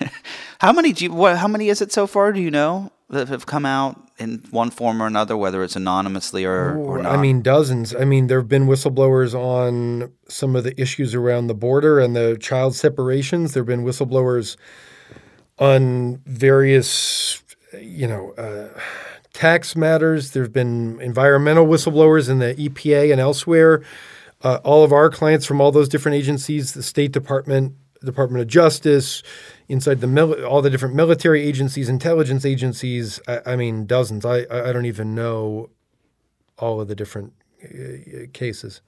how 0.60 0.72
many 0.72 0.92
do 0.92 1.04
you, 1.04 1.12
what, 1.12 1.36
How 1.36 1.46
many 1.46 1.68
is 1.68 1.80
it 1.80 1.92
so 1.92 2.08
far? 2.08 2.32
Do 2.32 2.40
you 2.40 2.50
know 2.50 2.90
that 3.10 3.28
have 3.28 3.46
come 3.46 3.66
out 3.66 4.08
in 4.18 4.42
one 4.50 4.70
form 4.70 5.02
or 5.02 5.06
another, 5.06 5.36
whether 5.36 5.62
it's 5.62 5.76
anonymously 5.76 6.44
or, 6.44 6.76
or 6.76 7.02
not? 7.02 7.12
I 7.12 7.16
mean, 7.16 7.42
dozens. 7.42 7.94
I 7.94 8.04
mean, 8.04 8.28
there 8.28 8.38
have 8.38 8.48
been 8.48 8.66
whistleblowers 8.66 9.34
on 9.34 10.12
some 10.28 10.56
of 10.56 10.64
the 10.64 10.80
issues 10.80 11.14
around 11.14 11.48
the 11.48 11.54
border 11.54 12.00
and 12.00 12.16
the 12.16 12.38
child 12.40 12.74
separations. 12.74 13.54
There 13.54 13.62
have 13.62 13.68
been 13.68 13.84
whistleblowers 13.84 14.56
on 15.58 16.22
various, 16.26 17.42
you 17.78 18.08
know. 18.08 18.32
Uh, 18.32 18.78
tax 19.32 19.76
matters. 19.76 20.32
There 20.32 20.42
have 20.42 20.52
been 20.52 21.00
environmental 21.00 21.64
whistleblowers 21.64 22.28
in 22.28 22.40
the 22.40 22.54
EPA 22.56 23.12
and 23.12 23.20
elsewhere 23.20 23.82
uh, 24.42 24.58
all 24.64 24.84
of 24.84 24.92
our 24.92 25.10
clients 25.10 25.46
from 25.46 25.60
all 25.60 25.72
those 25.72 25.88
different 25.88 26.16
agencies, 26.16 26.72
the 26.72 26.82
State 26.82 27.12
Department, 27.12 27.74
Department 28.04 28.42
of 28.42 28.48
Justice, 28.48 29.22
inside 29.70 30.00
the 30.00 30.08
mil- 30.08 30.44
all 30.44 30.60
the 30.60 30.68
different 30.68 30.96
military 30.96 31.42
agencies, 31.42 31.88
intelligence 31.88 32.44
agencies. 32.44 33.20
I, 33.28 33.52
I 33.52 33.56
mean, 33.56 33.86
dozens. 33.86 34.26
I, 34.26 34.40
I 34.50 34.72
don't 34.72 34.84
even 34.84 35.14
know 35.14 35.70
all 36.58 36.80
of 36.80 36.88
the 36.88 36.96
different 36.96 37.32
uh, 37.64 38.26
cases. 38.32 38.80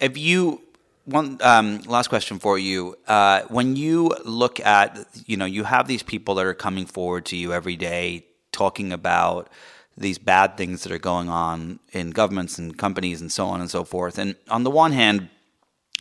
If 0.00 0.16
you 0.16 0.62
one 1.04 1.38
um, 1.42 1.82
last 1.82 2.08
question 2.08 2.38
for 2.38 2.58
you: 2.58 2.96
uh, 3.06 3.42
When 3.48 3.76
you 3.76 4.12
look 4.24 4.58
at, 4.60 5.06
you 5.26 5.36
know, 5.36 5.44
you 5.44 5.64
have 5.64 5.86
these 5.86 6.02
people 6.02 6.34
that 6.36 6.46
are 6.46 6.54
coming 6.54 6.86
forward 6.86 7.26
to 7.26 7.36
you 7.36 7.52
every 7.52 7.76
day 7.76 8.26
talking 8.52 8.92
about 8.92 9.50
these 9.98 10.18
bad 10.18 10.56
things 10.56 10.82
that 10.84 10.92
are 10.92 10.98
going 10.98 11.28
on 11.28 11.80
in 11.92 12.10
governments 12.10 12.58
and 12.58 12.76
companies 12.76 13.20
and 13.20 13.30
so 13.30 13.46
on 13.46 13.60
and 13.60 13.70
so 13.70 13.84
forth. 13.84 14.18
And 14.18 14.36
on 14.48 14.64
the 14.64 14.70
one 14.70 14.92
hand, 14.92 15.28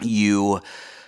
you 0.01 0.61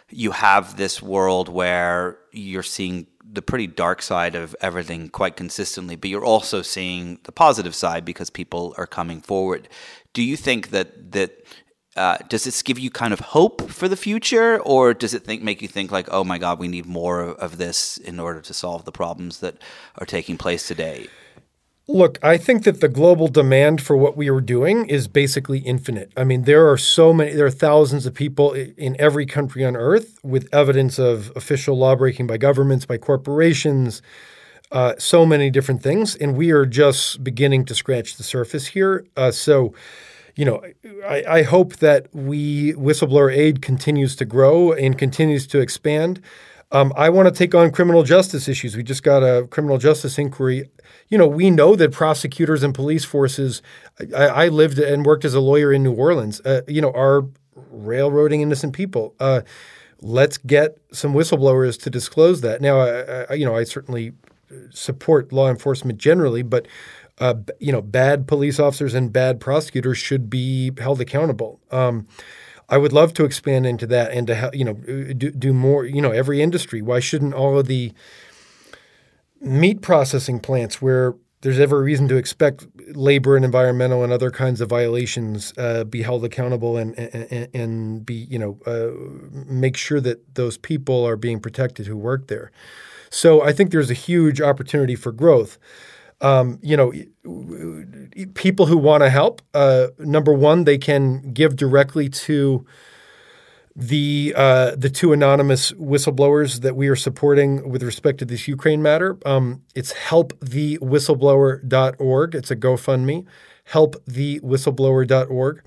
you 0.10 0.32
have 0.32 0.78
this 0.78 1.02
world 1.02 1.50
where 1.50 2.18
you're 2.38 2.64
seeing 2.64 3.08
the 3.24 3.42
pretty 3.42 3.68
dark 3.68 4.02
side 4.02 4.36
of 4.36 4.56
everything 4.62 5.10
quite 5.10 5.36
consistently, 5.36 5.96
but 5.96 6.10
you're 6.10 6.26
also 6.26 6.62
seeing 6.62 7.20
the 7.24 7.32
positive 7.32 7.76
side 7.76 8.06
because 8.06 8.30
people 8.30 8.74
are 8.78 8.88
coming 8.88 9.22
forward. 9.22 9.68
Do 10.14 10.24
you 10.24 10.38
think 10.38 10.70
that 10.70 11.12
that 11.12 11.46
uh, 11.96 12.18
does 12.30 12.44
this 12.44 12.62
give 12.62 12.78
you 12.78 12.92
kind 12.92 13.12
of 13.12 13.20
hope 13.20 13.70
for 13.72 13.88
the 13.88 13.98
future, 13.98 14.60
or 14.60 14.94
does 14.94 15.16
it 15.16 15.24
think 15.24 15.42
make 15.42 15.62
you 15.64 15.68
think 15.68 15.92
like, 15.92 16.08
oh 16.12 16.24
my 16.24 16.38
God, 16.38 16.60
we 16.60 16.68
need 16.68 16.86
more 16.86 17.22
of 17.22 17.58
this 17.58 17.98
in 17.98 18.20
order 18.20 18.40
to 18.40 18.54
solve 18.54 18.86
the 18.86 18.92
problems 18.92 19.40
that 19.40 19.56
are 19.98 20.06
taking 20.06 20.38
place 20.38 20.68
today? 20.68 21.08
Look, 21.90 22.20
I 22.22 22.36
think 22.36 22.66
that 22.66 22.82
the 22.82 22.90
global 22.90 23.30
demand 23.30 23.82
for 23.82 23.96
what 23.96 24.18
we 24.18 24.30
are 24.30 24.42
doing 24.42 24.90
is 24.90 25.08
basically 25.08 25.60
infinite. 25.60 26.12
I 26.18 26.26
mean, 26.26 26.42
there 26.44 26.70
are 26.70 26.78
so 26.78 27.14
many, 27.14 27.32
there 27.32 27.46
are 27.46 27.52
thousands 27.52 28.06
of 28.06 28.14
people 28.14 28.52
in 28.52 29.00
every 29.00 29.26
country 29.26 29.64
on 29.64 29.78
earth 29.78 30.20
with 30.22 30.50
evidence 30.54 31.00
of 31.00 31.32
official 31.34 31.78
lawbreaking 31.78 32.28
by 32.28 32.36
governments, 32.38 32.86
by 32.86 32.98
corporations, 32.98 34.02
uh, 34.70 34.96
so 34.98 35.26
many 35.26 35.50
different 35.50 35.82
things. 35.82 36.14
And 36.14 36.36
we 36.36 36.52
are 36.52 36.66
just 36.66 37.24
beginning 37.24 37.64
to 37.66 37.76
scratch 37.76 38.18
the 38.18 38.24
surface 38.24 38.68
here. 38.68 39.06
Uh, 39.16 39.32
so, 39.32 39.74
you 40.36 40.44
know, 40.44 40.62
I, 41.08 41.24
I, 41.28 41.44
hope 41.44 41.78
that 41.78 42.14
we, 42.14 42.74
whistleblower 42.74 43.34
aid 43.34 43.62
continues 43.62 44.14
to 44.18 44.26
grow 44.26 44.74
and 44.74 44.98
continues 44.98 45.48
to 45.48 45.60
expand. 45.60 46.22
Um, 46.72 46.92
I 46.98 47.10
want 47.10 47.28
to 47.28 47.34
take 47.34 47.56
on 47.56 47.72
criminal 47.72 48.04
justice 48.04 48.48
issues. 48.50 48.76
We 48.76 48.84
just 48.84 49.04
got 49.04 49.24
a 49.24 49.48
criminal 49.48 49.78
justice 49.78 50.18
inquiry. 50.18 50.70
You 51.08 51.18
know, 51.18 51.28
we 51.28 51.50
know 51.50 51.76
that 51.78 51.94
prosecutors 51.94 52.62
and 52.62 52.76
police 52.76 53.06
forces. 53.06 53.62
I, 54.16 54.26
I 54.28 54.48
lived 54.50 54.78
and 54.78 55.06
worked 55.06 55.24
as 55.24 55.34
a 55.34 55.40
lawyer 55.40 55.72
in 55.72 55.84
New 55.84 55.94
Orleans. 55.94 56.42
Uh, 56.42 56.62
you 56.68 56.82
know, 56.82 56.92
are 56.92 57.26
railroading 57.72 58.42
innocent 58.42 58.74
people. 58.74 59.16
Uh, 59.20 59.42
let's 60.02 60.38
get 60.38 60.78
some 60.92 61.14
whistleblowers 61.14 61.82
to 61.84 61.90
disclose 61.90 62.42
that. 62.42 62.62
Now, 62.62 62.80
I, 62.82 63.26
I, 63.30 63.34
you 63.36 63.46
know, 63.46 63.56
I 63.56 63.64
certainly 63.64 64.12
support 64.70 65.32
law 65.32 65.50
enforcement 65.50 66.00
generally, 66.00 66.42
but 66.42 66.68
uh, 67.20 67.36
you 67.60 67.72
know, 67.72 67.82
bad 67.82 68.28
police 68.28 68.60
officers 68.60 68.94
and 68.94 69.12
bad 69.12 69.40
prosecutors 69.40 69.98
should 69.98 70.30
be 70.30 70.72
held 70.78 71.02
accountable. 71.02 71.60
Um, 71.72 72.08
I 72.70 72.78
would 72.78 72.92
love 72.92 73.14
to 73.14 73.26
expand 73.26 73.66
into 73.66 73.88
that 73.88 74.12
and 74.12 74.28
to 74.28 74.50
you 74.54 74.66
know 74.66 74.74
do, 74.74 75.32
do 75.32 75.54
more. 75.54 75.86
You 75.86 76.02
know, 76.02 76.12
every 76.12 76.42
industry. 76.42 76.82
Why 76.82 77.00
shouldn't 77.00 77.34
all 77.34 77.58
of 77.60 77.68
the 77.68 77.94
meat 79.40 79.82
processing 79.82 80.40
plants 80.40 80.82
where 80.82 81.16
there's 81.42 81.60
ever 81.60 81.82
reason 81.82 82.08
to 82.08 82.16
expect 82.16 82.66
labor 82.96 83.36
and 83.36 83.46
environmental 83.46 84.04
and 84.04 84.12
other 84.12 84.32
kinds 84.32 84.60
of 84.60 84.70
violations 84.70 85.54
uh, 85.58 85.84
be 85.84 86.02
held 86.02 86.26
accountable 86.26 86.78
and, 86.78 86.98
and, 86.98 87.48
and 87.54 88.06
be 88.06 88.16
you 88.16 88.40
know 88.40 88.60
uh, 88.66 88.90
make 89.46 89.78
sure 89.78 90.02
that 90.02 90.36
those 90.36 90.58
people 90.58 91.06
are 91.06 91.16
being 91.16 91.40
protected 91.40 91.88
who 91.88 91.96
work 91.96 92.28
there. 92.28 92.52
So 93.10 93.42
I 93.42 93.54
think 93.54 93.72
there's 93.72 93.92
a 93.92 93.96
huge 93.96 94.42
opportunity 94.42 94.96
for 94.96 95.12
growth. 95.12 95.58
Um, 96.20 96.58
you 96.64 96.76
know, 96.76 96.92
people 98.34 98.66
who 98.66 98.78
want 98.78 99.04
to 99.04 99.10
help. 99.10 99.42
Uh, 99.54 99.88
number 100.00 100.34
one, 100.34 100.64
they 100.64 100.78
can 100.78 101.34
give 101.34 101.56
directly 101.56 102.10
to 102.10 102.66
the 103.76 104.34
uh, 104.36 104.76
the 104.76 104.90
two 104.90 105.14
anonymous 105.14 105.72
whistleblowers 105.74 106.62
that 106.62 106.76
we 106.76 106.88
are 106.88 106.96
supporting 106.96 107.70
with 107.70 107.84
respect 107.84 108.18
to 108.20 108.26
this 108.26 108.48
Ukraine 108.48 108.82
matter. 108.82 109.18
Um, 109.24 109.62
it's 109.76 109.94
helpthewhistleblower.org. 109.94 112.36
It's 112.36 112.50
a 112.50 112.56
GoFundMe. 112.56 113.26
Helpthewhistleblower.org. 113.72 115.64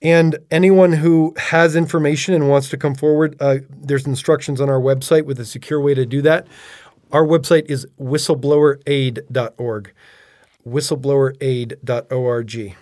And 0.00 0.38
anyone 0.50 0.94
who 0.94 1.34
has 1.36 1.76
information 1.76 2.34
and 2.34 2.48
wants 2.48 2.70
to 2.70 2.76
come 2.76 2.94
forward, 2.94 3.36
uh, 3.38 3.58
there's 3.70 4.06
instructions 4.06 4.60
on 4.60 4.68
our 4.68 4.80
website 4.80 5.26
with 5.26 5.38
a 5.38 5.44
secure 5.44 5.80
way 5.80 5.94
to 5.94 6.04
do 6.06 6.22
that. 6.22 6.48
Our 7.12 7.26
website 7.26 7.66
is 7.66 7.86
whistleblower.aid.org. 8.00 9.92
Whistleblower.aid.org. 10.66 12.76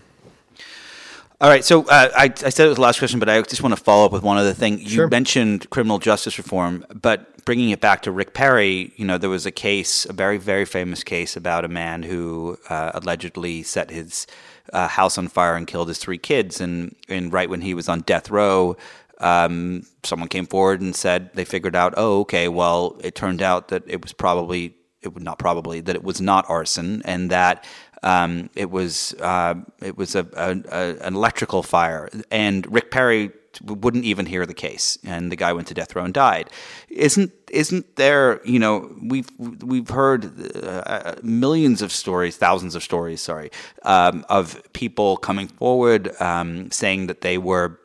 All 1.40 1.48
right. 1.48 1.64
So 1.64 1.84
uh, 1.84 2.10
I, 2.14 2.24
I, 2.24 2.50
said 2.50 2.66
it 2.66 2.68
was 2.68 2.76
the 2.76 2.82
last 2.82 2.98
question, 2.98 3.18
but 3.18 3.30
I 3.30 3.40
just 3.42 3.62
want 3.62 3.74
to 3.74 3.82
follow 3.82 4.04
up 4.04 4.12
with 4.12 4.22
one 4.22 4.36
other 4.36 4.52
thing. 4.52 4.78
You 4.78 4.88
sure. 4.88 5.08
mentioned 5.08 5.70
criminal 5.70 5.98
justice 5.98 6.36
reform, 6.36 6.84
but 6.94 7.44
bringing 7.46 7.70
it 7.70 7.80
back 7.80 8.02
to 8.02 8.12
Rick 8.12 8.34
Perry, 8.34 8.92
you 8.96 9.06
know, 9.06 9.16
there 9.16 9.30
was 9.30 9.46
a 9.46 9.50
case, 9.50 10.04
a 10.04 10.12
very, 10.12 10.36
very 10.36 10.66
famous 10.66 11.02
case 11.02 11.36
about 11.36 11.64
a 11.64 11.68
man 11.68 12.02
who 12.02 12.58
uh, 12.68 12.90
allegedly 12.94 13.62
set 13.62 13.90
his 13.90 14.26
uh, 14.74 14.86
house 14.86 15.16
on 15.16 15.28
fire 15.28 15.56
and 15.56 15.66
killed 15.66 15.88
his 15.88 15.98
three 15.98 16.18
kids. 16.18 16.60
And, 16.60 16.94
and 17.08 17.32
right 17.32 17.48
when 17.48 17.62
he 17.62 17.72
was 17.72 17.88
on 17.88 18.02
death 18.02 18.30
row, 18.30 18.76
um, 19.20 19.86
someone 20.02 20.28
came 20.28 20.46
forward 20.46 20.80
and 20.80 20.94
said 20.94 21.30
they 21.34 21.44
figured 21.44 21.76
out, 21.76 21.94
oh, 21.96 22.20
okay, 22.20 22.48
well, 22.48 22.96
it 23.00 23.14
turned 23.14 23.42
out 23.42 23.68
that 23.68 23.84
it 23.86 24.02
was 24.02 24.12
probably, 24.12 24.74
it 25.02 25.14
would 25.14 25.22
not 25.22 25.38
probably, 25.38 25.80
that 25.80 25.94
it 25.94 26.02
was 26.02 26.20
not 26.20 26.48
arson 26.48 27.02
and 27.04 27.30
that 27.30 27.64
um, 28.02 28.50
it 28.54 28.70
was 28.70 29.14
uh, 29.20 29.54
it 29.82 29.96
was 29.96 30.14
a, 30.14 30.26
a, 30.34 30.62
a, 30.70 31.06
an 31.06 31.14
electrical 31.14 31.62
fire, 31.62 32.08
and 32.30 32.70
Rick 32.72 32.90
Perry 32.90 33.30
wouldn't 33.62 34.04
even 34.04 34.26
hear 34.26 34.46
the 34.46 34.54
case, 34.54 34.96
and 35.04 35.30
the 35.30 35.36
guy 35.36 35.52
went 35.52 35.68
to 35.68 35.74
death 35.74 35.94
row 35.94 36.04
and 36.04 36.14
died. 36.14 36.50
Isn't 36.88 37.32
isn't 37.50 37.96
there? 37.96 38.40
You 38.44 38.58
know, 38.58 38.96
we've 39.02 39.28
we've 39.38 39.90
heard 39.90 40.32
uh, 40.64 41.16
millions 41.22 41.82
of 41.82 41.92
stories, 41.92 42.36
thousands 42.36 42.74
of 42.74 42.82
stories, 42.82 43.20
sorry, 43.20 43.50
um, 43.82 44.24
of 44.28 44.60
people 44.72 45.16
coming 45.16 45.48
forward 45.48 46.18
um, 46.22 46.70
saying 46.70 47.08
that 47.08 47.20
they 47.20 47.36
were 47.36 47.78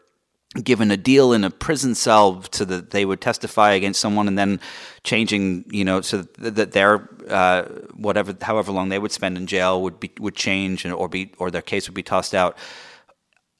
given 0.63 0.91
a 0.91 0.97
deal 0.97 1.33
in 1.33 1.43
a 1.43 1.49
prison 1.49 1.95
cell 1.95 2.43
so 2.51 2.63
that 2.65 2.91
they 2.91 3.05
would 3.05 3.21
testify 3.21 3.71
against 3.73 3.99
someone 3.99 4.27
and 4.27 4.37
then 4.37 4.59
changing 5.03 5.65
you 5.69 5.83
know 5.83 6.01
so 6.01 6.21
that 6.37 6.71
their 6.71 7.09
uh, 7.29 7.63
whatever 7.93 8.35
however 8.41 8.71
long 8.71 8.89
they 8.89 8.99
would 8.99 9.11
spend 9.11 9.37
in 9.37 9.47
jail 9.47 9.81
would 9.81 9.99
be 9.99 10.11
would 10.19 10.35
change 10.35 10.85
and 10.85 10.93
or 10.93 11.09
be 11.09 11.31
or 11.37 11.51
their 11.51 11.61
case 11.61 11.87
would 11.87 11.95
be 11.95 12.03
tossed 12.03 12.33
out. 12.33 12.57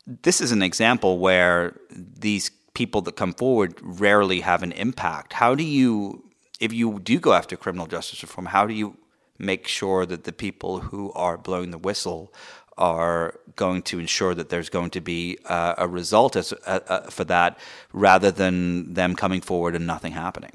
This 0.08 0.40
is 0.40 0.52
an 0.52 0.62
example 0.62 1.20
where 1.20 1.76
these 1.90 2.52
people 2.74 3.02
that 3.02 3.16
come 3.16 3.34
forward 3.34 3.74
rarely 3.82 4.42
have 4.42 4.64
an 4.64 4.72
impact. 4.74 5.34
How 5.34 5.56
do 5.56 5.64
you 5.64 6.24
if 6.60 6.72
you 6.72 7.00
do 7.00 7.20
go 7.20 7.34
after 7.34 7.58
criminal 7.58 7.88
justice 7.88 8.22
reform 8.24 8.46
how 8.46 8.66
do 8.66 8.74
you 8.74 8.98
make 9.38 9.68
sure 9.68 10.06
that 10.06 10.24
the 10.24 10.34
people 10.34 10.80
who 10.80 11.12
are 11.14 11.38
blowing 11.38 11.72
the 11.72 11.78
whistle 11.78 12.34
are 12.78 13.40
going 13.56 13.82
to 13.82 14.00
ensure 14.00 14.36
that 14.36 14.50
there's 14.50 14.70
going 14.70 14.90
to 14.90 15.02
be 15.02 15.38
uh, 15.46 15.76
a 15.78 15.88
result 15.88 16.36
as, 16.36 16.54
uh, 16.66 16.80
uh, 16.88 17.02
for 17.10 17.24
that 17.24 17.58
rather 17.94 18.32
than 18.32 18.94
them 18.94 19.16
coming 19.16 19.42
forward 19.42 19.76
and 19.76 19.88
nothing 19.88 20.12
happening. 20.12 20.52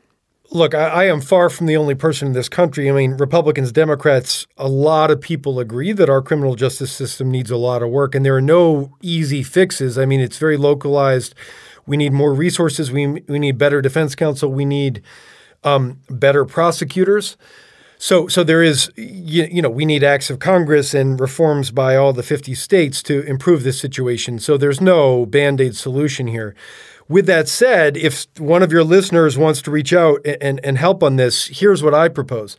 Look, 0.53 0.75
I, 0.75 0.89
I, 0.89 1.05
am 1.05 1.21
far 1.21 1.49
from 1.49 1.67
the 1.67 1.77
only 1.77 1.95
person 1.95 2.27
in 2.29 2.35
this 2.35 2.49
country. 2.49 2.91
I 2.91 2.93
mean, 2.93 3.13
Republicans, 3.13 3.71
Democrats, 3.71 4.49
a 4.59 4.69
lot 4.69 5.13
of 5.13 5.21
people 5.21 5.61
agree 5.61 5.93
that 5.93 6.11
our 6.11 6.21
criminal 6.21 6.57
justice 6.57 6.91
system 6.91 7.31
needs 7.31 7.53
a 7.53 7.57
lot 7.57 7.85
of 7.85 7.91
work, 7.91 8.17
and 8.17 8.27
there 8.27 8.35
are 8.35 8.43
no 8.43 8.97
easy 9.01 9.45
fixes. 9.45 9.97
I 9.97 10.07
mean, 10.07 10.21
it's 10.21 10.39
very 10.39 10.57
localized. 10.57 11.37
We 11.87 11.97
need 11.97 12.13
more 12.13 12.35
resources. 12.35 12.91
We, 12.91 13.07
we 13.07 13.39
need 13.39 13.59
better 13.59 13.81
defense 13.81 14.17
counsel. 14.17 14.53
We 14.53 14.65
need 14.65 15.03
um, 15.63 16.01
better 16.11 16.45
prosecutors. 16.45 17.37
So, 18.03 18.29
so 18.29 18.43
there 18.43 18.63
is, 18.63 18.91
you, 18.97 19.45
you, 19.45 19.61
know, 19.61 19.69
we 19.69 19.85
need 19.85 20.03
acts 20.03 20.31
of 20.31 20.39
Congress 20.39 20.95
and 20.95 21.21
reforms 21.21 21.71
by 21.71 21.97
all 21.97 22.15
the 22.15 22.23
50 22.23 22.55
states 22.55 23.03
to 23.03 23.21
improve 23.25 23.63
this 23.63 23.79
situation. 23.79 24.39
So 24.39 24.57
there's 24.57 24.81
no 24.81 25.27
band 25.27 25.61
aid 25.61 25.77
solution 25.77 26.27
here. 26.27 26.55
With 27.09 27.27
that 27.27 27.47
said, 27.47 27.99
if 27.99 28.27
one 28.39 28.63
of 28.63 28.73
your 28.73 28.85
listeners 28.85 29.37
wants 29.37 29.61
to 29.63 29.71
reach 29.71 29.93
out 29.93 30.25
and, 30.25 30.65
and 30.65 30.79
help 30.79 31.03
on 31.03 31.17
this, 31.17 31.49
here's 31.49 31.83
what 31.83 31.93
I 31.93 32.09
propose. 32.09 32.57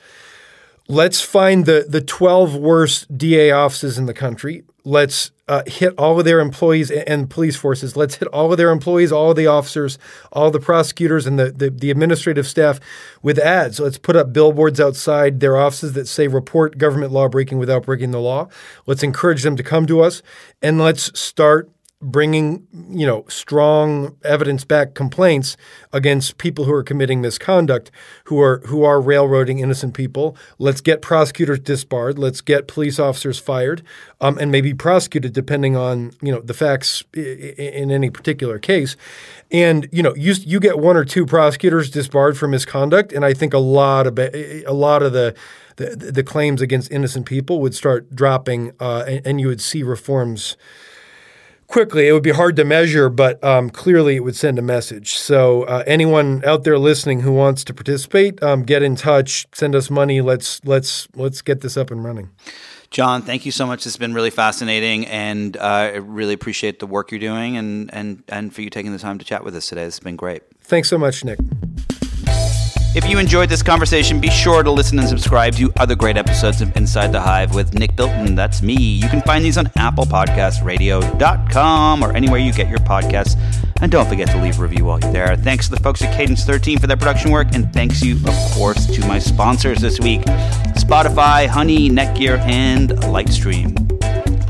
Let's 0.87 1.21
find 1.21 1.65
the, 1.65 1.85
the 1.87 2.01
12 2.01 2.55
worst 2.55 3.17
DA 3.17 3.51
offices 3.51 3.97
in 3.97 4.07
the 4.07 4.13
country. 4.13 4.63
Let's 4.83 5.31
uh, 5.47 5.61
hit 5.67 5.93
all 5.97 6.17
of 6.17 6.25
their 6.25 6.39
employees 6.39 6.89
and 6.89 7.29
police 7.29 7.55
forces. 7.55 7.95
Let's 7.95 8.15
hit 8.15 8.27
all 8.29 8.51
of 8.51 8.57
their 8.57 8.71
employees, 8.71 9.11
all 9.11 9.29
of 9.29 9.37
the 9.37 9.45
officers, 9.47 9.99
all 10.31 10.49
the 10.49 10.59
prosecutors, 10.59 11.27
and 11.27 11.37
the, 11.37 11.51
the, 11.51 11.69
the 11.69 11.91
administrative 11.91 12.47
staff 12.47 12.79
with 13.21 13.37
ads. 13.37 13.79
Let's 13.79 13.99
put 13.99 14.15
up 14.15 14.33
billboards 14.33 14.79
outside 14.79 15.39
their 15.39 15.55
offices 15.55 15.93
that 15.93 16.07
say 16.07 16.27
report 16.27 16.77
government 16.77 17.11
law 17.11 17.27
breaking 17.27 17.59
without 17.59 17.83
breaking 17.83 18.11
the 18.11 18.19
law. 18.19 18.47
Let's 18.87 19.03
encourage 19.03 19.43
them 19.43 19.55
to 19.57 19.63
come 19.63 19.85
to 19.87 20.01
us 20.01 20.23
and 20.61 20.79
let's 20.79 21.17
start 21.19 21.69
bringing 22.01 22.67
you 22.89 23.05
know 23.05 23.25
strong 23.27 24.15
evidence 24.23 24.63
back 24.63 24.93
complaints 24.93 25.55
against 25.93 26.37
people 26.37 26.65
who 26.65 26.73
are 26.73 26.83
committing 26.83 27.21
misconduct 27.21 27.91
who 28.25 28.39
are 28.41 28.59
who 28.65 28.83
are 28.83 28.99
railroading 28.99 29.59
innocent 29.59 29.93
people. 29.93 30.35
Let's 30.57 30.81
get 30.81 31.01
prosecutors 31.01 31.59
disbarred. 31.59 32.17
Let's 32.17 32.41
get 32.41 32.67
police 32.67 32.99
officers 32.99 33.39
fired 33.39 33.83
um, 34.19 34.37
and 34.39 34.51
maybe 34.51 34.73
prosecuted 34.73 35.33
depending 35.33 35.75
on 35.75 36.11
you 36.21 36.31
know 36.31 36.41
the 36.41 36.53
facts 36.53 37.03
in 37.13 37.91
any 37.91 38.09
particular 38.09 38.59
case. 38.59 38.95
And 39.51 39.87
you 39.91 40.01
know 40.01 40.15
you 40.15 40.33
you 40.39 40.59
get 40.59 40.79
one 40.79 40.97
or 40.97 41.05
two 41.05 41.25
prosecutors 41.25 41.89
disbarred 41.89 42.37
for 42.37 42.47
misconduct 42.47 43.11
and 43.13 43.25
i 43.25 43.33
think 43.33 43.53
a 43.53 43.59
lot 43.59 44.07
of 44.07 44.17
a 44.19 44.71
lot 44.71 45.03
of 45.03 45.13
the 45.13 45.35
the, 45.77 46.11
the 46.11 46.23
claims 46.23 46.61
against 46.61 46.91
innocent 46.91 47.25
people 47.25 47.59
would 47.59 47.73
start 47.73 48.13
dropping 48.15 48.71
uh, 48.79 49.03
and, 49.07 49.27
and 49.27 49.41
you 49.41 49.47
would 49.47 49.61
see 49.61 49.83
reforms 49.83 50.57
quickly. 51.71 52.07
It 52.07 52.11
would 52.11 52.23
be 52.23 52.31
hard 52.31 52.55
to 52.57 52.65
measure, 52.65 53.09
but 53.09 53.43
um, 53.43 53.69
clearly 53.69 54.17
it 54.17 54.19
would 54.19 54.35
send 54.35 54.59
a 54.59 54.61
message. 54.61 55.13
So 55.13 55.63
uh, 55.63 55.83
anyone 55.87 56.43
out 56.45 56.63
there 56.63 56.77
listening 56.77 57.21
who 57.21 57.31
wants 57.31 57.63
to 57.65 57.73
participate, 57.73 58.41
um, 58.43 58.63
get 58.63 58.83
in 58.83 58.95
touch, 58.95 59.47
send 59.53 59.75
us 59.75 59.89
money. 59.89 60.21
Let's 60.21 60.63
let's 60.65 61.07
let's 61.15 61.41
get 61.41 61.61
this 61.61 61.77
up 61.77 61.89
and 61.89 62.03
running. 62.03 62.29
John, 62.91 63.21
thank 63.21 63.45
you 63.45 63.53
so 63.53 63.65
much. 63.65 63.87
It's 63.87 63.95
been 63.95 64.13
really 64.13 64.31
fascinating, 64.31 65.07
and 65.07 65.55
uh, 65.55 65.61
I 65.61 65.95
really 65.95 66.33
appreciate 66.33 66.79
the 66.79 66.87
work 66.87 67.09
you're 67.09 67.21
doing, 67.21 67.55
and 67.55 67.91
and 67.93 68.23
and 68.27 68.53
for 68.53 68.61
you 68.61 68.69
taking 68.69 68.91
the 68.91 68.99
time 68.99 69.17
to 69.19 69.25
chat 69.25 69.45
with 69.45 69.55
us 69.55 69.69
today. 69.69 69.83
It's 69.83 69.99
been 69.99 70.17
great. 70.17 70.43
Thanks 70.61 70.89
so 70.89 70.97
much, 70.97 71.23
Nick. 71.23 71.39
If 72.93 73.09
you 73.09 73.19
enjoyed 73.19 73.47
this 73.47 73.63
conversation, 73.63 74.19
be 74.19 74.29
sure 74.29 74.63
to 74.63 74.69
listen 74.69 74.99
and 74.99 75.07
subscribe 75.07 75.55
to 75.55 75.71
other 75.77 75.95
great 75.95 76.17
episodes 76.17 76.61
of 76.61 76.75
Inside 76.75 77.13
the 77.13 77.21
Hive 77.21 77.55
with 77.55 77.73
Nick 77.73 77.95
Bilton. 77.95 78.35
That's 78.35 78.61
me. 78.61 78.75
You 78.75 79.07
can 79.07 79.21
find 79.21 79.45
these 79.45 79.57
on 79.57 79.71
Apple 79.77 80.03
Podcasts, 80.03 80.61
radio.com, 80.61 82.03
or 82.03 82.11
anywhere 82.11 82.39
you 82.39 82.51
get 82.51 82.67
your 82.67 82.79
podcasts. 82.79 83.39
And 83.81 83.93
don't 83.93 84.09
forget 84.09 84.27
to 84.31 84.41
leave 84.41 84.59
a 84.59 84.61
review 84.61 84.83
while 84.83 84.99
you're 84.99 85.13
there. 85.13 85.37
Thanks 85.37 85.69
to 85.69 85.75
the 85.75 85.81
folks 85.81 86.01
at 86.01 86.13
Cadence 86.17 86.43
13 86.43 86.79
for 86.79 86.87
their 86.87 86.97
production 86.97 87.31
work, 87.31 87.47
and 87.53 87.71
thanks 87.71 88.01
you, 88.01 88.17
of 88.27 88.51
course, 88.51 88.85
to 88.87 89.07
my 89.07 89.19
sponsors 89.19 89.79
this 89.79 89.97
week 90.01 90.21
Spotify, 90.75 91.47
Honey, 91.47 91.89
Netgear, 91.89 92.39
and 92.39 92.89
Lightstream. 92.89 93.87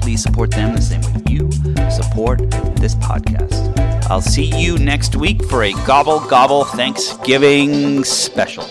Please 0.02 0.24
support 0.24 0.50
them 0.50 0.76
the 0.76 0.82
same 0.82 1.02
way 1.02 1.22
you 1.30 1.52
support 1.92 2.40
this 2.78 2.96
podcast. 2.96 3.81
I'll 4.12 4.20
see 4.20 4.52
you 4.60 4.78
next 4.78 5.16
week 5.16 5.42
for 5.46 5.64
a 5.64 5.72
Gobble 5.88 6.20
Gobble 6.28 6.66
Thanksgiving 6.66 8.04
special. 8.04 8.66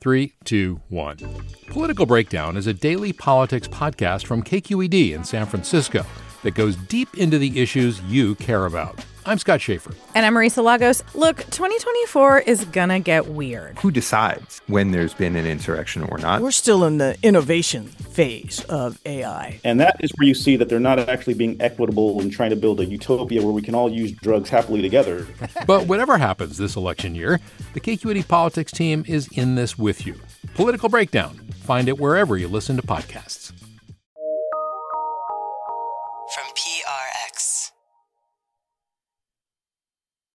Three, 0.00 0.32
two, 0.42 0.80
one. 0.88 1.18
Political 1.66 2.06
Breakdown 2.06 2.56
is 2.56 2.66
a 2.66 2.72
daily 2.72 3.12
politics 3.12 3.68
podcast 3.68 4.24
from 4.24 4.42
KQED 4.42 5.12
in 5.12 5.22
San 5.22 5.44
Francisco 5.44 6.06
that 6.42 6.54
goes 6.54 6.76
deep 6.76 7.14
into 7.18 7.36
the 7.36 7.60
issues 7.60 8.00
you 8.04 8.36
care 8.36 8.64
about. 8.64 9.04
I'm 9.24 9.38
Scott 9.38 9.60
Shafer. 9.60 9.94
And 10.16 10.26
I'm 10.26 10.34
Marisa 10.34 10.64
Lagos. 10.64 11.02
Look, 11.14 11.38
2024 11.38 12.40
is 12.40 12.64
gonna 12.64 12.98
get 12.98 13.28
weird. 13.28 13.78
Who 13.78 13.92
decides 13.92 14.60
when 14.66 14.90
there's 14.90 15.14
been 15.14 15.36
an 15.36 15.46
insurrection 15.46 16.02
or 16.02 16.18
not? 16.18 16.42
We're 16.42 16.50
still 16.50 16.84
in 16.84 16.98
the 16.98 17.16
innovation 17.22 17.86
phase 17.86 18.64
of 18.64 18.98
AI. 19.06 19.60
And 19.62 19.78
that 19.80 19.96
is 20.00 20.10
where 20.16 20.26
you 20.26 20.34
see 20.34 20.56
that 20.56 20.68
they're 20.68 20.80
not 20.80 20.98
actually 20.98 21.34
being 21.34 21.56
equitable 21.60 22.20
and 22.20 22.32
trying 22.32 22.50
to 22.50 22.56
build 22.56 22.80
a 22.80 22.84
utopia 22.84 23.42
where 23.42 23.52
we 23.52 23.62
can 23.62 23.76
all 23.76 23.92
use 23.92 24.10
drugs 24.10 24.50
happily 24.50 24.82
together. 24.82 25.24
but 25.66 25.86
whatever 25.86 26.18
happens 26.18 26.58
this 26.58 26.74
election 26.74 27.14
year, 27.14 27.38
the 27.74 27.80
KQED 27.80 28.26
politics 28.26 28.72
team 28.72 29.04
is 29.06 29.28
in 29.32 29.54
this 29.54 29.78
with 29.78 30.04
you. 30.04 30.18
Political 30.54 30.88
Breakdown. 30.88 31.36
Find 31.62 31.88
it 31.88 31.98
wherever 31.98 32.36
you 32.36 32.48
listen 32.48 32.74
to 32.74 32.82
podcasts. 32.82 33.52